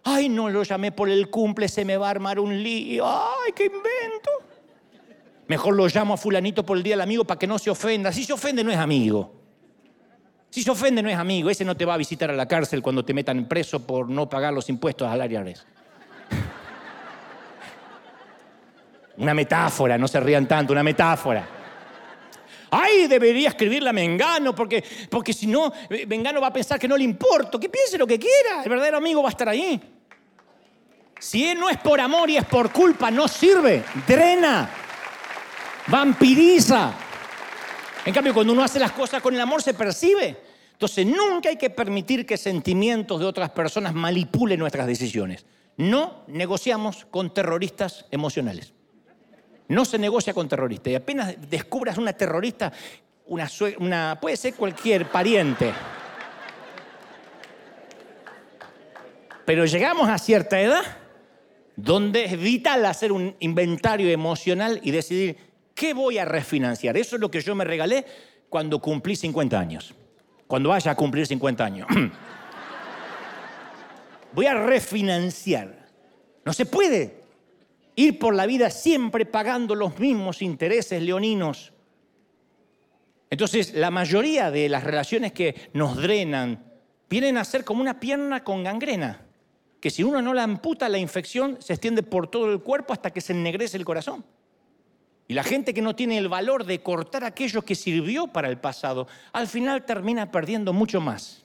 Ay, 0.05 0.28
no 0.28 0.48
lo 0.48 0.62
llamé 0.62 0.92
por 0.92 1.09
el 1.09 1.30
cumple, 1.30 1.68
se 1.68 1.84
me 1.84 1.96
va 1.96 2.09
a 2.09 2.11
armar 2.11 2.38
un 2.38 2.62
lío. 2.62 3.07
Ay, 3.07 3.52
qué 3.55 3.64
invento. 3.64 4.30
Mejor 5.46 5.74
lo 5.74 5.86
llamo 5.88 6.14
a 6.14 6.16
fulanito 6.16 6.64
por 6.64 6.76
el 6.76 6.82
día 6.82 6.94
del 6.94 7.00
amigo 7.00 7.24
para 7.24 7.38
que 7.38 7.46
no 7.46 7.59
se 7.59 7.70
ofenda. 7.70 8.12
Si 8.12 8.24
se 8.24 8.32
ofende 8.32 8.62
no 8.62 8.70
es 8.70 8.78
amigo. 8.78 9.32
Si 10.50 10.62
se 10.62 10.70
ofende 10.70 11.02
no 11.02 11.09
es 11.09 11.16
amigo. 11.16 11.50
Ese 11.50 11.64
no 11.64 11.76
te 11.76 11.84
va 11.84 11.94
a 11.94 11.96
visitar 11.96 12.30
a 12.30 12.34
la 12.34 12.46
cárcel 12.46 12.82
cuando 12.82 13.05
te 13.05 13.12
metan 13.12 13.46
preso 13.46 13.86
por 13.86 14.09
no 14.09 14.28
pagar 14.28 14.52
los 14.52 14.68
impuestos 14.68 15.09
al 15.09 15.30
IRS. 15.30 15.66
Una 19.16 19.32
metáfora, 19.32 19.96
no 19.96 20.09
se 20.09 20.20
rían 20.20 20.46
tanto, 20.46 20.72
una 20.72 20.82
metáfora 20.82 21.63
ay, 22.75 23.07
debería 23.07 23.49
escribirle 23.49 23.91
a 23.91 23.93
Mengano, 23.93 24.55
porque, 24.55 24.83
porque 25.09 25.33
si 25.33 25.47
no, 25.47 25.72
eh, 25.89 26.07
Mengano 26.07 26.41
va 26.41 26.49
a 26.49 26.53
pensar 26.53 26.79
que 26.79 26.89
no 26.89 26.97
le 26.97 27.05
importo. 27.05 27.59
Que 27.61 27.68
piense 27.68 27.97
lo 27.97 28.07
que 28.07 28.18
quiera, 28.18 28.62
el 28.64 28.68
verdadero 28.68 28.97
amigo 28.97 29.22
va 29.22 29.29
a 29.29 29.31
estar 29.31 29.49
ahí. 29.49 29.81
Si 31.18 31.47
él 31.47 31.59
no 31.59 31.70
es 31.70 31.79
por 31.79 32.01
amor 32.01 32.29
y 32.29 32.37
es 32.37 32.45
por 32.45 32.70
culpa, 32.70 33.11
no 33.11 33.29
sirve, 33.29 33.83
drena, 34.07 34.68
vampiriza. 35.87 36.93
En 38.05 38.12
cambio, 38.12 38.35
cuando 38.35 38.53
uno 38.53 38.62
hace 38.62 38.79
las 38.79 38.93
cosas 38.93 39.22
con 39.22 39.35
el 39.35 39.41
amor, 39.41 39.62
se 39.62 39.72
percibe. 39.72 40.37
Entonces, 40.72 41.07
nunca 41.07 41.49
hay 41.49 41.57
que 41.57 41.70
permitir 41.70 42.27
que 42.27 42.37
sentimientos 42.37 43.20
de 43.20 43.27
otras 43.27 43.51
personas 43.51 43.95
manipulen 43.95 44.59
nuestras 44.59 44.87
decisiones. 44.87 45.47
No 45.77 46.25
negociamos 46.27 47.07
con 47.11 47.33
terroristas 47.33 48.05
emocionales. 48.11 48.74
No 49.68 49.84
se 49.84 49.98
negocia 49.98 50.34
con 50.34 50.48
terroristas. 50.48 50.92
Y 50.92 50.96
apenas 50.96 51.34
descubras 51.48 51.98
una 51.98 52.12
terrorista, 52.12 52.72
una, 53.26 53.48
una, 53.78 54.18
puede 54.20 54.36
ser 54.36 54.54
cualquier 54.54 55.10
pariente. 55.10 55.72
Pero 59.44 59.66
llegamos 59.66 60.08
a 60.08 60.18
cierta 60.18 60.60
edad 60.60 60.82
donde 61.76 62.24
es 62.24 62.38
vital 62.38 62.84
hacer 62.86 63.12
un 63.12 63.36
inventario 63.40 64.10
emocional 64.10 64.80
y 64.82 64.90
decidir 64.90 65.36
qué 65.74 65.92
voy 65.92 66.18
a 66.18 66.24
refinanciar. 66.24 66.96
Eso 66.96 67.16
es 67.16 67.20
lo 67.20 67.30
que 67.30 67.40
yo 67.40 67.54
me 67.54 67.64
regalé 67.64 68.04
cuando 68.48 68.80
cumplí 68.80 69.16
50 69.16 69.58
años. 69.58 69.94
Cuando 70.46 70.68
vaya 70.68 70.92
a 70.92 70.94
cumplir 70.94 71.26
50 71.26 71.64
años. 71.64 71.88
voy 74.32 74.46
a 74.46 74.54
refinanciar. 74.54 75.88
No 76.44 76.52
se 76.52 76.66
puede 76.66 77.24
ir 77.97 78.18
por 78.18 78.34
la 78.34 78.47
vida 78.47 78.70
siempre 78.70 79.26
pagando 79.26 79.74
los 79.74 79.99
mismos 79.99 80.42
intereses 80.42 81.03
leoninos. 81.03 81.72
Entonces, 83.30 83.74
la 83.74 83.90
mayoría 83.90 84.51
de 84.51 84.68
las 84.68 84.84
relaciones 84.84 85.32
que 85.32 85.70
nos 85.72 85.97
drenan 85.97 86.64
vienen 87.09 87.36
a 87.36 87.45
ser 87.45 87.64
como 87.64 87.80
una 87.80 88.01
pierna 88.01 88.45
con 88.45 88.64
gangrena, 88.64 89.26
que 89.80 89.90
si 89.90 90.03
uno 90.03 90.22
no 90.22 90.34
la 90.34 90.45
amputa, 90.45 90.88
la 90.88 90.99
infección 90.99 91.59
se 91.61 91.74
extiende 91.74 92.03
por 92.03 92.28
todo 92.28 92.53
el 92.53 92.61
cuerpo 92.61 92.92
hasta 92.92 93.11
que 93.11 93.20
se 93.20 93.32
ennegrece 93.32 93.76
el 93.76 93.84
corazón. 93.84 94.24
Y 95.26 95.34
la 95.34 95.42
gente 95.42 95.72
que 95.72 95.82
no 95.82 95.97
tiene 95.97 96.18
el 96.18 96.28
valor 96.28 96.64
de 96.64 96.82
cortar 96.82 97.24
aquello 97.24 97.62
que 97.62 97.74
sirvió 97.74 98.26
para 98.26 98.49
el 98.49 98.59
pasado, 98.59 99.09
al 99.32 99.47
final 99.47 99.84
termina 99.84 100.30
perdiendo 100.30 100.72
mucho 100.72 101.01
más. 101.01 101.45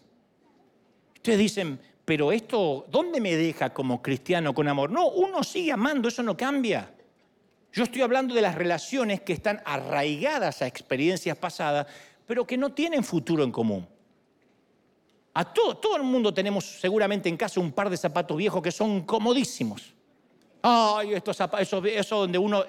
Ustedes 1.15 1.39
dicen, 1.39 1.79
pero 2.09 2.31
esto, 2.31 2.87
¿dónde 2.89 3.21
me 3.21 3.35
deja 3.35 3.71
como 3.71 4.01
cristiano 4.01 4.51
con 4.51 4.67
amor? 4.67 4.89
No, 4.89 5.09
uno 5.09 5.43
sigue 5.43 5.71
amando, 5.71 6.07
eso 6.07 6.23
no 6.23 6.35
cambia. 6.35 6.91
Yo 7.71 7.83
estoy 7.83 8.01
hablando 8.01 8.33
de 8.33 8.41
las 8.41 8.55
relaciones 8.55 9.21
que 9.21 9.33
están 9.33 9.61
arraigadas 9.63 10.63
a 10.63 10.65
experiencias 10.65 11.37
pasadas, 11.37 11.85
pero 12.25 12.47
que 12.47 12.57
no 12.57 12.71
tienen 12.71 13.03
futuro 13.03 13.43
en 13.43 13.51
común. 13.51 13.87
A 15.35 15.53
todo, 15.53 15.77
todo 15.77 15.97
el 15.97 16.01
mundo 16.01 16.33
tenemos 16.33 16.79
seguramente 16.79 17.29
en 17.29 17.37
casa 17.37 17.59
un 17.59 17.71
par 17.71 17.91
de 17.91 17.97
zapatos 17.97 18.35
viejos 18.35 18.63
que 18.63 18.71
son 18.71 19.01
comodísimos. 19.01 19.93
Ay, 20.63 21.13
estos 21.13 21.37
zapatos, 21.37 21.71
eso, 21.85 22.21
donde 22.21 22.39
uno, 22.39 22.65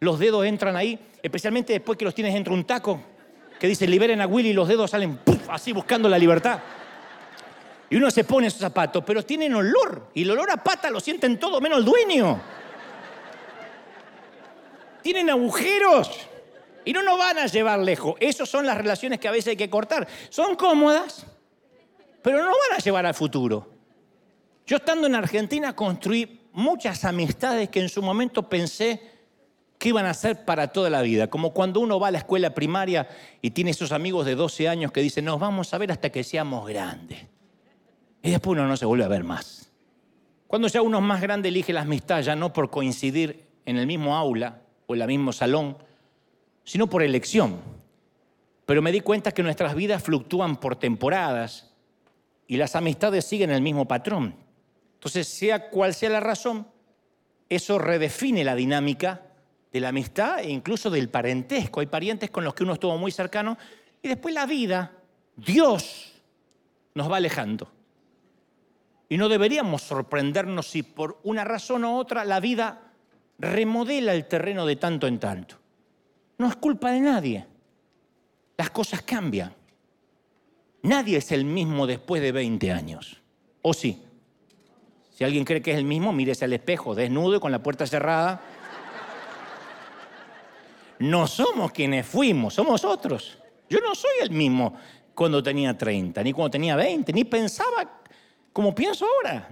los 0.00 0.18
dedos 0.18 0.44
entran 0.44 0.76
ahí, 0.76 0.98
especialmente 1.22 1.72
después 1.72 1.96
que 1.96 2.04
los 2.04 2.14
tienes 2.14 2.34
dentro 2.34 2.52
de 2.52 2.60
un 2.60 2.66
taco, 2.66 3.00
que 3.58 3.66
dice 3.66 3.86
liberen 3.86 4.20
a 4.20 4.26
Willy 4.26 4.50
y 4.50 4.52
los 4.52 4.68
dedos 4.68 4.90
salen 4.90 5.18
así 5.48 5.72
buscando 5.72 6.10
la 6.10 6.18
libertad. 6.18 6.60
Y 7.92 7.96
uno 7.96 8.10
se 8.10 8.24
pone 8.24 8.46
esos 8.46 8.60
zapatos, 8.60 9.04
pero 9.06 9.22
tienen 9.22 9.54
olor. 9.54 10.08
Y 10.14 10.22
el 10.22 10.30
olor 10.30 10.50
a 10.50 10.56
pata 10.56 10.88
lo 10.88 10.98
sienten 10.98 11.38
todo 11.38 11.60
menos 11.60 11.80
el 11.80 11.84
dueño. 11.84 12.40
Tienen 15.02 15.28
agujeros. 15.28 16.10
Y 16.86 16.94
no 16.94 17.02
nos 17.02 17.18
van 17.18 17.36
a 17.36 17.44
llevar 17.48 17.80
lejos. 17.80 18.14
Esas 18.18 18.48
son 18.48 18.64
las 18.64 18.78
relaciones 18.78 19.20
que 19.20 19.28
a 19.28 19.30
veces 19.30 19.48
hay 19.48 19.56
que 19.58 19.68
cortar. 19.68 20.08
Son 20.30 20.56
cómodas, 20.56 21.26
pero 22.22 22.38
no 22.38 22.46
van 22.46 22.78
a 22.78 22.82
llevar 22.82 23.04
al 23.04 23.12
futuro. 23.12 23.70
Yo 24.66 24.78
estando 24.78 25.06
en 25.06 25.14
Argentina 25.14 25.76
construí 25.76 26.48
muchas 26.54 27.04
amistades 27.04 27.68
que 27.68 27.80
en 27.80 27.90
su 27.90 28.00
momento 28.00 28.48
pensé 28.48 29.02
que 29.76 29.90
iban 29.90 30.06
a 30.06 30.14
ser 30.14 30.46
para 30.46 30.68
toda 30.68 30.88
la 30.88 31.02
vida. 31.02 31.28
Como 31.28 31.52
cuando 31.52 31.80
uno 31.80 32.00
va 32.00 32.08
a 32.08 32.12
la 32.12 32.18
escuela 32.18 32.54
primaria 32.54 33.06
y 33.42 33.50
tiene 33.50 33.72
esos 33.72 33.92
amigos 33.92 34.24
de 34.24 34.34
12 34.34 34.66
años 34.66 34.92
que 34.92 35.02
dicen, 35.02 35.26
nos 35.26 35.38
vamos 35.38 35.74
a 35.74 35.76
ver 35.76 35.92
hasta 35.92 36.08
que 36.08 36.24
seamos 36.24 36.66
grandes. 36.66 37.31
Y 38.22 38.30
después 38.30 38.52
uno 38.52 38.66
no 38.66 38.76
se 38.76 38.86
vuelve 38.86 39.04
a 39.04 39.08
ver 39.08 39.24
más. 39.24 39.70
Cuando 40.46 40.68
ya 40.68 40.82
uno 40.82 40.98
es 40.98 41.04
más 41.04 41.20
grande 41.20 41.48
elige 41.48 41.72
la 41.72 41.80
amistad 41.80 42.22
ya 42.22 42.36
no 42.36 42.52
por 42.52 42.70
coincidir 42.70 43.46
en 43.64 43.78
el 43.78 43.86
mismo 43.86 44.16
aula 44.16 44.62
o 44.86 44.94
en 44.94 45.02
el 45.02 45.08
mismo 45.08 45.32
salón, 45.32 45.76
sino 46.64 46.86
por 46.86 47.02
elección. 47.02 47.58
Pero 48.66 48.82
me 48.82 48.92
di 48.92 49.00
cuenta 49.00 49.32
que 49.32 49.42
nuestras 49.42 49.74
vidas 49.74 50.02
fluctúan 50.02 50.56
por 50.56 50.76
temporadas 50.76 51.72
y 52.46 52.56
las 52.56 52.76
amistades 52.76 53.24
siguen 53.24 53.50
el 53.50 53.62
mismo 53.62 53.88
patrón. 53.88 54.36
Entonces, 54.94 55.26
sea 55.26 55.70
cual 55.70 55.94
sea 55.94 56.10
la 56.10 56.20
razón, 56.20 56.66
eso 57.48 57.78
redefine 57.78 58.44
la 58.44 58.54
dinámica 58.54 59.22
de 59.72 59.80
la 59.80 59.88
amistad 59.88 60.40
e 60.40 60.50
incluso 60.50 60.90
del 60.90 61.08
parentesco. 61.08 61.80
Hay 61.80 61.86
parientes 61.86 62.30
con 62.30 62.44
los 62.44 62.54
que 62.54 62.62
uno 62.62 62.74
estuvo 62.74 62.96
muy 62.98 63.10
cercano 63.10 63.58
y 64.02 64.08
después 64.08 64.34
la 64.34 64.46
vida, 64.46 64.92
Dios, 65.36 66.12
nos 66.94 67.10
va 67.10 67.16
alejando. 67.16 67.68
Y 69.12 69.18
no 69.18 69.28
deberíamos 69.28 69.82
sorprendernos 69.82 70.68
si 70.68 70.82
por 70.82 71.20
una 71.24 71.44
razón 71.44 71.84
u 71.84 71.98
otra 71.98 72.24
la 72.24 72.40
vida 72.40 72.94
remodela 73.38 74.14
el 74.14 74.24
terreno 74.24 74.64
de 74.64 74.76
tanto 74.76 75.06
en 75.06 75.18
tanto. 75.18 75.56
No 76.38 76.48
es 76.48 76.56
culpa 76.56 76.92
de 76.92 77.00
nadie. 77.00 77.46
Las 78.56 78.70
cosas 78.70 79.02
cambian. 79.02 79.52
Nadie 80.84 81.18
es 81.18 81.30
el 81.30 81.44
mismo 81.44 81.86
después 81.86 82.22
de 82.22 82.32
20 82.32 82.72
años. 82.72 83.20
¿O 83.60 83.74
sí? 83.74 84.02
Si 85.10 85.24
alguien 85.24 85.44
cree 85.44 85.60
que 85.60 85.72
es 85.72 85.76
el 85.76 85.84
mismo, 85.84 86.10
mírese 86.14 86.46
al 86.46 86.54
espejo, 86.54 86.94
desnudo 86.94 87.36
y 87.36 87.40
con 87.40 87.52
la 87.52 87.62
puerta 87.62 87.86
cerrada. 87.86 88.40
No 91.00 91.26
somos 91.26 91.70
quienes 91.72 92.06
fuimos, 92.06 92.54
somos 92.54 92.82
otros. 92.82 93.36
Yo 93.68 93.78
no 93.80 93.94
soy 93.94 94.22
el 94.22 94.30
mismo 94.30 94.74
cuando 95.14 95.42
tenía 95.42 95.76
30, 95.76 96.22
ni 96.22 96.32
cuando 96.32 96.52
tenía 96.52 96.76
20, 96.76 97.12
ni 97.12 97.24
pensaba 97.24 98.00
como 98.52 98.74
pienso 98.74 99.06
ahora. 99.06 99.48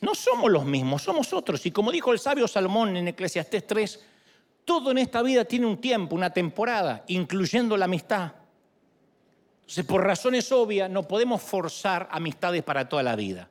No 0.00 0.14
somos 0.14 0.50
los 0.50 0.64
mismos, 0.64 1.02
somos 1.02 1.32
otros. 1.32 1.64
Y 1.64 1.70
como 1.70 1.92
dijo 1.92 2.12
el 2.12 2.18
sabio 2.18 2.48
Salomón 2.48 2.96
en 2.96 3.08
Eclesiastés 3.08 3.66
3, 3.66 4.04
todo 4.64 4.90
en 4.90 4.98
esta 4.98 5.22
vida 5.22 5.44
tiene 5.44 5.66
un 5.66 5.80
tiempo, 5.80 6.16
una 6.16 6.30
temporada, 6.30 7.04
incluyendo 7.06 7.76
la 7.76 7.84
amistad. 7.84 8.32
Entonces, 9.60 9.84
por 9.84 10.04
razones 10.04 10.50
obvias, 10.50 10.90
no 10.90 11.06
podemos 11.06 11.40
forzar 11.40 12.08
amistades 12.10 12.62
para 12.62 12.88
toda 12.88 13.02
la 13.02 13.16
vida. 13.16 13.48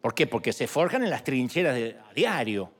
¿Por 0.00 0.14
qué? 0.14 0.26
Porque 0.26 0.52
se 0.52 0.66
forjan 0.66 1.02
en 1.02 1.10
las 1.10 1.24
trincheras 1.24 1.76
a 2.08 2.14
diario. 2.14 2.70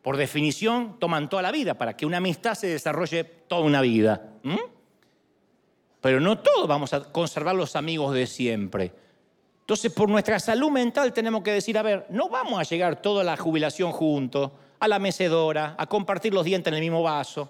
Por 0.00 0.16
definición, 0.16 0.98
toman 0.98 1.28
toda 1.28 1.42
la 1.42 1.52
vida 1.52 1.74
para 1.74 1.96
que 1.96 2.06
una 2.06 2.18
amistad 2.18 2.54
se 2.54 2.68
desarrolle 2.68 3.24
toda 3.24 3.62
una 3.62 3.80
vida. 3.80 4.32
Pero 6.00 6.20
no 6.20 6.38
todos 6.38 6.68
vamos 6.68 6.92
a 6.92 7.10
conservar 7.12 7.54
los 7.54 7.76
amigos 7.76 8.14
de 8.14 8.26
siempre. 8.26 8.92
Entonces, 9.62 9.92
por 9.92 10.08
nuestra 10.08 10.40
salud 10.40 10.70
mental 10.70 11.12
tenemos 11.12 11.42
que 11.42 11.52
decir, 11.52 11.78
a 11.78 11.82
ver, 11.82 12.06
no 12.10 12.28
vamos 12.28 12.58
a 12.58 12.64
llegar 12.64 13.00
toda 13.00 13.22
la 13.22 13.36
jubilación 13.36 13.92
juntos, 13.92 14.50
a 14.80 14.88
la 14.88 14.98
mecedora, 14.98 15.76
a 15.78 15.86
compartir 15.86 16.34
los 16.34 16.44
dientes 16.44 16.68
en 16.68 16.74
el 16.74 16.80
mismo 16.80 17.02
vaso. 17.02 17.48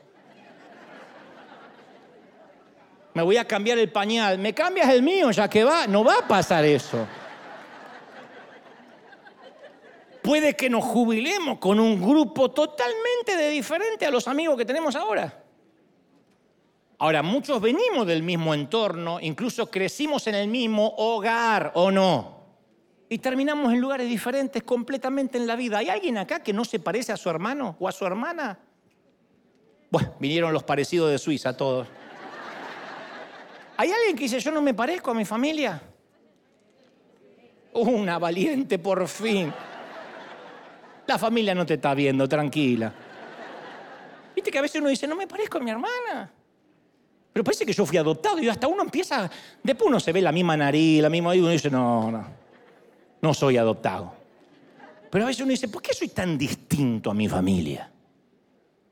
Me 3.14 3.22
voy 3.22 3.38
a 3.38 3.46
cambiar 3.46 3.78
el 3.78 3.90
pañal, 3.90 4.38
me 4.38 4.54
cambias 4.54 4.90
el 4.90 5.02
mío 5.02 5.30
ya 5.30 5.48
que 5.48 5.64
va, 5.64 5.86
no 5.86 6.04
va 6.04 6.18
a 6.18 6.28
pasar 6.28 6.64
eso. 6.64 7.06
Puede 10.22 10.54
que 10.54 10.68
nos 10.68 10.84
jubilemos 10.84 11.58
con 11.58 11.80
un 11.80 12.00
grupo 12.00 12.50
totalmente 12.50 13.36
de 13.36 13.48
diferente 13.48 14.04
a 14.04 14.10
los 14.10 14.28
amigos 14.28 14.56
que 14.56 14.64
tenemos 14.66 14.94
ahora. 14.94 15.41
Ahora, 17.02 17.20
muchos 17.24 17.60
venimos 17.60 18.06
del 18.06 18.22
mismo 18.22 18.54
entorno, 18.54 19.18
incluso 19.20 19.68
crecimos 19.68 20.28
en 20.28 20.36
el 20.36 20.46
mismo 20.46 20.94
hogar 20.98 21.72
o 21.74 21.90
no. 21.90 22.44
Y 23.08 23.18
terminamos 23.18 23.72
en 23.72 23.80
lugares 23.80 24.08
diferentes 24.08 24.62
completamente 24.62 25.36
en 25.36 25.48
la 25.48 25.56
vida. 25.56 25.78
¿Hay 25.78 25.88
alguien 25.88 26.16
acá 26.16 26.44
que 26.44 26.52
no 26.52 26.64
se 26.64 26.78
parece 26.78 27.10
a 27.10 27.16
su 27.16 27.28
hermano 27.28 27.74
o 27.80 27.88
a 27.88 27.92
su 27.92 28.06
hermana? 28.06 28.56
Bueno, 29.90 30.14
vinieron 30.20 30.52
los 30.52 30.62
parecidos 30.62 31.10
de 31.10 31.18
Suiza 31.18 31.56
todos. 31.56 31.88
¿Hay 33.78 33.90
alguien 33.90 34.14
que 34.14 34.22
dice, 34.22 34.38
yo 34.38 34.52
no 34.52 34.62
me 34.62 34.72
parezco 34.72 35.10
a 35.10 35.14
mi 35.14 35.24
familia? 35.24 35.82
Una 37.72 38.16
valiente, 38.20 38.78
por 38.78 39.08
fin. 39.08 39.52
La 41.08 41.18
familia 41.18 41.52
no 41.52 41.66
te 41.66 41.74
está 41.74 41.94
viendo, 41.94 42.28
tranquila. 42.28 42.94
Viste 44.36 44.52
que 44.52 44.58
a 44.58 44.62
veces 44.62 44.80
uno 44.80 44.88
dice, 44.88 45.08
no 45.08 45.16
me 45.16 45.26
parezco 45.26 45.58
a 45.58 45.60
mi 45.62 45.72
hermana. 45.72 46.32
Pero 47.32 47.44
parece 47.44 47.64
que 47.64 47.72
yo 47.72 47.86
fui 47.86 47.96
adoptado 47.96 48.40
y 48.40 48.48
hasta 48.48 48.66
uno 48.66 48.82
empieza, 48.82 49.30
después 49.62 49.88
uno 49.88 49.98
se 49.98 50.12
ve 50.12 50.20
la 50.20 50.32
misma 50.32 50.56
nariz, 50.56 51.00
la 51.00 51.08
misma, 51.08 51.34
y 51.34 51.40
uno 51.40 51.48
dice, 51.48 51.70
no, 51.70 52.10
no, 52.10 52.26
no 53.20 53.34
soy 53.34 53.56
adoptado. 53.56 54.12
Pero 55.10 55.24
a 55.24 55.28
veces 55.28 55.42
uno 55.42 55.50
dice, 55.50 55.68
¿por 55.68 55.80
qué 55.80 55.94
soy 55.94 56.08
tan 56.08 56.36
distinto 56.36 57.10
a 57.10 57.14
mi 57.14 57.28
familia? 57.28 57.90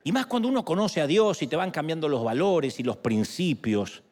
Y 0.02 0.12
más 0.12 0.26
cuando 0.26 0.48
uno 0.48 0.64
conoce 0.64 1.00
a 1.00 1.06
Dios 1.06 1.42
y 1.42 1.46
te 1.46 1.56
van 1.56 1.70
cambiando 1.70 2.08
los 2.08 2.24
valores 2.24 2.80
y 2.80 2.82
los 2.82 2.96
principios, 2.96 4.02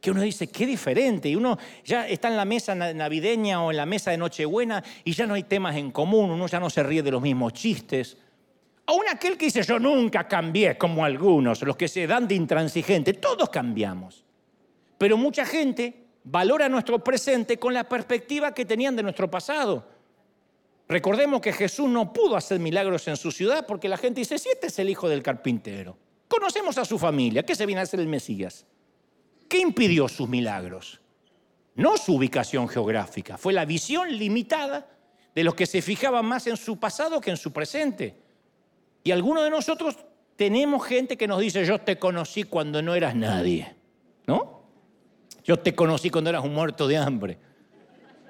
que 0.00 0.10
uno 0.10 0.22
dice, 0.22 0.48
qué 0.48 0.66
diferente. 0.66 1.28
Y 1.28 1.36
uno 1.36 1.58
ya 1.84 2.08
está 2.08 2.28
en 2.28 2.36
la 2.36 2.46
mesa 2.46 2.74
navideña 2.74 3.62
o 3.62 3.70
en 3.70 3.76
la 3.76 3.86
mesa 3.86 4.10
de 4.10 4.16
Nochebuena 4.16 4.82
y 5.04 5.12
ya 5.12 5.26
no 5.26 5.34
hay 5.34 5.42
temas 5.42 5.76
en 5.76 5.90
común, 5.90 6.30
uno 6.30 6.46
ya 6.46 6.58
no 6.58 6.70
se 6.70 6.82
ríe 6.82 7.02
de 7.02 7.10
los 7.10 7.20
mismos 7.20 7.52
chistes. 7.52 8.16
Aún 8.90 9.04
aquel 9.08 9.38
que 9.38 9.44
dice 9.44 9.62
yo 9.62 9.78
nunca 9.78 10.26
cambié 10.26 10.76
como 10.76 11.04
algunos, 11.04 11.62
los 11.62 11.76
que 11.76 11.86
se 11.86 12.08
dan 12.08 12.26
de 12.26 12.34
intransigente, 12.34 13.12
todos 13.12 13.48
cambiamos. 13.48 14.24
Pero 14.98 15.16
mucha 15.16 15.46
gente 15.46 16.06
valora 16.24 16.68
nuestro 16.68 16.98
presente 16.98 17.56
con 17.56 17.72
la 17.72 17.88
perspectiva 17.88 18.52
que 18.52 18.64
tenían 18.64 18.96
de 18.96 19.04
nuestro 19.04 19.30
pasado. 19.30 19.86
Recordemos 20.88 21.40
que 21.40 21.52
Jesús 21.52 21.88
no 21.88 22.12
pudo 22.12 22.34
hacer 22.34 22.58
milagros 22.58 23.06
en 23.06 23.16
su 23.16 23.30
ciudad 23.30 23.64
porque 23.64 23.88
la 23.88 23.96
gente 23.96 24.22
dice, 24.22 24.40
si 24.40 24.48
este 24.48 24.66
es 24.66 24.78
el 24.80 24.90
hijo 24.90 25.08
del 25.08 25.22
carpintero, 25.22 25.96
conocemos 26.26 26.76
a 26.76 26.84
su 26.84 26.98
familia, 26.98 27.44
¿qué 27.44 27.54
se 27.54 27.66
viene 27.66 27.82
a 27.82 27.84
hacer 27.84 28.00
el 28.00 28.08
Mesías? 28.08 28.66
¿Qué 29.48 29.60
impidió 29.60 30.08
sus 30.08 30.28
milagros? 30.28 31.00
No 31.76 31.96
su 31.96 32.16
ubicación 32.16 32.66
geográfica, 32.66 33.38
fue 33.38 33.52
la 33.52 33.64
visión 33.64 34.10
limitada 34.18 34.88
de 35.32 35.44
los 35.44 35.54
que 35.54 35.66
se 35.66 35.80
fijaban 35.80 36.26
más 36.26 36.48
en 36.48 36.56
su 36.56 36.80
pasado 36.80 37.20
que 37.20 37.30
en 37.30 37.36
su 37.36 37.52
presente. 37.52 38.29
Y 39.02 39.10
algunos 39.10 39.44
de 39.44 39.50
nosotros 39.50 39.96
tenemos 40.36 40.84
gente 40.84 41.16
que 41.16 41.26
nos 41.26 41.40
dice, 41.40 41.64
yo 41.64 41.78
te 41.78 41.98
conocí 41.98 42.44
cuando 42.44 42.82
no 42.82 42.94
eras 42.94 43.14
nadie, 43.14 43.74
¿no? 44.26 44.62
Yo 45.44 45.58
te 45.58 45.74
conocí 45.74 46.10
cuando 46.10 46.30
eras 46.30 46.44
un 46.44 46.54
muerto 46.54 46.86
de 46.86 46.96
hambre. 46.96 47.38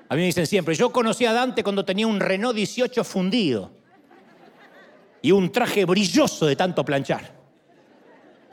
A 0.09 0.15
mí 0.15 0.21
me 0.21 0.27
dicen 0.27 0.47
siempre, 0.47 0.75
yo 0.75 0.91
conocí 0.91 1.25
a 1.25 1.33
Dante 1.33 1.63
cuando 1.63 1.85
tenía 1.85 2.07
un 2.07 2.19
Renault 2.19 2.57
18 2.57 3.05
fundido 3.05 3.71
y 5.23 5.33
un 5.33 5.53
traje 5.53 5.85
brilloso 5.85 6.47
de 6.47 6.57
tanto 6.57 6.85
planchar. 6.85 7.39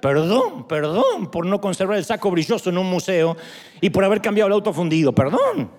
Perdón, 0.02 0.68
perdón 0.68 1.32
por 1.32 1.46
no 1.46 1.60
conservar 1.60 1.98
el 1.98 2.06
saco 2.06 2.30
brilloso 2.30 2.70
en 2.70 2.78
un 2.78 2.88
museo 2.88 3.36
y 3.82 3.90
por 3.90 4.04
haber 4.04 4.22
cambiado 4.22 4.48
el 4.48 4.54
auto 4.54 4.72
fundido, 4.72 5.14
perdón. 5.14 5.72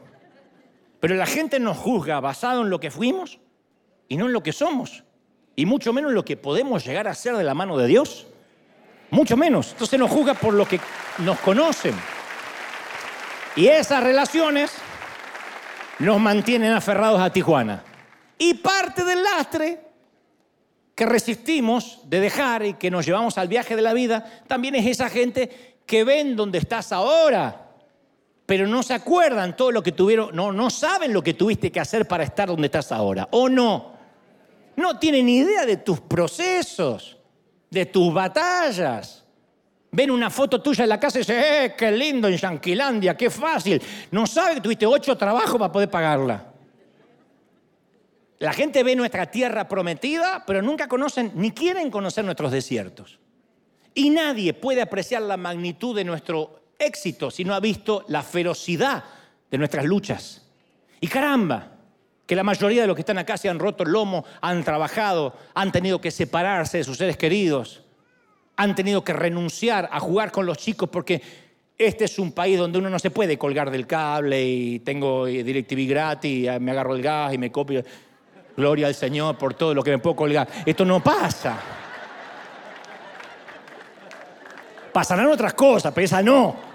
Pero 0.99 1.15
la 1.15 1.27
gente 1.27 1.61
nos 1.61 1.77
juzga 1.77 2.19
basado 2.19 2.63
en 2.63 2.71
lo 2.71 2.81
que 2.81 2.91
fuimos 2.91 3.39
y 4.09 4.17
no 4.17 4.27
en 4.27 4.33
lo 4.33 4.43
que 4.43 4.53
somos 4.53 5.05
y 5.59 5.67
mucho 5.67 5.93
menos 5.93 6.13
lo 6.13 6.25
que 6.25 6.37
podemos 6.37 6.85
llegar 6.85 7.09
a 7.09 7.15
ser 7.17 7.37
de 7.37 7.43
la 7.43 7.53
mano 7.53 7.77
de 7.77 7.89
Dios. 7.89 8.29
Mucho 9.11 9.37
menos. 9.37 9.73
Entonces 9.73 9.99
nos 9.99 10.09
juzga 10.09 10.35
por 10.35 10.55
lo 10.55 10.65
que 10.65 10.79
nos 11.19 11.41
conocen. 11.41 11.97
Y 13.57 13.67
esas 13.67 14.05
relaciones 14.05 14.71
nos 15.99 16.21
mantienen 16.21 16.73
aferrados 16.73 17.21
a 17.21 17.33
Tijuana. 17.33 17.83
Y 18.39 18.55
parte 18.55 19.03
del 19.03 19.21
lastre 19.21 19.81
que 20.95 21.05
resistimos 21.07 22.03
de 22.05 22.21
dejar 22.21 22.65
y 22.65 22.75
que 22.75 22.89
nos 22.89 23.05
llevamos 23.05 23.37
al 23.37 23.49
viaje 23.49 23.75
de 23.75 23.83
la 23.83 23.95
vida, 23.95 24.45
también 24.47 24.77
es 24.77 24.87
esa 24.87 25.11
gente 25.11 25.81
que 25.85 26.05
ven 26.05 26.37
dónde 26.37 26.59
estás 26.59 26.93
ahora, 26.93 27.73
pero 28.47 28.69
no 28.69 28.85
se 28.85 28.95
acuerdan 28.95 29.57
todo 29.57 29.73
lo 29.73 29.83
que 29.83 29.91
tuvieron, 29.91 30.37
no, 30.37 30.53
no 30.53 30.71
saben 30.71 31.13
lo 31.13 31.21
que 31.21 31.35
tuviste 31.35 31.73
que 31.73 31.81
hacer 31.81 32.07
para 32.07 32.23
estar 32.23 32.47
donde 32.47 32.67
estás 32.67 32.93
ahora, 32.93 33.27
o 33.33 33.49
no 33.49 33.98
no 34.79 34.97
tienen 34.97 35.29
idea 35.29 35.67
de 35.67 35.79
tus 35.79 36.01
procesos, 36.01 37.17
de 37.69 37.87
tus 37.87 38.15
batallas. 38.15 39.25
Ven 39.91 40.11
una 40.11 40.31
foto 40.31 40.63
tuya 40.63 40.85
en 40.85 40.91
la 40.91 41.01
casa 41.01 41.19
y 41.19 41.23
dicen, 41.23 41.43
¡eh, 41.43 41.75
qué 41.77 41.91
lindo 41.91 42.29
en 42.29 42.37
Yanquilandia, 42.37 43.17
qué 43.17 43.29
fácil! 43.29 43.83
No 44.13 44.25
sabe 44.25 44.55
que 44.55 44.61
tuviste 44.61 44.87
ocho 44.87 45.17
trabajos 45.17 45.59
para 45.59 45.73
poder 45.73 45.91
pagarla. 45.91 46.53
La 48.39 48.53
gente 48.53 48.85
ve 48.85 48.95
nuestra 48.95 49.27
tierra 49.27 49.67
prometida, 49.67 50.45
pero 50.47 50.63
nunca 50.63 50.87
conocen 50.87 51.33
ni 51.35 51.51
quieren 51.51 51.91
conocer 51.91 52.25
nuestros 52.25 52.53
desiertos. 52.53 53.19
Y 53.95 54.11
nadie 54.11 54.55
puede 54.55 54.81
apreciar 54.81 55.23
la 55.23 55.37
magnitud 55.37 55.97
de 55.97 56.05
nuestro 56.05 56.61
éxito 56.79 57.33
si 57.33 57.43
no 57.43 57.53
ha 57.53 57.59
visto 57.59 58.05
la 58.07 58.23
ferocidad 58.23 59.03
de 59.51 59.59
nuestras 59.59 59.85
luchas. 59.87 60.47
Y 61.01 61.09
caramba, 61.09 61.78
que 62.29 62.37
la 62.37 62.45
mayoría 62.45 62.83
de 62.83 62.87
los 62.87 62.95
que 62.95 63.01
están 63.01 63.17
acá 63.17 63.39
se 63.39 63.49
han 63.49 63.59
roto 63.59 63.85
el 63.85 63.91
lomo, 63.91 64.23
han 64.43 64.63
trabajado, 64.63 65.35
han 65.55 65.73
tenido 65.73 65.99
que 65.99 66.11
separarse 66.11 66.77
de 66.77 66.85
sus 66.85 66.99
seres 66.99 67.17
queridos, 67.17 67.83
han 68.55 68.75
tenido 68.75 69.03
que 69.03 69.15
renunciar 69.15 69.89
a 69.91 69.99
jugar 69.99 70.31
con 70.31 70.45
los 70.45 70.59
chicos 70.59 70.91
porque 70.91 71.23
este 71.79 72.05
es 72.05 72.19
un 72.19 72.33
país 72.33 72.59
donde 72.59 72.79
uno 72.79 72.91
no 72.91 72.99
se 72.99 73.11
puede 73.11 73.39
colgar 73.39 73.71
del 73.71 73.87
cable 73.87 74.45
y 74.45 74.79
tengo 74.81 75.25
DirecTV 75.25 75.89
gratis, 75.89 76.61
me 76.61 76.71
agarro 76.71 76.95
el 76.95 77.01
gas 77.01 77.33
y 77.33 77.39
me 77.39 77.51
copio. 77.51 77.83
Gloria 78.55 78.89
al 78.89 78.95
Señor 78.95 79.39
por 79.39 79.55
todo 79.55 79.73
lo 79.73 79.83
que 79.83 79.93
me 79.93 79.99
puedo 79.99 80.17
colgar. 80.17 80.47
Esto 80.67 80.85
no 80.85 81.03
pasa. 81.03 81.59
Pasarán 84.93 85.29
otras 85.29 85.55
cosas, 85.55 85.95
pero 85.95 86.05
esa 86.05 86.21
no. 86.21 86.68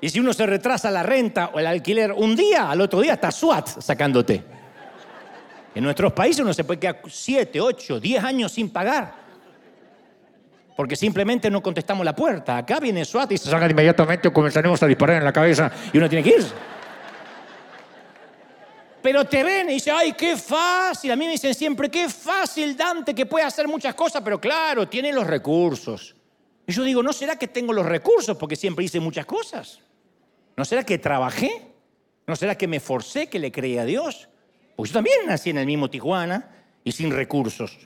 Y 0.00 0.08
si 0.08 0.20
uno 0.20 0.32
se 0.32 0.46
retrasa 0.46 0.90
la 0.90 1.02
renta 1.02 1.50
o 1.52 1.58
el 1.58 1.66
alquiler 1.66 2.12
un 2.12 2.36
día, 2.36 2.70
al 2.70 2.80
otro 2.80 3.00
día 3.00 3.14
está 3.14 3.32
SWAT 3.32 3.80
sacándote. 3.80 4.44
En 5.74 5.82
nuestros 5.82 6.12
países 6.12 6.40
uno 6.40 6.54
se 6.54 6.64
puede 6.64 6.80
quedar 6.80 7.00
7, 7.06 7.60
8, 7.60 8.00
10 8.00 8.24
años 8.24 8.52
sin 8.52 8.70
pagar. 8.70 9.14
Porque 10.76 10.94
simplemente 10.94 11.50
no 11.50 11.60
contestamos 11.60 12.04
la 12.04 12.14
puerta. 12.14 12.58
Acá 12.58 12.78
viene 12.78 13.04
SWAT 13.04 13.32
y 13.32 13.38
se 13.38 13.50
sacan 13.50 13.70
inmediatamente 13.70 14.28
o 14.28 14.32
comenzaremos 14.32 14.80
a 14.82 14.86
disparar 14.86 15.16
en 15.16 15.24
la 15.24 15.32
cabeza 15.32 15.70
y 15.92 15.98
uno 15.98 16.08
tiene 16.08 16.22
que 16.22 16.36
irse. 16.36 16.52
Pero 19.02 19.24
te 19.24 19.42
ven 19.42 19.70
y 19.70 19.74
dicen, 19.74 19.94
ay, 19.96 20.12
qué 20.12 20.36
fácil. 20.36 21.10
A 21.10 21.16
mí 21.16 21.24
me 21.24 21.32
dicen 21.32 21.54
siempre, 21.54 21.88
qué 21.88 22.08
fácil 22.08 22.76
Dante 22.76 23.14
que 23.14 23.26
puede 23.26 23.44
hacer 23.44 23.66
muchas 23.66 23.94
cosas, 23.94 24.22
pero 24.22 24.40
claro, 24.40 24.88
tiene 24.88 25.12
los 25.12 25.26
recursos. 25.26 26.14
Y 26.66 26.72
yo 26.72 26.82
digo, 26.84 27.02
¿no 27.02 27.12
será 27.12 27.36
que 27.36 27.48
tengo 27.48 27.72
los 27.72 27.86
recursos 27.86 28.36
porque 28.36 28.54
siempre 28.54 28.84
hice 28.84 29.00
muchas 29.00 29.26
cosas? 29.26 29.80
¿No 30.58 30.64
será 30.64 30.82
que 30.82 30.98
trabajé? 30.98 31.70
¿No 32.26 32.34
será 32.34 32.58
que 32.58 32.66
me 32.66 32.80
forcé, 32.80 33.28
que 33.28 33.38
le 33.38 33.52
creí 33.52 33.78
a 33.78 33.84
Dios? 33.84 34.28
Pues 34.74 34.90
yo 34.90 34.94
también 34.94 35.18
nací 35.24 35.50
en 35.50 35.58
el 35.58 35.66
mismo 35.66 35.88
Tijuana 35.88 36.50
y 36.82 36.90
sin 36.90 37.12
recursos. 37.12 37.78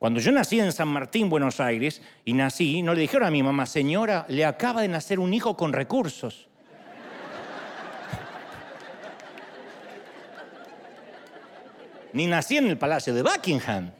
Cuando 0.00 0.18
yo 0.18 0.32
nací 0.32 0.58
en 0.58 0.72
San 0.72 0.88
Martín, 0.88 1.30
Buenos 1.30 1.60
Aires, 1.60 2.02
y 2.24 2.32
nací, 2.32 2.82
no 2.82 2.94
le 2.94 3.02
dijeron 3.02 3.28
a 3.28 3.30
mi 3.30 3.44
mamá, 3.44 3.64
señora, 3.64 4.26
le 4.28 4.44
acaba 4.44 4.82
de 4.82 4.88
nacer 4.88 5.20
un 5.20 5.32
hijo 5.32 5.56
con 5.56 5.72
recursos. 5.72 6.48
Ni 12.12 12.26
nací 12.26 12.56
en 12.56 12.66
el 12.66 12.76
Palacio 12.76 13.14
de 13.14 13.22
Buckingham. 13.22 13.92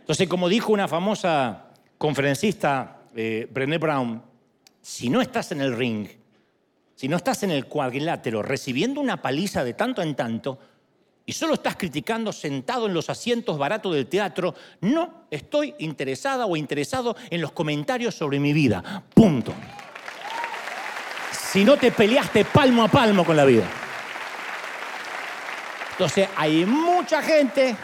Entonces, 0.00 0.28
como 0.28 0.50
dijo 0.50 0.74
una 0.74 0.86
famosa 0.86 1.70
conferencista, 1.96 2.98
eh, 3.16 3.48
Brené 3.50 3.78
Brown, 3.78 4.22
si 4.82 5.08
no 5.08 5.22
estás 5.22 5.52
en 5.52 5.62
el 5.62 5.74
ring, 5.74 6.17
si 6.98 7.06
no 7.06 7.16
estás 7.16 7.44
en 7.44 7.52
el 7.52 7.66
cuadrilátero 7.66 8.42
recibiendo 8.42 9.00
una 9.00 9.22
paliza 9.22 9.62
de 9.62 9.72
tanto 9.72 10.02
en 10.02 10.16
tanto, 10.16 10.58
y 11.24 11.32
solo 11.32 11.54
estás 11.54 11.76
criticando 11.76 12.32
sentado 12.32 12.86
en 12.86 12.94
los 12.94 13.08
asientos 13.08 13.56
baratos 13.56 13.94
del 13.94 14.08
teatro, 14.08 14.52
no 14.80 15.26
estoy 15.30 15.76
interesada 15.78 16.44
o 16.46 16.56
interesado 16.56 17.14
en 17.30 17.40
los 17.40 17.52
comentarios 17.52 18.16
sobre 18.16 18.40
mi 18.40 18.52
vida. 18.52 19.04
Punto. 19.14 19.54
Si 21.30 21.62
no 21.62 21.76
te 21.76 21.92
peleaste 21.92 22.44
palmo 22.44 22.82
a 22.82 22.88
palmo 22.88 23.24
con 23.24 23.36
la 23.36 23.44
vida. 23.44 23.70
Entonces 25.92 26.28
hay 26.34 26.66
mucha 26.66 27.22
gente 27.22 27.76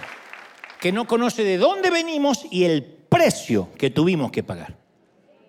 que 0.81 0.91
no 0.91 1.07
conoce 1.07 1.45
de 1.45 1.57
dónde 1.57 1.89
venimos 1.89 2.45
y 2.51 2.65
el 2.65 2.83
precio 2.83 3.69
que 3.79 3.91
tuvimos 3.91 4.33
que 4.33 4.43
pagar. 4.43 4.77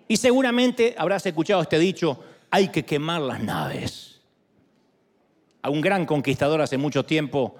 Y 0.06 0.18
seguramente 0.18 0.94
habrás 0.96 1.26
escuchado 1.26 1.62
este 1.62 1.80
dicho, 1.80 2.22
hay 2.50 2.68
que 2.68 2.84
quemar 2.84 3.20
las 3.22 3.42
naves. 3.42 4.20
A 5.62 5.70
un 5.70 5.80
gran 5.80 6.06
conquistador 6.06 6.60
hace 6.60 6.78
mucho 6.78 7.04
tiempo 7.04 7.56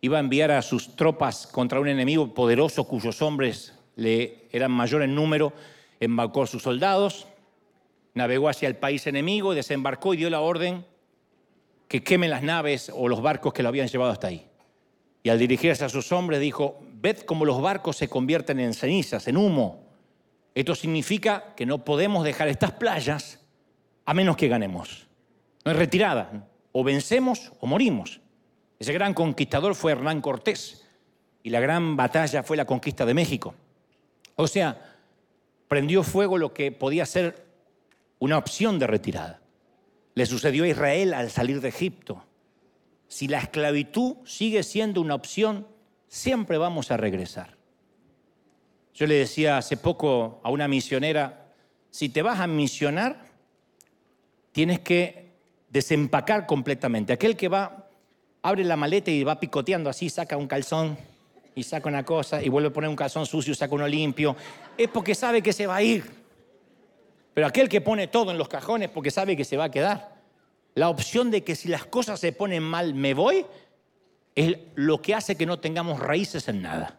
iba 0.00 0.16
a 0.16 0.20
enviar 0.20 0.50
a 0.50 0.62
sus 0.62 0.96
tropas 0.96 1.46
contra 1.46 1.80
un 1.80 1.88
enemigo 1.88 2.34
poderoso 2.34 2.84
cuyos 2.84 3.22
hombres 3.22 3.74
le 3.96 4.48
eran 4.50 4.72
mayor 4.72 5.02
en 5.02 5.14
número, 5.14 5.52
embarcó 6.00 6.42
a 6.42 6.46
sus 6.46 6.62
soldados, 6.62 7.26
navegó 8.14 8.48
hacia 8.48 8.68
el 8.68 8.76
país 8.76 9.06
enemigo, 9.06 9.54
desembarcó 9.54 10.14
y 10.14 10.16
dio 10.16 10.30
la 10.30 10.40
orden 10.40 10.84
que 11.88 12.02
quemen 12.02 12.30
las 12.30 12.42
naves 12.42 12.90
o 12.94 13.06
los 13.08 13.20
barcos 13.20 13.52
que 13.52 13.62
lo 13.62 13.68
habían 13.68 13.88
llevado 13.88 14.12
hasta 14.12 14.28
ahí. 14.28 14.46
Y 15.22 15.28
al 15.28 15.38
dirigirse 15.38 15.84
a 15.84 15.88
sus 15.88 16.10
hombres 16.10 16.40
dijo, 16.40 16.80
ved 16.94 17.18
cómo 17.18 17.44
los 17.44 17.60
barcos 17.60 17.96
se 17.96 18.08
convierten 18.08 18.58
en 18.60 18.74
cenizas, 18.74 19.28
en 19.28 19.36
humo. 19.36 19.84
Esto 20.54 20.74
significa 20.74 21.54
que 21.54 21.66
no 21.66 21.84
podemos 21.84 22.24
dejar 22.24 22.48
estas 22.48 22.72
playas 22.72 23.41
a 24.04 24.14
menos 24.14 24.36
que 24.36 24.48
ganemos. 24.48 25.06
No 25.64 25.72
es 25.72 25.78
retirada, 25.78 26.48
o 26.72 26.82
vencemos 26.82 27.52
o 27.60 27.66
morimos. 27.66 28.20
Ese 28.78 28.92
gran 28.92 29.14
conquistador 29.14 29.74
fue 29.74 29.92
Hernán 29.92 30.20
Cortés 30.20 30.88
y 31.42 31.50
la 31.50 31.60
gran 31.60 31.96
batalla 31.96 32.42
fue 32.42 32.56
la 32.56 32.64
conquista 32.64 33.06
de 33.06 33.14
México. 33.14 33.54
O 34.36 34.48
sea, 34.48 34.96
prendió 35.68 36.02
fuego 36.02 36.38
lo 36.38 36.52
que 36.52 36.72
podía 36.72 37.06
ser 37.06 37.46
una 38.18 38.38
opción 38.38 38.78
de 38.78 38.86
retirada. 38.86 39.40
Le 40.14 40.26
sucedió 40.26 40.64
a 40.64 40.68
Israel 40.68 41.14
al 41.14 41.30
salir 41.30 41.60
de 41.60 41.68
Egipto. 41.68 42.24
Si 43.08 43.28
la 43.28 43.38
esclavitud 43.38 44.16
sigue 44.24 44.62
siendo 44.62 45.00
una 45.00 45.14
opción, 45.14 45.66
siempre 46.08 46.58
vamos 46.58 46.90
a 46.90 46.96
regresar. 46.96 47.56
Yo 48.94 49.06
le 49.06 49.14
decía 49.14 49.58
hace 49.58 49.76
poco 49.76 50.40
a 50.42 50.50
una 50.50 50.68
misionera, 50.68 51.52
si 51.90 52.08
te 52.08 52.22
vas 52.22 52.40
a 52.40 52.46
misionar, 52.46 53.31
tienes 54.52 54.80
que 54.80 55.32
desempacar 55.70 56.46
completamente. 56.46 57.12
Aquel 57.12 57.36
que 57.36 57.48
va 57.48 57.88
abre 58.42 58.64
la 58.64 58.76
maleta 58.76 59.10
y 59.10 59.24
va 59.24 59.38
picoteando 59.38 59.88
así, 59.88 60.10
saca 60.10 60.36
un 60.36 60.46
calzón 60.46 60.98
y 61.54 61.62
saca 61.62 61.88
una 61.88 62.04
cosa 62.04 62.42
y 62.42 62.48
vuelve 62.48 62.68
a 62.68 62.72
poner 62.72 62.90
un 62.90 62.96
calzón 62.96 63.24
sucio, 63.24 63.54
saca 63.54 63.74
uno 63.74 63.86
limpio, 63.86 64.36
es 64.76 64.88
porque 64.88 65.14
sabe 65.14 65.42
que 65.42 65.52
se 65.52 65.66
va 65.66 65.76
a 65.76 65.82
ir. 65.82 66.04
Pero 67.34 67.46
aquel 67.46 67.68
que 67.68 67.80
pone 67.80 68.08
todo 68.08 68.30
en 68.30 68.38
los 68.38 68.48
cajones 68.48 68.90
porque 68.90 69.10
sabe 69.10 69.36
que 69.36 69.44
se 69.44 69.56
va 69.56 69.64
a 69.64 69.70
quedar. 69.70 70.20
La 70.74 70.88
opción 70.88 71.30
de 71.30 71.44
que 71.44 71.54
si 71.54 71.68
las 71.68 71.86
cosas 71.86 72.20
se 72.20 72.32
ponen 72.32 72.62
mal 72.62 72.94
me 72.94 73.14
voy 73.14 73.46
es 74.34 74.56
lo 74.74 75.00
que 75.00 75.14
hace 75.14 75.36
que 75.36 75.46
no 75.46 75.58
tengamos 75.58 76.00
raíces 76.00 76.48
en 76.48 76.62
nada. 76.62 76.98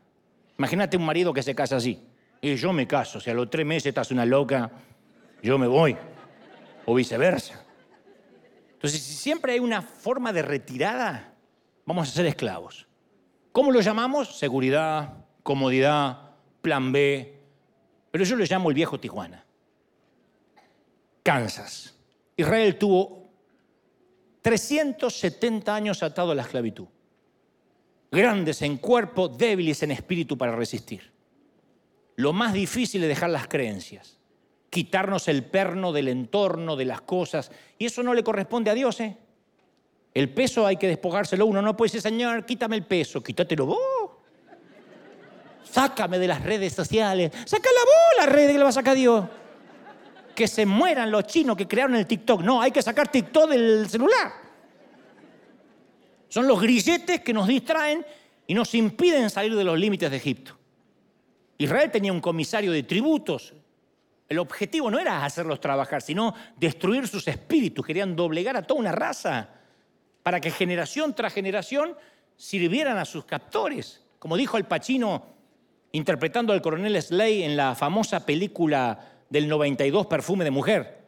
Imagínate 0.58 0.98
un 0.98 1.06
marido 1.06 1.34
que 1.34 1.44
se 1.44 1.56
casa 1.56 1.78
así. 1.78 2.00
Y 2.42 2.56
yo 2.56 2.74
me 2.74 2.88
caso, 2.88 3.20
si 3.20 3.30
a 3.30 3.34
los 3.34 3.50
tres 3.50 3.66
meses 3.66 3.88
estás 3.88 4.12
una 4.12 4.26
loca, 4.26 4.70
yo 5.42 5.58
me 5.58 5.68
voy. 5.68 5.96
O 6.86 6.94
viceversa. 6.96 7.64
Entonces, 8.74 9.02
si 9.02 9.14
siempre 9.14 9.54
hay 9.54 9.60
una 9.60 9.82
forma 9.82 10.34
de 10.34 10.42
retirada, 10.42 11.34
vamos 11.86 12.10
a 12.10 12.12
ser 12.12 12.26
esclavos. 12.26 12.88
¿Cómo 13.52 13.72
lo 13.72 13.80
llamamos? 13.82 14.38
Seguridad, 14.38 15.26
comodidad, 15.44 16.32
plan 16.62 16.92
B. 16.92 17.40
Pero 18.12 18.26
yo 18.26 18.36
lo 18.36 18.44
llamo 18.44 18.70
el 18.70 18.76
viejo 18.76 19.00
Tijuana. 19.00 19.46
Kansas. 21.24 21.96
Israel 22.36 22.78
tuvo 22.78 23.30
370 24.42 25.74
años 25.74 26.04
atado 26.04 26.32
a 26.32 26.36
la 26.36 26.42
esclavitud. 26.42 26.88
Grandes 28.12 28.62
en 28.62 28.78
cuerpo, 28.78 29.28
débiles 29.28 29.82
en 29.84 29.92
espíritu 29.92 30.38
para 30.38 30.56
resistir. 30.56 31.12
Lo 32.16 32.34
más 32.34 32.54
difícil 32.54 33.02
es 33.04 33.10
dejar 33.10 33.30
las 33.30 33.48
creencias, 33.48 34.20
quitarnos 34.74 35.28
el 35.28 35.44
perno 35.44 35.94
del 35.94 36.08
entorno, 36.08 36.76
de 36.76 36.86
las 36.86 37.02
cosas. 37.02 37.52
Y 37.78 37.86
eso 37.86 38.02
no 38.02 38.14
le 38.16 38.24
corresponde 38.24 38.72
a 38.72 38.74
Dios, 38.74 39.00
¿eh? 39.02 39.16
El 40.14 40.34
peso 40.34 40.66
hay 40.66 40.78
que 40.78 40.88
despojárselo 40.88 41.46
uno. 41.46 41.62
No 41.62 41.78
puede 41.78 41.90
decir, 41.90 42.02
Señor, 42.02 42.44
quítame 42.44 42.76
el 42.76 42.84
peso, 42.84 43.22
quítatelo 43.22 43.68
vos. 43.68 43.78
Sácame 45.64 46.18
de 46.18 46.28
las 46.28 46.42
redes 46.44 46.74
sociales. 46.74 47.32
Sácala 47.46 47.80
vos 47.86 48.26
la 48.26 48.26
red 48.26 48.48
que 48.48 48.58
le 48.58 48.64
va 48.64 48.70
a 48.70 48.74
sacar 48.74 48.96
Dios. 48.96 49.26
Que 50.36 50.48
se 50.48 50.66
mueran 50.66 51.12
los 51.12 51.26
chinos 51.26 51.56
que 51.56 51.68
crearon 51.68 51.96
el 51.96 52.08
TikTok. 52.08 52.42
No, 52.42 52.60
hay 52.60 52.72
que 52.72 52.82
sacar 52.82 53.08
TikTok 53.08 53.50
del 53.52 53.88
celular. 53.88 54.34
Son 56.30 56.48
los 56.48 56.60
grilletes 56.60 57.22
que 57.22 57.32
nos 57.32 57.48
distraen 57.48 58.04
y 58.48 58.56
nos 58.56 58.74
impiden 58.74 59.30
salir 59.30 59.56
de 59.56 59.64
los 59.64 59.78
límites 59.78 60.10
de 60.10 60.18
Egipto. 60.18 60.58
Israel 61.60 61.92
tenía 61.92 62.12
un 62.12 62.22
comisario 62.22 62.72
de 62.72 62.82
tributos. 62.82 63.54
El 64.30 64.40
objetivo 64.40 64.90
no 64.90 65.00
era 65.00 65.26
hacerlos 65.26 65.60
trabajar, 65.60 66.02
sino 66.02 66.34
destruir 66.58 67.08
sus 67.08 67.28
espíritus. 67.28 67.86
Querían 67.86 68.16
doblegar 68.16 68.56
a 68.58 68.64
toda 68.64 68.80
una 68.80 68.92
raza 68.92 69.50
para 70.24 70.40
que 70.40 70.50
generación 70.50 71.14
tras 71.14 71.34
generación 71.34 71.96
sirvieran 72.38 72.98
a 72.98 73.06
sus 73.06 73.26
captores. 73.26 74.04
Como 74.20 74.38
dijo 74.38 74.58
el 74.58 74.66
Pachino 74.66 75.34
interpretando 75.92 76.54
al 76.54 76.62
coronel 76.62 77.00
Slay 77.02 77.44
en 77.44 77.56
la 77.56 77.76
famosa 77.76 78.26
película 78.26 79.00
del 79.30 79.48
92 79.48 80.08
Perfume 80.08 80.44
de 80.44 80.52
Mujer. 80.52 81.04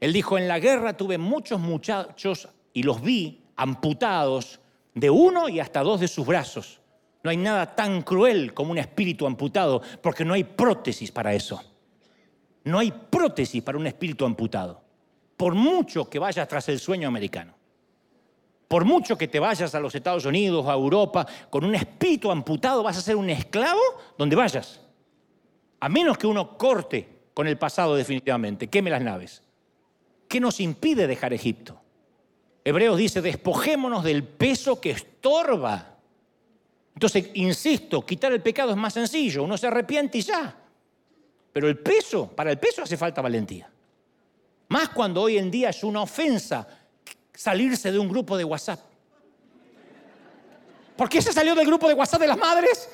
Él 0.00 0.12
dijo, 0.12 0.36
en 0.36 0.48
la 0.48 0.58
guerra 0.58 0.96
tuve 0.96 1.18
muchos 1.18 1.60
muchachos 1.60 2.48
y 2.72 2.82
los 2.82 3.00
vi 3.00 3.44
amputados 3.56 4.60
de 4.94 5.10
uno 5.10 5.48
y 5.48 5.60
hasta 5.60 5.82
dos 5.82 6.00
de 6.00 6.08
sus 6.08 6.26
brazos. 6.26 6.80
No 7.22 7.30
hay 7.30 7.36
nada 7.36 7.76
tan 7.76 8.02
cruel 8.02 8.52
como 8.52 8.72
un 8.72 8.78
espíritu 8.78 9.26
amputado, 9.26 9.80
porque 10.02 10.24
no 10.24 10.34
hay 10.34 10.42
prótesis 10.42 11.12
para 11.12 11.32
eso. 11.34 11.62
No 12.64 12.78
hay 12.78 12.92
prótesis 12.92 13.62
para 13.62 13.78
un 13.78 13.86
espíritu 13.86 14.24
amputado, 14.24 14.82
por 15.36 15.54
mucho 15.54 16.08
que 16.08 16.18
vaya 16.18 16.46
tras 16.46 16.68
el 16.68 16.78
sueño 16.78 17.08
americano. 17.08 17.54
Por 18.68 18.84
mucho 18.84 19.18
que 19.18 19.28
te 19.28 19.38
vayas 19.38 19.74
a 19.74 19.80
los 19.80 19.94
Estados 19.94 20.24
Unidos, 20.24 20.66
a 20.66 20.72
Europa, 20.72 21.26
con 21.50 21.64
un 21.64 21.74
espíritu 21.74 22.30
amputado, 22.30 22.82
vas 22.82 22.96
a 22.96 23.02
ser 23.02 23.16
un 23.16 23.28
esclavo 23.28 23.80
donde 24.16 24.34
vayas. 24.34 24.80
A 25.80 25.88
menos 25.88 26.16
que 26.16 26.26
uno 26.26 26.56
corte 26.56 27.08
con 27.34 27.46
el 27.46 27.58
pasado 27.58 27.96
definitivamente, 27.96 28.68
queme 28.68 28.88
las 28.88 29.02
naves. 29.02 29.42
¿Qué 30.28 30.40
nos 30.40 30.60
impide 30.60 31.06
dejar 31.06 31.34
Egipto? 31.34 31.82
Hebreos 32.64 32.96
dice, 32.96 33.20
despojémonos 33.20 34.04
del 34.04 34.24
peso 34.24 34.80
que 34.80 34.92
estorba. 34.92 35.96
Entonces, 36.94 37.30
insisto, 37.34 38.06
quitar 38.06 38.32
el 38.32 38.40
pecado 38.40 38.70
es 38.70 38.76
más 38.76 38.94
sencillo, 38.94 39.42
uno 39.42 39.58
se 39.58 39.66
arrepiente 39.66 40.18
y 40.18 40.22
ya. 40.22 40.61
Pero 41.52 41.68
el 41.68 41.78
peso, 41.78 42.28
para 42.28 42.50
el 42.50 42.58
peso 42.58 42.82
hace 42.82 42.96
falta 42.96 43.20
valentía. 43.20 43.70
Más 44.68 44.88
cuando 44.88 45.22
hoy 45.22 45.36
en 45.36 45.50
día 45.50 45.68
es 45.68 45.84
una 45.84 46.02
ofensa 46.02 46.66
salirse 47.34 47.92
de 47.92 47.98
un 47.98 48.08
grupo 48.08 48.36
de 48.36 48.44
WhatsApp. 48.44 48.80
¿Por 50.96 51.08
qué 51.08 51.20
se 51.20 51.32
salió 51.32 51.54
del 51.54 51.66
grupo 51.66 51.88
de 51.88 51.94
WhatsApp 51.94 52.20
de 52.20 52.26
las 52.26 52.38
madres? 52.38 52.88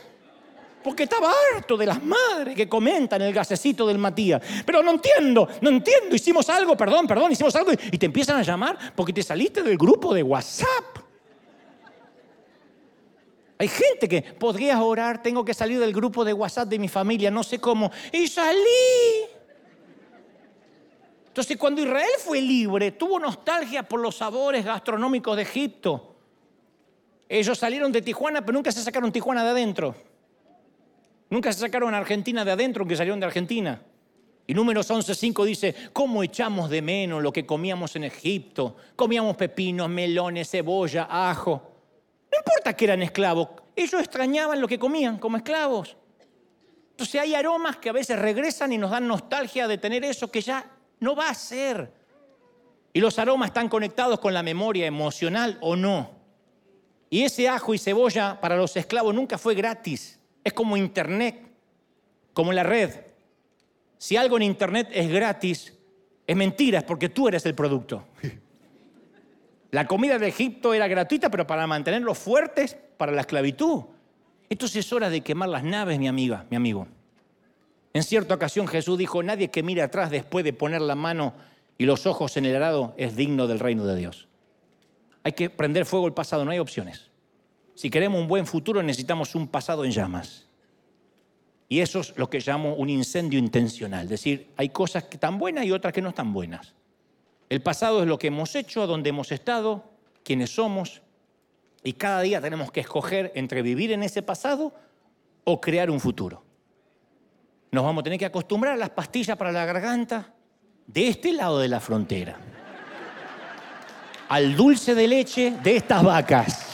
Porque 0.82 1.04
estaba 1.04 1.32
harto 1.54 1.76
de 1.76 1.86
las 1.86 2.02
madres 2.02 2.54
que 2.54 2.68
comentan 2.68 3.20
el 3.22 3.32
gasecito 3.32 3.86
del 3.86 3.98
Matías. 3.98 4.40
Pero 4.64 4.82
no 4.82 4.92
entiendo, 4.92 5.48
no 5.60 5.70
entiendo. 5.70 6.14
Hicimos 6.14 6.48
algo, 6.48 6.76
perdón, 6.76 7.06
perdón, 7.06 7.32
hicimos 7.32 7.54
algo 7.56 7.72
y 7.72 7.98
te 7.98 8.06
empiezan 8.06 8.38
a 8.38 8.42
llamar 8.42 8.78
porque 8.94 9.12
te 9.12 9.22
saliste 9.22 9.62
del 9.62 9.76
grupo 9.76 10.14
de 10.14 10.22
WhatsApp. 10.22 10.97
Hay 13.58 13.68
gente 13.68 14.08
que 14.08 14.22
podrías 14.22 14.80
orar, 14.80 15.20
tengo 15.20 15.44
que 15.44 15.52
salir 15.52 15.80
del 15.80 15.92
grupo 15.92 16.24
de 16.24 16.32
WhatsApp 16.32 16.68
de 16.68 16.78
mi 16.78 16.88
familia, 16.88 17.30
no 17.30 17.42
sé 17.42 17.58
cómo. 17.58 17.90
Y 18.12 18.28
salí. 18.28 18.58
Entonces, 21.26 21.56
cuando 21.56 21.82
Israel 21.82 22.08
fue 22.18 22.40
libre, 22.40 22.92
tuvo 22.92 23.18
nostalgia 23.18 23.82
por 23.82 24.00
los 24.00 24.16
sabores 24.16 24.64
gastronómicos 24.64 25.36
de 25.36 25.42
Egipto. 25.42 26.16
Ellos 27.28 27.58
salieron 27.58 27.90
de 27.90 28.00
Tijuana, 28.00 28.40
pero 28.40 28.54
nunca 28.54 28.72
se 28.72 28.82
sacaron 28.82 29.10
Tijuana 29.12 29.42
de 29.42 29.50
adentro. 29.50 29.94
Nunca 31.30 31.52
se 31.52 31.60
sacaron 31.60 31.94
Argentina 31.94 32.44
de 32.44 32.52
adentro, 32.52 32.82
aunque 32.82 32.96
salieron 32.96 33.20
de 33.20 33.26
Argentina. 33.26 33.82
Y 34.46 34.54
números 34.54 34.90
11.5 34.90 35.44
dice, 35.44 35.74
¿cómo 35.92 36.22
echamos 36.22 36.70
de 36.70 36.80
menos 36.80 37.22
lo 37.22 37.32
que 37.32 37.44
comíamos 37.44 37.94
en 37.96 38.04
Egipto? 38.04 38.76
Comíamos 38.96 39.36
pepinos, 39.36 39.90
melones, 39.90 40.48
cebolla, 40.48 41.06
ajo. 41.10 41.77
No 42.30 42.38
importa 42.38 42.74
que 42.74 42.84
eran 42.84 43.02
esclavos, 43.02 43.48
ellos 43.74 44.00
extrañaban 44.00 44.60
lo 44.60 44.68
que 44.68 44.78
comían 44.78 45.18
como 45.18 45.36
esclavos. 45.36 45.96
Entonces 46.90 47.20
hay 47.20 47.34
aromas 47.34 47.76
que 47.76 47.88
a 47.88 47.92
veces 47.92 48.18
regresan 48.18 48.72
y 48.72 48.78
nos 48.78 48.90
dan 48.90 49.06
nostalgia 49.06 49.68
de 49.68 49.78
tener 49.78 50.04
eso 50.04 50.30
que 50.30 50.40
ya 50.40 50.68
no 51.00 51.14
va 51.14 51.28
a 51.28 51.34
ser. 51.34 51.92
Y 52.92 53.00
los 53.00 53.18
aromas 53.18 53.50
están 53.50 53.68
conectados 53.68 54.18
con 54.18 54.34
la 54.34 54.42
memoria 54.42 54.86
emocional 54.86 55.58
o 55.60 55.76
no. 55.76 56.10
Y 57.10 57.22
ese 57.22 57.48
ajo 57.48 57.72
y 57.72 57.78
cebolla 57.78 58.40
para 58.40 58.56
los 58.56 58.76
esclavos 58.76 59.14
nunca 59.14 59.38
fue 59.38 59.54
gratis. 59.54 60.18
Es 60.42 60.52
como 60.52 60.76
Internet, 60.76 61.40
como 62.32 62.52
la 62.52 62.64
red. 62.64 62.90
Si 63.96 64.16
algo 64.16 64.36
en 64.36 64.42
Internet 64.42 64.88
es 64.92 65.08
gratis, 65.08 65.72
es 66.26 66.36
mentira, 66.36 66.80
es 66.80 66.84
porque 66.84 67.08
tú 67.08 67.28
eres 67.28 67.46
el 67.46 67.54
producto. 67.54 68.04
La 69.70 69.86
comida 69.86 70.18
de 70.18 70.28
Egipto 70.28 70.72
era 70.72 70.88
gratuita, 70.88 71.30
pero 71.30 71.46
para 71.46 71.66
mantenerlos 71.66 72.18
fuertes 72.18 72.76
para 72.96 73.12
la 73.12 73.20
esclavitud. 73.22 73.84
Entonces 74.48 74.86
es 74.86 74.92
hora 74.92 75.10
de 75.10 75.20
quemar 75.20 75.48
las 75.50 75.62
naves, 75.62 75.98
mi 75.98 76.08
amiga, 76.08 76.46
mi 76.50 76.56
amigo. 76.56 76.88
En 77.92 78.02
cierta 78.02 78.34
ocasión 78.34 78.66
Jesús 78.66 78.98
dijo, 78.98 79.22
nadie 79.22 79.50
que 79.50 79.62
mire 79.62 79.82
atrás 79.82 80.10
después 80.10 80.44
de 80.44 80.52
poner 80.52 80.80
la 80.80 80.94
mano 80.94 81.34
y 81.76 81.84
los 81.84 82.06
ojos 82.06 82.36
en 82.36 82.46
el 82.46 82.56
arado 82.56 82.94
es 82.96 83.16
digno 83.16 83.46
del 83.46 83.58
reino 83.58 83.84
de 83.84 83.96
Dios. 83.96 84.28
Hay 85.22 85.32
que 85.32 85.50
prender 85.50 85.84
fuego 85.84 86.06
el 86.06 86.14
pasado, 86.14 86.44
no 86.44 86.50
hay 86.50 86.58
opciones. 86.58 87.10
Si 87.74 87.90
queremos 87.90 88.20
un 88.20 88.28
buen 88.28 88.46
futuro 88.46 88.82
necesitamos 88.82 89.34
un 89.34 89.48
pasado 89.48 89.84
en 89.84 89.90
llamas. 89.90 90.46
Y 91.68 91.80
eso 91.80 92.00
es 92.00 92.16
lo 92.16 92.30
que 92.30 92.40
llamo 92.40 92.74
un 92.74 92.88
incendio 92.88 93.38
intencional. 93.38 94.04
Es 94.04 94.10
decir, 94.10 94.50
hay 94.56 94.70
cosas 94.70 95.04
que 95.04 95.16
están 95.16 95.38
buenas 95.38 95.66
y 95.66 95.72
otras 95.72 95.92
que 95.92 96.00
no 96.00 96.08
están 96.08 96.32
buenas. 96.32 96.74
El 97.48 97.62
pasado 97.62 98.02
es 98.02 98.08
lo 98.08 98.18
que 98.18 98.26
hemos 98.26 98.54
hecho, 98.54 98.82
a 98.82 98.86
donde 98.86 99.10
hemos 99.10 99.32
estado, 99.32 99.90
quiénes 100.22 100.54
somos. 100.54 101.02
Y 101.82 101.94
cada 101.94 102.20
día 102.20 102.40
tenemos 102.40 102.70
que 102.70 102.80
escoger 102.80 103.32
entre 103.34 103.62
vivir 103.62 103.92
en 103.92 104.02
ese 104.02 104.22
pasado 104.22 104.74
o 105.44 105.60
crear 105.60 105.90
un 105.90 106.00
futuro. 106.00 106.42
Nos 107.70 107.84
vamos 107.84 108.02
a 108.02 108.04
tener 108.04 108.18
que 108.18 108.26
acostumbrar 108.26 108.74
a 108.74 108.76
las 108.76 108.90
pastillas 108.90 109.36
para 109.36 109.52
la 109.52 109.64
garganta 109.64 110.34
de 110.86 111.08
este 111.08 111.32
lado 111.32 111.58
de 111.58 111.68
la 111.68 111.80
frontera. 111.80 112.36
Al 114.28 114.54
dulce 114.54 114.94
de 114.94 115.08
leche 115.08 115.54
de 115.62 115.76
estas 115.76 116.02
vacas. 116.02 116.66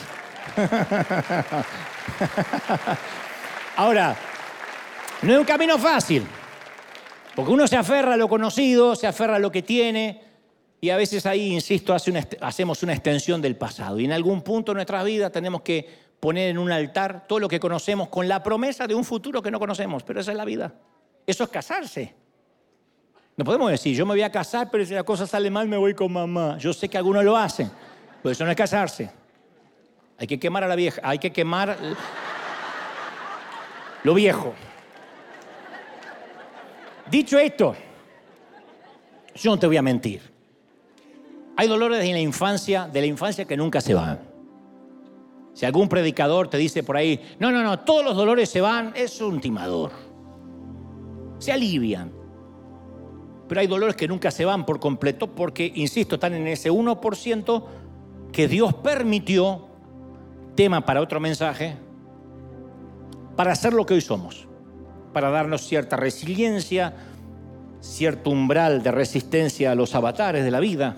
Ahora, 3.77 4.17
no 5.23 5.33
es 5.33 5.39
un 5.39 5.45
camino 5.45 5.79
fácil, 5.79 6.27
porque 7.35 7.51
uno 7.51 7.67
se 7.67 7.77
aferra 7.77 8.15
a 8.15 8.17
lo 8.17 8.29
conocido, 8.29 8.95
se 8.97 9.07
aferra 9.07 9.37
a 9.37 9.41
lo 9.41 9.51
que 9.51 9.63
tiene, 9.63 10.34
y 10.85 10.91
a 10.91 10.99
veces 10.99 11.25
ahí, 11.25 11.55
insisto, 11.55 11.95
hacemos 11.95 12.83
una 12.83 12.93
extensión 12.93 13.41
del 13.41 13.57
pasado. 13.57 13.99
Y 13.99 14.05
en 14.05 14.13
algún 14.13 14.43
punto 14.43 14.73
de 14.73 14.75
nuestra 14.75 15.03
vida 15.03 15.31
tenemos 15.31 15.63
que 15.63 15.89
poner 16.21 16.51
en 16.51 16.59
un 16.59 16.71
altar 16.71 17.27
todo 17.27 17.39
lo 17.39 17.49
que 17.49 17.59
conocemos 17.59 18.11
con 18.11 18.29
la 18.29 18.43
promesa 18.43 18.87
de 18.87 18.95
un 18.95 19.03
futuro 19.03 19.41
que 19.41 19.51
no 19.51 19.59
conocemos, 19.59 20.03
pero 20.03 20.21
esa 20.21 20.33
es 20.33 20.37
la 20.37 20.45
vida. 20.45 20.75
Eso 21.27 21.45
es 21.45 21.49
casarse. 21.49 22.15
No 23.35 23.47
podemos 23.47 23.71
decir, 23.71 23.97
yo 23.97 24.05
me 24.05 24.13
voy 24.13 24.21
a 24.21 24.31
casar, 24.31 24.69
pero 24.71 24.85
si 24.85 24.93
la 24.93 25.05
cosa 25.05 25.27
sale 25.27 25.49
mal 25.51 25.67
me 25.69 25.79
voy 25.79 25.95
con 25.95 26.13
mamá. 26.13 26.59
Yo 26.59 26.75
sé 26.75 26.87
que 26.91 26.99
algunos 26.99 27.25
lo 27.25 27.35
hacen, 27.35 27.71
pero 28.23 28.33
eso 28.33 28.45
no 28.45 28.51
es 28.51 28.57
casarse. 28.59 29.11
Hay 30.19 30.27
que 30.27 30.39
quemar 30.39 30.65
a 30.65 30.69
la 30.69 30.77
vieja, 30.77 31.01
hay 31.03 31.19
que 31.19 31.33
quemar 31.33 31.79
lo 34.03 34.13
viejo. 34.13 34.53
Dicho 37.11 37.39
esto, 37.39 37.75
yo 39.35 39.51
no 39.51 39.59
te 39.59 39.67
voy 39.67 39.79
a 39.79 39.83
mentir. 39.83 40.34
Hay 41.57 41.69
dolores 41.69 42.05
en 42.05 42.13
la 42.13 42.21
infancia, 42.21 42.89
de 42.93 43.01
la 43.01 43.07
infancia 43.07 43.45
que 43.45 43.57
nunca 43.57 43.81
se 43.81 43.95
van. 43.95 44.21
Si 45.53 45.65
algún 45.65 45.89
predicador 45.89 46.49
te 46.49 46.59
dice 46.59 46.83
por 46.83 46.97
ahí, 46.97 47.21
no, 47.39 47.53
no, 47.53 47.63
no, 47.63 47.81
todos 47.81 48.05
los 48.05 48.17
dolores 48.17 48.49
se 48.49 48.61
van, 48.61 48.93
es 48.97 49.21
un 49.21 49.41
timador. 49.41 49.93
Se 51.39 51.53
alivian. 51.53 52.13
Pero 53.49 53.61
hay 53.61 53.67
dolores 53.67 53.95
que 53.95 54.09
nunca 54.09 54.31
se 54.31 54.45
van 54.45 54.67
por 54.67 54.81
completo 54.81 55.35
porque, 55.35 55.71
insisto, 55.75 56.17
están 56.17 56.35
en 56.35 56.49
ese 56.49 56.73
1% 56.73 57.65
que 58.33 58.49
Dios 58.49 58.75
permitió, 58.75 59.69
tema 60.57 60.85
para 60.85 61.01
otro 61.01 61.21
mensaje, 61.21 61.77
para 63.37 63.55
ser 63.55 63.75
lo 63.75 63.87
que 63.87 63.95
hoy 63.95 64.01
somos 64.01 64.49
para 65.15 65.31
darnos 65.31 65.67
cierta 65.67 65.97
resiliencia, 65.97 66.93
cierto 67.81 68.29
umbral 68.29 68.83
de 68.83 68.91
resistencia 68.91 69.73
a 69.73 69.75
los 69.75 69.95
avatares 69.95 70.45
de 70.45 70.51
la 70.51 70.61
vida. 70.61 70.97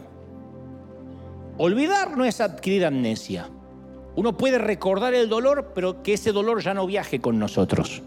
Olvidar 1.59 2.17
no 2.17 2.25
es 2.25 2.41
adquirir 2.41 2.85
amnesia. 2.85 3.49
Uno 4.15 4.37
puede 4.37 4.59
recordar 4.59 5.15
el 5.15 5.29
dolor, 5.29 5.73
pero 5.75 6.03
que 6.03 6.13
ese 6.15 6.33
dolor 6.33 6.61
ya 6.61 6.75
no 6.75 6.87
viaje 6.87 7.21
con 7.21 7.39
nosotros. 7.39 8.03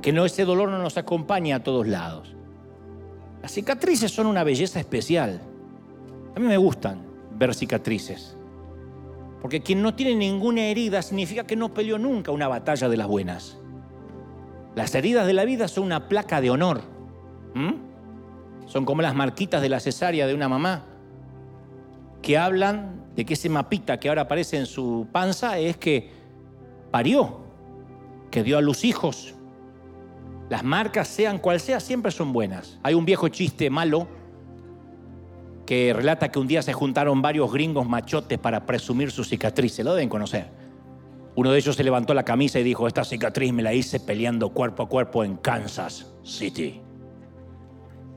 Que 0.00 0.12
no 0.12 0.24
ese 0.24 0.44
dolor 0.44 0.70
no 0.70 0.78
nos 0.78 0.96
acompañe 0.96 1.52
a 1.52 1.62
todos 1.62 1.86
lados. 1.86 2.34
Las 3.42 3.52
cicatrices 3.52 4.10
son 4.10 4.26
una 4.26 4.44
belleza 4.44 4.80
especial. 4.80 5.40
A 6.34 6.40
mí 6.40 6.46
me 6.46 6.56
gustan 6.56 7.02
ver 7.32 7.54
cicatrices. 7.54 8.36
Porque 9.42 9.62
quien 9.62 9.82
no 9.82 9.94
tiene 9.94 10.14
ninguna 10.14 10.62
herida 10.62 11.02
significa 11.02 11.46
que 11.46 11.56
no 11.56 11.72
peleó 11.72 11.98
nunca 11.98 12.30
una 12.30 12.48
batalla 12.48 12.88
de 12.88 12.96
las 12.96 13.06
buenas. 13.06 13.58
Las 14.74 14.94
heridas 14.94 15.26
de 15.26 15.32
la 15.32 15.44
vida 15.44 15.68
son 15.68 15.84
una 15.84 16.08
placa 16.08 16.40
de 16.40 16.50
honor. 16.50 16.82
Son 18.66 18.84
como 18.84 19.02
las 19.02 19.14
marquitas 19.14 19.60
de 19.60 19.68
la 19.68 19.80
cesárea 19.80 20.26
de 20.26 20.34
una 20.34 20.48
mamá 20.48 20.89
que 22.22 22.38
hablan 22.38 23.06
de 23.14 23.24
que 23.24 23.34
ese 23.34 23.48
mapita 23.48 23.98
que 23.98 24.08
ahora 24.08 24.22
aparece 24.22 24.56
en 24.56 24.66
su 24.66 25.08
panza 25.12 25.58
es 25.58 25.76
que 25.76 26.10
parió, 26.90 27.40
que 28.30 28.42
dio 28.42 28.58
a 28.58 28.60
luz 28.60 28.84
hijos. 28.84 29.34
Las 30.48 30.64
marcas, 30.64 31.08
sean 31.08 31.38
cual 31.38 31.60
sea, 31.60 31.80
siempre 31.80 32.10
son 32.10 32.32
buenas. 32.32 32.78
Hay 32.82 32.94
un 32.94 33.04
viejo 33.04 33.28
chiste 33.28 33.70
malo 33.70 34.08
que 35.64 35.92
relata 35.92 36.30
que 36.30 36.38
un 36.40 36.48
día 36.48 36.62
se 36.62 36.72
juntaron 36.72 37.22
varios 37.22 37.52
gringos 37.52 37.88
machotes 37.88 38.38
para 38.38 38.66
presumir 38.66 39.12
su 39.12 39.22
cicatriz. 39.22 39.78
lo 39.78 39.94
deben 39.94 40.08
conocer. 40.08 40.48
Uno 41.36 41.52
de 41.52 41.58
ellos 41.58 41.76
se 41.76 41.84
levantó 41.84 42.12
la 42.12 42.24
camisa 42.24 42.58
y 42.58 42.64
dijo, 42.64 42.88
esta 42.88 43.04
cicatriz 43.04 43.52
me 43.52 43.62
la 43.62 43.72
hice 43.72 44.00
peleando 44.00 44.50
cuerpo 44.50 44.82
a 44.82 44.88
cuerpo 44.88 45.22
en 45.22 45.36
Kansas 45.36 46.12
City. 46.24 46.82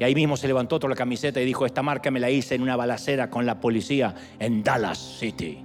Y 0.04 0.06
ahí 0.06 0.16
mismo 0.16 0.36
se 0.36 0.48
levantó 0.48 0.76
otro 0.76 0.90
la 0.90 0.98
camiseta 0.98 1.40
y 1.40 1.46
dijo, 1.46 1.66
esta 1.66 1.82
marca 1.82 2.12
me 2.12 2.20
la 2.20 2.30
hice 2.30 2.56
en 2.56 2.62
una 2.62 2.76
balacera 2.76 3.30
con 3.30 3.46
la 3.46 3.62
policía 3.62 4.14
en 4.38 4.62
Dallas 4.62 4.98
City. 4.98 5.64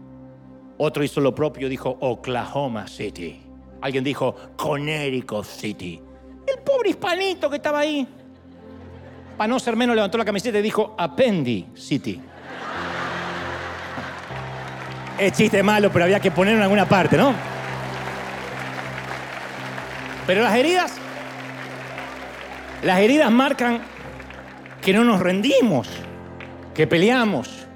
Otro 0.77 1.03
hizo 1.03 1.21
lo 1.21 1.35
propio, 1.35 1.69
dijo 1.69 1.99
Oklahoma 1.99 2.87
City. 2.87 3.43
Alguien 3.81 4.05
dijo 4.05 4.37
Connecticut 4.55 5.45
City. 5.45 6.01
El 6.47 6.63
pobre 6.63 6.91
hispanito 6.91 7.51
que 7.51 7.57
estaba 7.57 7.81
ahí, 7.81 8.07
para 9.37 9.49
no 9.49 9.59
ser 9.59 9.75
menos, 9.75 9.97
levantó 9.97 10.17
la 10.17 10.25
camiseta 10.25 10.61
y 10.61 10.63
dijo 10.63 10.95
Appendi 10.97 11.67
City. 11.75 12.21
Es 15.19 15.33
chiste 15.33 15.65
malo, 15.65 15.91
pero 15.91 16.05
había 16.05 16.21
que 16.21 16.31
ponerlo 16.31 16.59
en 16.59 16.63
alguna 16.63 16.89
parte, 16.89 17.17
¿no? 17.17 17.35
Pero 20.29 20.43
las 20.43 20.55
heridas, 20.55 20.95
las 22.85 23.01
heridas 23.01 23.33
marcan 23.33 23.98
que 24.83 24.93
no 24.93 25.05
nos 25.05 25.21
rendimos, 25.21 25.89
que 26.75 26.87
peleamos. 26.87 27.67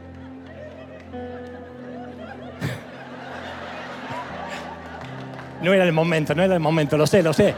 No 5.62 5.72
era 5.72 5.84
el 5.84 5.92
momento, 5.92 6.34
no 6.34 6.42
era 6.42 6.54
el 6.54 6.60
momento, 6.60 6.96
lo 6.96 7.06
sé, 7.06 7.22
lo 7.22 7.32
sé. 7.32 7.54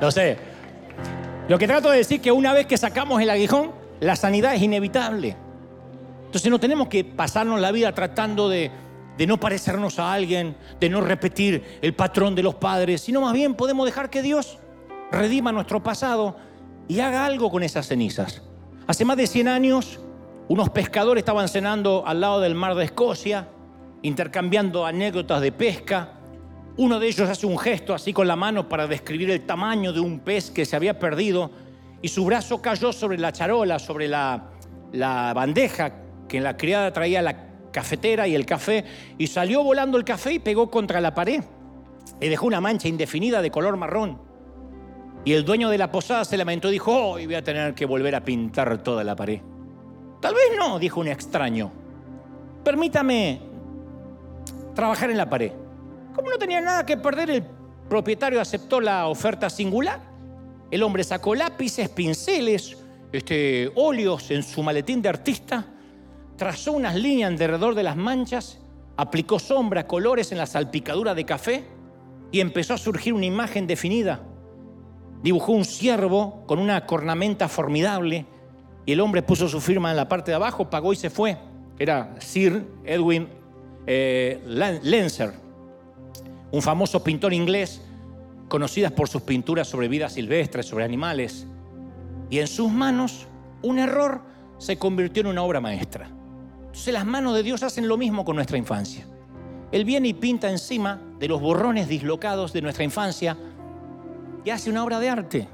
Lo 0.00 0.10
sé. 0.10 0.36
Lo 1.48 1.58
que 1.58 1.66
trato 1.66 1.90
de 1.90 1.98
decir 1.98 2.16
es 2.16 2.22
que 2.22 2.30
una 2.30 2.52
vez 2.52 2.66
que 2.66 2.76
sacamos 2.76 3.22
el 3.22 3.30
aguijón, 3.30 3.72
la 4.00 4.16
sanidad 4.16 4.54
es 4.54 4.62
inevitable. 4.62 5.36
Entonces 6.26 6.50
no 6.50 6.60
tenemos 6.60 6.88
que 6.88 7.04
pasarnos 7.04 7.58
la 7.58 7.72
vida 7.72 7.94
tratando 7.94 8.50
de, 8.50 8.70
no 9.26 9.40
parecernos 9.40 9.98
a 9.98 10.12
alguien, 10.12 10.56
de 10.78 10.90
no 10.90 11.00
repetir 11.00 11.78
el 11.80 11.94
patrón 11.94 12.34
de 12.34 12.42
los 12.42 12.54
padres, 12.56 13.00
sino 13.00 13.22
más 13.22 13.32
bien 13.32 13.54
podemos 13.54 13.86
dejar 13.86 14.10
que 14.10 14.20
Dios 14.20 14.58
redima 15.10 15.52
nuestro 15.52 15.82
pasado 15.82 16.36
y 16.88 17.00
haga 17.00 17.26
algo 17.26 17.50
con 17.50 17.62
esas 17.62 17.86
cenizas. 17.86 18.42
Hace 18.86 19.04
más 19.04 19.16
de 19.16 19.26
100 19.26 19.48
años, 19.48 20.00
unos 20.48 20.70
pescadores 20.70 21.22
estaban 21.22 21.48
cenando 21.48 22.04
al 22.06 22.20
lado 22.20 22.40
del 22.40 22.54
mar 22.54 22.74
de 22.74 22.84
Escocia, 22.84 23.48
intercambiando 24.02 24.86
anécdotas 24.86 25.42
de 25.42 25.52
pesca. 25.52 26.14
Uno 26.76 26.98
de 26.98 27.08
ellos 27.08 27.28
hace 27.28 27.46
un 27.46 27.58
gesto 27.58 27.94
así 27.94 28.12
con 28.12 28.26
la 28.26 28.36
mano 28.36 28.68
para 28.68 28.86
describir 28.86 29.30
el 29.30 29.44
tamaño 29.44 29.92
de 29.92 30.00
un 30.00 30.20
pez 30.20 30.50
que 30.50 30.64
se 30.64 30.74
había 30.74 30.98
perdido 30.98 31.50
y 32.00 32.08
su 32.08 32.24
brazo 32.24 32.62
cayó 32.62 32.92
sobre 32.92 33.18
la 33.18 33.32
charola, 33.32 33.78
sobre 33.78 34.08
la, 34.08 34.50
bandeja 34.92 35.92
que 36.28 36.40
la 36.40 36.56
criada 36.56 36.92
traía 36.92 37.20
la, 37.20 37.48
cafetera 37.70 38.26
y 38.26 38.34
el 38.34 38.46
café, 38.46 38.84
y 39.18 39.26
salió 39.26 39.62
volando 39.62 39.98
el 39.98 40.04
café 40.04 40.32
y 40.32 40.38
pegó 40.38 40.70
contra 40.70 41.00
la 41.00 41.14
pared. 41.14 41.44
Y 42.20 42.28
dejó 42.28 42.46
una 42.46 42.60
mancha 42.60 42.88
indefinida 42.88 43.42
de 43.42 43.50
color 43.50 43.76
marrón. 43.76 44.18
Y 45.24 45.32
el 45.32 45.44
dueño 45.44 45.68
de 45.68 45.78
la 45.78 45.90
posada 45.90 46.24
se 46.24 46.36
lamentó 46.36 46.68
y 46.68 46.72
dijo, 46.72 46.92
hoy 46.92 47.26
voy 47.26 47.34
a 47.34 47.42
tener 47.42 47.74
que 47.74 47.86
volver 47.86 48.14
a 48.14 48.24
pintar 48.24 48.82
toda 48.82 49.04
la 49.04 49.14
pared. 49.14 49.40
Tal 50.20 50.34
vez 50.34 50.56
no, 50.56 50.78
dijo 50.78 51.00
un 51.00 51.08
extraño. 51.08 51.70
Permítame 52.64 53.40
trabajar 54.74 55.10
en 55.10 55.16
la 55.16 55.28
pared. 55.28 55.52
Como 56.14 56.30
no 56.30 56.38
tenía 56.38 56.60
nada 56.60 56.84
que 56.86 56.96
perder, 56.96 57.30
el 57.30 57.44
propietario 57.88 58.40
aceptó 58.40 58.80
la 58.80 59.06
oferta 59.06 59.50
singular. 59.50 60.00
El 60.70 60.82
hombre 60.82 61.04
sacó 61.04 61.34
lápices, 61.34 61.88
pinceles, 61.88 62.76
este, 63.12 63.72
óleos 63.74 64.30
en 64.30 64.42
su 64.42 64.62
maletín 64.62 65.00
de 65.00 65.08
artista, 65.08 65.66
trazó 66.36 66.72
unas 66.72 66.94
líneas 66.94 67.30
alrededor 67.30 67.74
de 67.74 67.82
las 67.82 67.96
manchas, 67.96 68.58
aplicó 68.96 69.38
sombra, 69.38 69.86
colores 69.86 70.30
en 70.32 70.38
la 70.38 70.46
salpicadura 70.46 71.14
de 71.14 71.24
café 71.24 71.64
y 72.30 72.40
empezó 72.40 72.74
a 72.74 72.78
surgir 72.78 73.14
una 73.14 73.26
imagen 73.26 73.66
definida. 73.66 74.20
Dibujó 75.22 75.52
un 75.52 75.64
ciervo 75.64 76.44
con 76.46 76.58
una 76.58 76.86
cornamenta 76.86 77.48
formidable 77.48 78.26
y 78.86 78.92
el 78.92 79.00
hombre 79.00 79.22
puso 79.22 79.48
su 79.48 79.60
firma 79.60 79.90
en 79.90 79.96
la 79.96 80.08
parte 80.08 80.30
de 80.30 80.36
abajo, 80.36 80.70
pagó 80.70 80.92
y 80.92 80.96
se 80.96 81.10
fue. 81.10 81.36
Era 81.78 82.14
Sir 82.20 82.66
Edwin 82.84 83.28
eh, 83.86 84.40
un 86.50 86.62
famoso 86.62 87.02
pintor 87.02 87.32
inglés, 87.32 87.82
conocido 88.48 88.90
por 88.90 89.08
sus 89.08 89.22
pinturas 89.22 89.68
sobre 89.68 89.88
vida 89.88 90.08
silvestre, 90.08 90.62
sobre 90.62 90.84
animales. 90.84 91.46
Y 92.30 92.38
en 92.38 92.46
sus 92.46 92.70
manos, 92.70 93.26
un 93.62 93.78
error 93.78 94.22
se 94.58 94.78
convirtió 94.78 95.20
en 95.20 95.28
una 95.28 95.42
obra 95.42 95.60
maestra. 95.60 96.10
Entonces 96.66 96.92
las 96.92 97.06
manos 97.06 97.34
de 97.34 97.42
Dios 97.42 97.62
hacen 97.62 97.88
lo 97.88 97.96
mismo 97.96 98.24
con 98.24 98.36
nuestra 98.36 98.58
infancia. 98.58 99.06
Él 99.72 99.84
viene 99.84 100.08
y 100.08 100.14
pinta 100.14 100.50
encima 100.50 101.00
de 101.18 101.28
los 101.28 101.40
borrones 101.40 101.88
dislocados 101.88 102.52
de 102.52 102.62
nuestra 102.62 102.84
infancia 102.84 103.36
y 104.44 104.50
hace 104.50 104.70
una 104.70 104.84
obra 104.84 105.00
de 105.00 105.08
arte. 105.08 105.48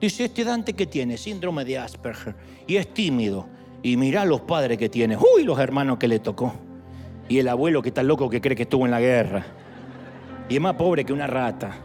Dice, 0.00 0.24
este 0.24 0.44
Dante 0.44 0.74
que 0.74 0.86
tiene 0.86 1.16
síndrome 1.16 1.64
de 1.64 1.78
Asperger 1.78 2.36
y 2.66 2.76
es 2.76 2.92
tímido. 2.94 3.48
Y 3.82 3.96
mira 3.96 4.24
los 4.24 4.42
padres 4.42 4.78
que 4.78 4.88
tiene. 4.88 5.16
Uy, 5.16 5.44
los 5.44 5.58
hermanos 5.58 5.98
que 5.98 6.08
le 6.08 6.18
tocó. 6.18 6.54
Y 7.28 7.38
el 7.38 7.48
abuelo 7.48 7.82
que 7.82 7.88
está 7.88 8.02
loco 8.02 8.28
que 8.30 8.40
cree 8.40 8.56
que 8.56 8.62
estuvo 8.62 8.84
en 8.84 8.90
la 8.90 9.00
guerra. 9.00 9.44
Y 10.48 10.54
es 10.54 10.60
más 10.60 10.74
pobre 10.74 11.04
que 11.04 11.12
una 11.12 11.26
rata. 11.26 11.76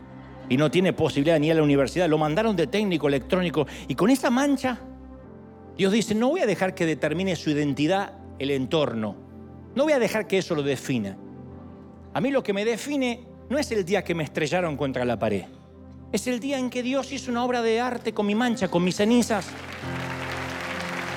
Y 0.50 0.58
no 0.58 0.70
tiene 0.70 0.94
posibilidad 0.94 1.40
ni 1.40 1.52
a 1.52 1.56
la 1.56 1.64
universidad. 1.64 2.08
Lo 2.08 2.18
mandaron 2.18 2.56
de 2.56 2.68
técnico 2.68 3.08
electrónico. 3.08 3.66
Y 3.88 3.96
con 3.96 4.10
esa 4.10 4.30
mancha, 4.30 4.80
Dios 5.78 5.92
dice, 5.92 6.16
no 6.16 6.30
voy 6.30 6.42
a 6.42 6.46
dejar 6.46 6.76
que 6.76 6.86
determine 6.86 7.36
su 7.36 7.50
identidad 7.50 8.14
el 8.40 8.52
entorno. 8.52 9.16
No 9.76 9.84
voy 9.84 9.94
a 9.94 10.00
dejar 10.00 10.28
que 10.28 10.38
eso 10.38 10.56
lo 10.56 10.64
defina. 10.64 11.18
A 12.14 12.22
mí 12.22 12.30
lo 12.30 12.44
que 12.44 12.54
me 12.54 12.64
define 12.64 13.26
no 13.50 13.58
es 13.58 13.72
el 13.72 13.84
día 13.84 14.04
que 14.04 14.14
me 14.14 14.24
estrellaron 14.24 14.78
contra 14.78 15.04
la 15.04 15.18
pared. 15.18 15.46
Es 16.14 16.28
el 16.28 16.40
día 16.40 16.60
en 16.60 16.70
que 16.70 16.84
Dios 16.84 17.12
hizo 17.12 17.32
una 17.32 17.44
obra 17.44 17.64
de 17.64 17.82
arte 17.82 18.14
con 18.14 18.28
mi 18.28 18.36
mancha, 18.36 18.68
con 18.68 18.84
mis 18.84 18.96
cenizas. 18.98 19.48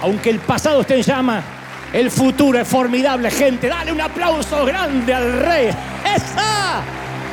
Aunque 0.00 0.30
el 0.30 0.38
pasado 0.38 0.80
esté 0.80 1.02
llama, 1.02 1.42
el 1.92 2.10
futuro 2.10 2.58
es 2.58 2.66
formidable, 2.66 3.30
gente. 3.30 3.68
Dale 3.68 3.92
un 3.92 4.00
aplauso 4.00 4.64
grande 4.64 5.12
al 5.12 5.38
rey. 5.40 5.66
¡Esa! 5.66 6.80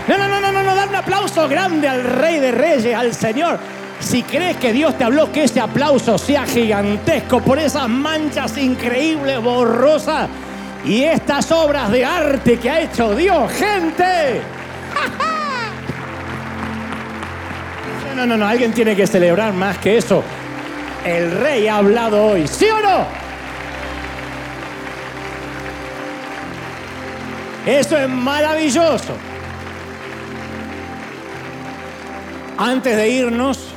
No, 0.10 0.18
no, 0.18 0.28
no, 0.28 0.42
no, 0.42 0.52
no, 0.52 0.62
no, 0.62 0.76
dale 0.76 0.90
un 0.90 0.96
aplauso 0.96 1.48
grande 1.48 1.88
al 1.88 2.04
rey 2.04 2.42
de 2.42 2.52
reyes, 2.52 2.94
al 2.94 3.14
Señor. 3.14 3.58
Si 3.98 4.24
crees 4.24 4.58
que 4.58 4.74
Dios 4.74 4.98
te 4.98 5.06
habló, 5.06 5.32
que 5.32 5.46
ese 5.46 5.62
aplauso 5.62 6.18
sea 6.18 6.46
gigantesco 6.46 7.40
por 7.40 7.60
esas 7.60 7.88
manchas 7.88 8.58
increíbles, 8.58 9.42
borrosas 9.42 10.28
y 10.84 11.04
estas 11.04 11.50
obras 11.54 11.90
de 11.94 12.04
arte 12.04 12.60
que 12.60 12.70
ha 12.70 12.82
hecho 12.82 13.16
Dios, 13.16 13.50
gente. 13.54 14.42
No, 18.16 18.28
no, 18.28 18.38
no, 18.38 18.46
alguien 18.46 18.72
tiene 18.74 18.96
que 18.96 19.08
celebrar 19.08 19.54
más 19.54 19.80
que 19.80 19.98
eso. 19.98 20.24
El 21.04 21.32
rey 21.32 21.68
ha 21.68 21.78
hablado 21.78 22.24
hoy, 22.24 22.48
¿sí 22.48 22.66
o 22.66 22.80
no? 22.80 23.06
Eso 27.66 27.98
es 27.98 28.08
maravilloso. 28.08 29.14
Antes 32.58 32.96
de 32.96 33.10
irnos, 33.10 33.70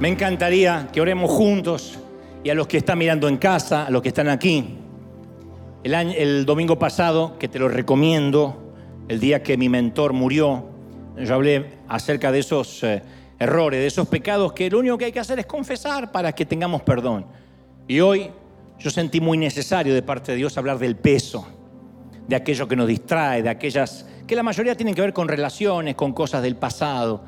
me 0.00 0.08
encantaría 0.08 0.88
que 0.92 1.00
oremos 1.00 1.30
juntos 1.30 1.98
y 2.42 2.50
a 2.50 2.54
los 2.54 2.66
que 2.66 2.78
están 2.78 2.98
mirando 2.98 3.28
en 3.28 3.36
casa, 3.36 3.86
a 3.86 3.90
los 3.90 4.02
que 4.02 4.08
están 4.08 4.28
aquí. 4.28 4.78
El, 5.84 5.94
el 5.94 6.44
domingo 6.44 6.78
pasado, 6.78 7.38
que 7.38 7.46
te 7.46 7.60
lo 7.60 7.68
recomiendo, 7.68 8.74
el 9.08 9.20
día 9.20 9.42
que 9.42 9.56
mi 9.56 9.68
mentor 9.68 10.12
murió, 10.12 10.66
yo 11.16 11.34
hablé 11.34 11.66
acerca 11.88 12.32
de 12.32 12.40
esos... 12.40 12.84
Errores, 13.44 13.78
de 13.78 13.86
esos 13.86 14.08
pecados 14.08 14.54
que 14.54 14.70
lo 14.70 14.78
único 14.78 14.96
que 14.96 15.04
hay 15.04 15.12
que 15.12 15.20
hacer 15.20 15.38
es 15.38 15.44
confesar 15.44 16.10
para 16.10 16.32
que 16.32 16.46
tengamos 16.46 16.80
perdón. 16.80 17.26
Y 17.86 18.00
hoy 18.00 18.30
yo 18.78 18.90
sentí 18.90 19.20
muy 19.20 19.36
necesario 19.36 19.92
de 19.92 20.00
parte 20.00 20.32
de 20.32 20.38
Dios 20.38 20.56
hablar 20.56 20.78
del 20.78 20.96
peso, 20.96 21.46
de 22.26 22.36
aquello 22.36 22.66
que 22.66 22.74
nos 22.74 22.88
distrae, 22.88 23.42
de 23.42 23.50
aquellas 23.50 24.06
que 24.26 24.34
la 24.34 24.42
mayoría 24.42 24.74
tienen 24.74 24.94
que 24.94 25.02
ver 25.02 25.12
con 25.12 25.28
relaciones, 25.28 25.94
con 25.94 26.14
cosas 26.14 26.42
del 26.42 26.56
pasado, 26.56 27.22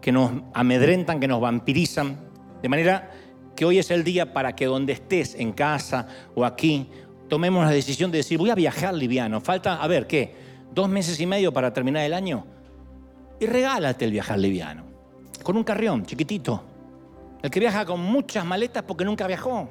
que 0.00 0.10
nos 0.10 0.32
amedrentan, 0.54 1.20
que 1.20 1.28
nos 1.28 1.40
vampirizan. 1.40 2.18
De 2.60 2.68
manera 2.68 3.12
que 3.54 3.64
hoy 3.64 3.78
es 3.78 3.92
el 3.92 4.02
día 4.02 4.32
para 4.32 4.56
que 4.56 4.66
donde 4.66 4.92
estés, 4.92 5.36
en 5.36 5.52
casa 5.52 6.08
o 6.34 6.44
aquí, 6.44 6.90
tomemos 7.28 7.64
la 7.64 7.70
decisión 7.70 8.10
de 8.10 8.18
decir, 8.18 8.38
voy 8.38 8.50
a 8.50 8.56
viajar 8.56 8.92
liviano. 8.92 9.40
Falta, 9.40 9.76
a 9.76 9.86
ver, 9.86 10.08
¿qué? 10.08 10.34
Dos 10.74 10.88
meses 10.88 11.20
y 11.20 11.26
medio 11.26 11.52
para 11.52 11.72
terminar 11.72 12.02
el 12.02 12.12
año. 12.12 12.44
Y 13.38 13.46
regálate 13.46 14.04
el 14.04 14.10
viajar 14.10 14.40
liviano 14.40 14.87
con 15.48 15.56
un 15.56 15.64
carrión 15.64 16.04
chiquitito. 16.04 16.62
El 17.40 17.50
que 17.50 17.58
viaja 17.58 17.86
con 17.86 18.00
muchas 18.00 18.44
maletas 18.44 18.82
porque 18.82 19.06
nunca 19.06 19.26
viajó. 19.26 19.70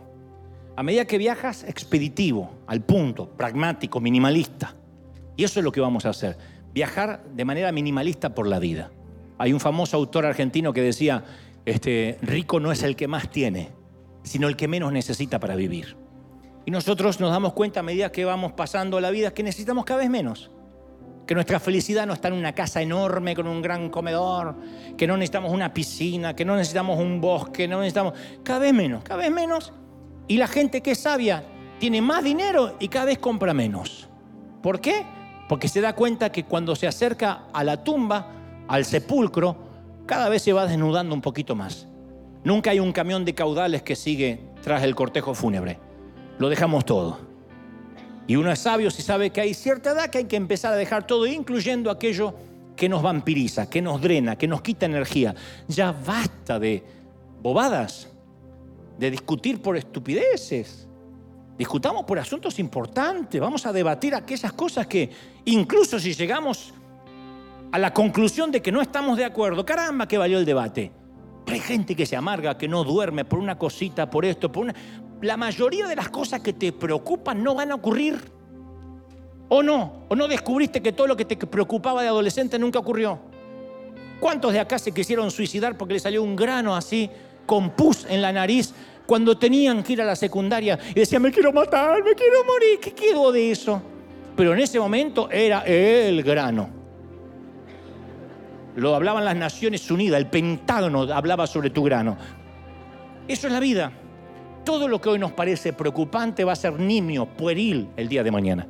A 0.76 0.82
medida 0.82 1.06
que 1.06 1.20
viajas, 1.20 1.64
expeditivo, 1.66 2.50
al 2.66 2.82
punto, 2.82 3.30
pragmático, 3.30 4.00
minimalista. 4.00 4.74
Y 5.36 5.44
eso 5.44 5.60
es 5.60 5.64
lo 5.64 5.72
que 5.72 5.80
vamos 5.80 6.08
a 6.08 6.10
hacer. 6.10 6.36
Viajar 6.74 7.24
de 7.26 7.46
manera 7.46 7.72
minimalista 7.72 8.34
por 8.34 8.48
la 8.48 8.58
vida. 8.58 8.90
Hay 9.38 9.54
un 9.54 9.60
famoso 9.60 9.98
autor 9.98 10.26
argentino 10.26 10.74
que 10.74 10.82
decía, 10.82 11.24
este, 11.64 12.18
rico 12.24 12.60
no 12.60 12.72
es 12.72 12.82
el 12.82 12.96
que 12.96 13.08
más 13.08 13.30
tiene, 13.30 13.70
sino 14.24 14.48
el 14.48 14.56
que 14.56 14.68
menos 14.68 14.92
necesita 14.92 15.40
para 15.40 15.56
vivir. 15.56 15.96
Y 16.66 16.72
nosotros 16.72 17.20
nos 17.20 17.30
damos 17.30 17.54
cuenta 17.54 17.82
a 17.82 17.84
medida 17.84 18.12
que 18.12 18.26
vamos 18.26 18.54
pasando 18.54 19.00
la 19.00 19.12
vida 19.12 19.32
que 19.32 19.44
necesitamos 19.44 19.86
cada 19.86 20.00
vez 20.00 20.10
menos 20.10 20.50
que 21.28 21.36
nuestra 21.36 21.60
felicidad 21.60 22.08
no 22.08 22.14
está 22.14 22.30
en 22.30 22.36
una 22.36 22.54
casa 22.54 22.82
enorme 22.82 23.36
con 23.36 23.48
un 23.48 23.62
gran 23.62 23.90
comedor, 23.90 24.56
que 24.98 25.06
no 25.06 25.18
necesitamos 25.18 25.52
una 25.52 25.74
piscina, 25.74 26.34
que 26.34 26.46
no 26.46 26.56
necesitamos 26.56 26.98
un 26.98 27.20
bosque, 27.20 27.68
no 27.68 27.80
necesitamos, 27.80 28.14
cada 28.44 28.60
vez 28.60 28.74
menos, 28.74 29.04
cada 29.04 29.22
vez 29.22 29.32
menos. 29.32 29.74
Y 30.28 30.38
la 30.38 30.48
gente 30.48 30.82
que 30.82 30.92
es 30.92 31.00
sabia 31.00 31.44
tiene 31.80 32.02
más 32.02 32.24
dinero 32.24 32.78
y 32.80 32.88
cada 32.88 33.06
vez 33.06 33.20
compra 33.20 33.54
menos. 33.54 34.08
¿Por 34.64 34.80
qué? 34.80 35.06
Porque 35.50 35.68
se 35.68 35.82
da 35.82 35.94
cuenta 35.94 36.32
que 36.32 36.46
cuando 36.46 36.76
se 36.78 36.88
acerca 36.88 37.44
a 37.54 37.64
la 37.66 37.84
tumba, 37.84 38.32
al 38.70 38.86
sepulcro, 38.86 39.58
cada 40.06 40.30
vez 40.30 40.42
se 40.42 40.54
va 40.54 40.66
desnudando 40.66 41.14
un 41.14 41.22
poquito 41.22 41.56
más. 41.56 41.88
Nunca 42.46 42.72
hay 42.72 42.80
un 42.80 42.94
camión 42.94 43.26
de 43.26 43.36
caudales 43.36 43.84
que 43.84 43.98
sigue 43.98 44.40
tras 44.64 44.84
el 44.84 44.96
cortejo 44.96 45.34
fúnebre. 45.34 45.78
Lo 46.40 46.48
dejamos 46.48 46.86
todo. 46.86 47.27
Y 48.28 48.36
uno 48.36 48.52
es 48.52 48.60
sabio 48.60 48.92
si 48.92 49.02
sabe 49.02 49.30
que 49.30 49.40
hay 49.40 49.54
cierta 49.54 49.92
edad 49.92 50.10
que 50.10 50.20
hay 50.20 50.26
que 50.26 50.36
empezar 50.36 50.74
a 50.74 50.76
dejar 50.76 51.08
todo, 51.08 51.26
incluyendo 51.26 51.90
aquello 51.90 52.36
que 52.76 52.90
nos 52.90 53.02
vampiriza, 53.02 53.70
que 53.70 53.82
nos 53.82 54.02
drena, 54.02 54.38
que 54.38 54.48
nos 54.48 54.62
quita 54.62 54.86
energía. 54.86 55.34
Ya 55.68 55.94
basta 55.94 56.60
de 56.60 56.84
bobadas, 57.42 58.10
de 59.00 59.12
discutir 59.12 59.62
por 59.62 59.78
estupideces. 59.78 60.88
Discutamos 61.58 62.04
por 62.04 62.20
asuntos 62.20 62.60
importantes, 62.60 63.42
vamos 63.42 63.66
a 63.66 63.74
debatir 63.74 64.14
aquellas 64.14 64.54
cosas 64.54 64.86
que 64.86 65.10
incluso 65.46 65.98
si 66.00 66.14
llegamos 66.14 66.74
a 67.72 67.80
la 67.80 67.94
conclusión 67.94 68.52
de 68.52 68.62
que 68.62 68.72
no 68.72 68.82
estamos 68.82 69.18
de 69.18 69.26
acuerdo, 69.26 69.66
caramba, 69.66 70.08
que 70.08 70.18
valió 70.18 70.38
el 70.38 70.46
debate. 70.46 70.92
Hay 71.48 71.60
gente 71.60 71.96
que 71.96 72.06
se 72.06 72.16
amarga, 72.16 72.58
que 72.58 72.68
no 72.68 72.84
duerme 72.84 73.26
por 73.26 73.40
una 73.40 73.58
cosita, 73.58 74.10
por 74.10 74.26
esto, 74.26 74.52
por 74.52 74.66
una 74.66 74.76
la 75.22 75.38
mayoría 75.38 75.88
de 75.88 75.96
las 75.96 76.10
cosas 76.10 76.42
que 76.42 76.54
te 76.54 76.72
preocupan 76.72 77.44
no 77.44 77.56
van 77.56 77.72
a 77.72 77.76
ocurrir. 77.76 78.20
¿O 79.50 79.64
no? 79.64 80.04
¿O 80.10 80.16
no 80.16 80.28
descubriste 80.28 80.82
que 80.82 80.92
todo 80.92 81.08
lo 81.08 81.16
que 81.16 81.26
te 81.26 81.38
preocupaba 81.38 82.02
de 82.02 82.10
adolescente 82.10 82.60
nunca 82.60 82.80
ocurrió? 82.80 83.20
¿Cuántos 84.20 84.52
de 84.52 84.60
acá 84.60 84.78
se 84.80 84.92
quisieron 84.92 85.32
suicidar 85.32 85.78
porque 85.78 85.94
le 85.94 86.00
salió 86.00 86.24
un 86.24 86.36
grano 86.36 86.76
así, 86.76 87.10
con 87.46 87.70
pus 87.72 88.06
en 88.10 88.22
la 88.22 88.34
nariz, 88.34 88.74
cuando 89.06 89.38
tenían 89.38 89.84
que 89.84 89.94
ir 89.94 90.02
a 90.02 90.06
la 90.06 90.16
secundaria 90.16 90.78
y 90.90 91.00
decían, 91.00 91.22
me 91.22 91.32
quiero 91.32 91.54
matar, 91.54 92.04
me 92.04 92.14
quiero 92.14 92.44
morir? 92.44 92.80
¿Qué 92.82 92.92
quedó 92.92 93.32
de 93.32 93.52
eso? 93.52 93.82
Pero 94.36 94.54
en 94.54 94.60
ese 94.60 94.80
momento 94.80 95.30
era 95.32 95.62
el 95.62 96.22
grano. 96.24 96.70
Lo 98.76 98.94
hablaban 98.94 99.26
las 99.26 99.36
Naciones 99.36 99.90
Unidas, 99.90 100.20
el 100.20 100.28
Pentágono 100.28 101.04
hablaba 101.04 101.48
sobre 101.48 101.70
tu 101.70 101.84
grano. 101.84 102.18
Eso 103.28 103.48
es 103.48 103.54
la 103.54 103.60
vida. 103.60 103.92
Todo 104.68 104.90
lo 104.90 105.00
que 105.00 105.08
hoy 105.08 105.18
nos 105.18 105.32
parece 105.32 105.72
preocupante 105.72 106.44
va 106.44 106.52
a 106.52 106.56
ser 106.58 106.78
nimio, 106.78 107.26
pueril 107.26 107.88
el 107.96 108.10
día 108.10 108.22
de 108.22 108.32
mañana. 108.32 108.68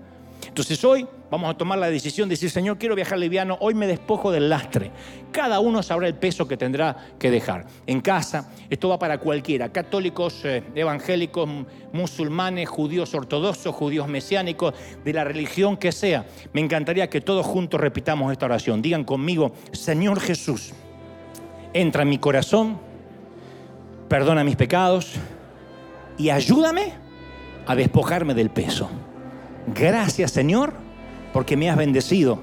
Entonces 0.48 0.84
hoy 0.86 1.08
vamos 1.32 1.50
a 1.50 1.58
tomar 1.58 1.80
la 1.80 1.90
decisión 1.90 2.30
de 2.30 2.34
decir, 2.34 2.52
Señor, 2.52 2.78
quiero 2.78 2.94
viajar 2.94 3.18
liviano, 3.18 3.58
hoy 3.62 3.74
me 3.74 3.88
despojo 3.88 4.32
del 4.32 4.48
lastre. 4.48 4.92
Cada 5.32 5.60
uno 5.60 5.82
sabrá 5.82 6.08
el 6.08 6.14
peso 6.14 6.48
que 6.48 6.56
tendrá 6.56 6.96
que 7.18 7.32
dejar. 7.32 7.66
En 7.88 8.02
casa, 8.02 8.52
esto 8.70 8.90
va 8.90 9.00
para 9.00 9.18
cualquiera, 9.18 9.70
católicos, 9.70 10.46
eh, 10.46 10.62
evangélicos, 10.76 11.50
musulmanes, 11.92 12.70
judíos 12.70 13.16
ortodoxos, 13.16 13.74
judíos 13.74 14.08
mesiánicos, 14.08 14.76
de 15.04 15.14
la 15.14 15.24
religión 15.24 15.78
que 15.78 15.92
sea. 15.92 16.28
Me 16.54 16.62
encantaría 16.62 17.10
que 17.10 17.22
todos 17.22 17.44
juntos 17.44 17.82
repitamos 17.82 18.32
esta 18.32 18.46
oración. 18.46 18.84
Digan 18.84 19.04
conmigo, 19.04 19.52
Señor 19.72 20.20
Jesús, 20.20 20.74
entra 21.74 22.04
en 22.04 22.10
mi 22.10 22.20
corazón, 22.20 22.78
perdona 24.08 24.44
mis 24.44 24.58
pecados 24.58 25.20
y 26.18 26.30
ayúdame 26.30 26.94
a 27.66 27.76
despojarme 27.76 28.34
del 28.34 28.50
peso. 28.50 28.90
Gracias 29.74 30.32
Señor 30.32 30.74
porque 31.34 31.58
me 31.58 31.70
has 31.70 31.78
bendecido 31.78 32.42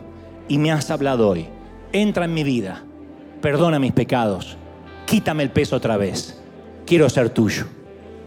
y 0.48 0.58
me 0.58 0.70
has 0.72 0.90
hablado 0.90 1.28
hoy. 1.28 1.48
Entra 1.92 2.24
en 2.24 2.34
mi 2.34 2.44
vida, 2.44 2.84
perdona 3.40 3.78
mis 3.78 3.92
pecados, 3.92 4.56
quítame 5.06 5.42
el 5.42 5.50
peso 5.50 5.76
otra 5.76 5.96
vez. 5.96 6.40
Quiero 6.86 7.08
ser 7.08 7.30
tuyo. 7.30 7.66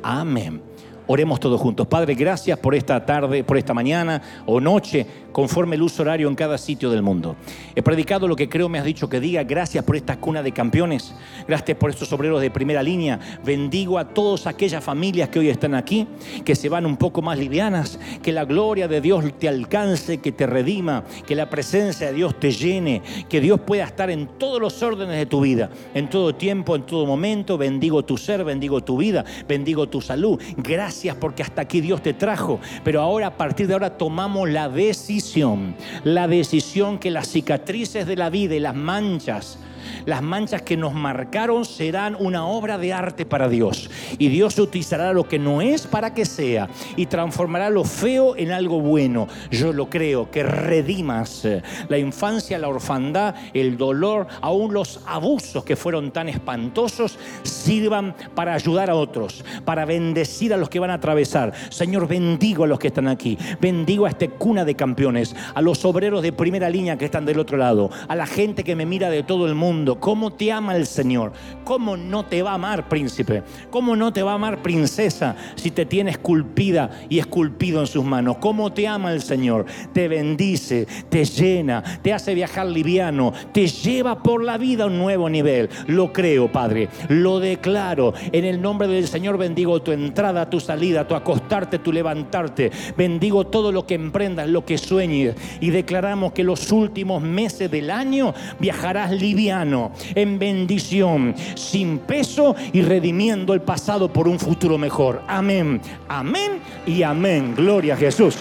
Amén. 0.01 0.66
Oremos 1.09 1.39
todos 1.39 1.61
juntos. 1.61 1.87
Padre, 1.87 2.15
gracias 2.15 2.59
por 2.59 2.75
esta 2.75 3.05
tarde, 3.05 3.41
por 3.45 3.57
esta 3.57 3.73
mañana 3.73 4.21
o 4.45 4.59
noche 4.59 5.07
conforme 5.31 5.77
el 5.77 5.81
uso 5.83 6.01
horario 6.01 6.27
en 6.27 6.35
cada 6.35 6.57
sitio 6.57 6.89
del 6.89 7.01
mundo. 7.01 7.37
He 7.75 7.81
predicado 7.81 8.27
lo 8.27 8.35
que 8.35 8.49
creo 8.49 8.67
me 8.67 8.77
has 8.77 8.83
dicho 8.83 9.07
que 9.07 9.21
diga. 9.21 9.43
Gracias 9.43 9.85
por 9.85 9.95
esta 9.95 10.19
cuna 10.19 10.43
de 10.43 10.51
campeones. 10.51 11.13
Gracias 11.47 11.77
por 11.77 11.91
estos 11.91 12.11
obreros 12.11 12.41
de 12.41 12.51
primera 12.51 12.83
línea. 12.83 13.19
Bendigo 13.45 13.99
a 13.99 14.09
todas 14.09 14.47
aquellas 14.47 14.83
familias 14.83 15.29
que 15.29 15.39
hoy 15.39 15.47
están 15.47 15.75
aquí, 15.75 16.07
que 16.43 16.55
se 16.55 16.67
van 16.67 16.85
un 16.85 16.97
poco 16.97 17.21
más 17.21 17.39
livianas. 17.39 17.99
Que 18.21 18.33
la 18.33 18.43
gloria 18.43 18.89
de 18.89 18.99
Dios 18.99 19.23
te 19.39 19.47
alcance, 19.47 20.17
que 20.17 20.33
te 20.33 20.45
redima, 20.45 21.05
que 21.25 21.35
la 21.35 21.49
presencia 21.49 22.07
de 22.07 22.13
Dios 22.13 22.37
te 22.37 22.51
llene, 22.51 23.01
que 23.29 23.39
Dios 23.39 23.61
pueda 23.61 23.85
estar 23.85 24.09
en 24.09 24.27
todos 24.37 24.59
los 24.59 24.83
órdenes 24.83 25.15
de 25.15 25.25
tu 25.25 25.39
vida, 25.39 25.69
en 25.93 26.09
todo 26.09 26.35
tiempo, 26.35 26.75
en 26.75 26.85
todo 26.85 27.05
momento. 27.05 27.57
Bendigo 27.57 28.03
tu 28.03 28.17
ser, 28.17 28.43
bendigo 28.43 28.81
tu 28.81 28.97
vida, 28.97 29.23
bendigo 29.47 29.87
tu 29.87 30.01
salud. 30.01 30.41
Gracias 30.57 30.96
porque 31.19 31.43
hasta 31.43 31.61
aquí 31.61 31.81
Dios 31.81 32.01
te 32.01 32.13
trajo. 32.13 32.59
Pero 32.83 33.01
ahora, 33.01 33.27
a 33.27 33.37
partir 33.37 33.67
de 33.67 33.73
ahora, 33.73 33.97
tomamos 33.97 34.49
la 34.49 34.69
decisión 34.69 35.75
la 36.03 36.27
decisión 36.27 36.99
que 36.99 37.11
las 37.11 37.27
cicatrices 37.27 38.07
de 38.07 38.15
la 38.15 38.29
vida 38.29 38.55
y 38.55 38.59
las 38.59 38.75
manchas 38.75 39.59
las 40.07 40.23
manchas 40.23 40.61
que 40.61 40.77
nos 40.77 40.93
marcaron 40.93 41.65
serán 41.65 42.15
una 42.17 42.47
obra 42.47 42.77
de 42.77 42.93
arte 42.93 43.25
para 43.25 43.49
Dios. 43.49 43.91
Y 44.17 44.29
Dios 44.29 44.57
utilizará 44.57 45.11
lo 45.11 45.27
que 45.27 45.37
no 45.37 45.61
es 45.61 45.85
para 45.85 46.13
que 46.13 46.25
sea 46.25 46.69
y 46.95 47.07
transformará 47.07 47.69
lo 47.69 47.83
feo 47.83 48.37
en 48.37 48.51
algo 48.51 48.79
bueno. 48.79 49.27
Yo 49.51 49.73
lo 49.73 49.89
creo, 49.89 50.31
que 50.31 50.43
redimas 50.43 51.43
eh, 51.43 51.61
la 51.89 51.97
infancia, 51.97 52.57
la 52.57 52.69
orfandad, 52.69 53.35
el 53.53 53.75
dolor, 53.75 54.27
aún 54.39 54.73
los 54.73 55.01
abusos 55.05 55.65
que 55.65 55.75
fueron 55.75 56.11
tan 56.11 56.29
espantosos, 56.29 57.19
sirvan 57.43 58.15
para 58.33 58.53
ayudar 58.53 58.89
a 58.89 58.95
otros, 58.95 59.43
para 59.65 59.83
bendecir 59.83 60.53
a 60.53 60.57
los 60.57 60.69
que 60.69 60.79
van 60.79 60.91
a 60.91 60.95
atravesar. 60.95 61.51
Señor, 61.69 62.07
bendigo 62.07 62.63
a 62.63 62.67
los 62.67 62.79
que 62.79 62.87
están 62.87 63.09
aquí, 63.09 63.37
bendigo 63.59 64.05
a 64.05 64.09
este 64.09 64.29
cuna 64.29 64.63
de 64.63 64.75
campeones, 64.75 65.35
a 65.53 65.61
los 65.61 65.83
obreros 65.83 66.23
de 66.23 66.31
primera 66.31 66.69
línea 66.69 66.97
que 66.97 67.03
están 67.03 67.25
del 67.25 67.39
otro 67.39 67.57
lado, 67.57 67.89
a 68.07 68.15
la 68.15 68.25
gente 68.25 68.63
que 68.63 68.77
me 68.77 68.85
mira 68.85 69.09
de 69.09 69.23
todo 69.23 69.47
el 69.47 69.55
mundo 69.55 69.96
cómo 69.99 70.31
te 70.31 70.51
ama 70.51 70.75
el 70.75 70.85
Señor, 70.85 71.33
cómo 71.63 71.97
no 71.97 72.25
te 72.25 72.41
va 72.41 72.51
a 72.51 72.55
amar, 72.55 72.87
príncipe, 72.89 73.43
cómo 73.69 73.95
no 73.95 74.13
te 74.13 74.23
va 74.23 74.31
a 74.31 74.35
amar, 74.35 74.61
princesa, 74.61 75.35
si 75.55 75.71
te 75.71 75.85
tiene 75.85 76.11
esculpida 76.11 76.89
y 77.09 77.19
esculpido 77.19 77.81
en 77.81 77.87
sus 77.87 78.03
manos, 78.03 78.37
cómo 78.37 78.71
te 78.73 78.87
ama 78.87 79.11
el 79.11 79.21
Señor, 79.21 79.65
te 79.93 80.07
bendice, 80.07 80.87
te 81.09 81.25
llena, 81.25 81.83
te 82.01 82.13
hace 82.13 82.33
viajar 82.33 82.67
liviano, 82.67 83.33
te 83.53 83.67
lleva 83.67 84.21
por 84.23 84.43
la 84.43 84.57
vida 84.57 84.83
a 84.83 84.87
un 84.87 84.97
nuevo 84.97 85.29
nivel. 85.29 85.69
Lo 85.87 86.13
creo, 86.13 86.51
Padre, 86.51 86.89
lo 87.09 87.39
declaro. 87.39 88.13
En 88.31 88.45
el 88.45 88.61
nombre 88.61 88.87
del 88.87 89.07
Señor 89.07 89.37
bendigo 89.37 89.81
tu 89.81 89.91
entrada, 89.91 90.49
tu 90.49 90.59
salida, 90.59 91.07
tu 91.07 91.15
acostarte, 91.15 91.79
tu 91.79 91.91
levantarte. 91.91 92.71
Bendigo 92.97 93.47
todo 93.47 93.71
lo 93.71 93.85
que 93.85 93.95
emprendas, 93.95 94.47
lo 94.47 94.65
que 94.65 94.77
sueñes. 94.77 95.35
Y 95.59 95.69
declaramos 95.69 96.33
que 96.33 96.43
los 96.43 96.71
últimos 96.71 97.21
meses 97.21 97.69
del 97.69 97.91
año 97.91 98.33
viajarás 98.59 99.11
liviano 99.11 99.76
en 100.15 100.39
bendición, 100.39 101.35
sin 101.55 101.99
peso 101.99 102.55
y 102.73 102.81
redimiendo 102.81 103.53
el 103.53 103.61
pasado 103.61 104.11
por 104.11 104.27
un 104.27 104.39
futuro 104.39 104.77
mejor. 104.77 105.21
Amén, 105.27 105.81
amén 106.07 106.59
y 106.85 107.03
amén. 107.03 107.53
Gloria 107.55 107.93
a 107.95 107.97
Jesús. 107.97 108.37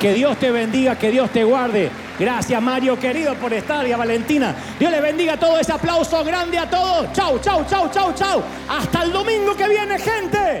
Que 0.00 0.12
Dios 0.12 0.36
te 0.38 0.50
bendiga, 0.50 0.98
que 0.98 1.10
Dios 1.10 1.30
te 1.30 1.44
guarde. 1.44 1.90
Gracias 2.18 2.62
Mario 2.62 2.98
querido 2.98 3.34
por 3.34 3.52
estar 3.52 3.86
y 3.86 3.92
a 3.92 3.96
Valentina. 3.96 4.54
Dios 4.78 4.90
le 4.90 5.00
bendiga 5.00 5.36
todo 5.36 5.58
ese 5.58 5.72
aplauso 5.72 6.24
grande 6.24 6.58
a 6.58 6.68
todos. 6.68 7.12
Chau, 7.12 7.38
chau, 7.40 7.64
chau, 7.68 7.90
chau, 7.90 8.12
chau. 8.14 8.42
Hasta 8.68 9.02
el 9.02 9.12
domingo 9.12 9.54
que 9.54 9.68
viene, 9.68 9.98
gente. 9.98 10.60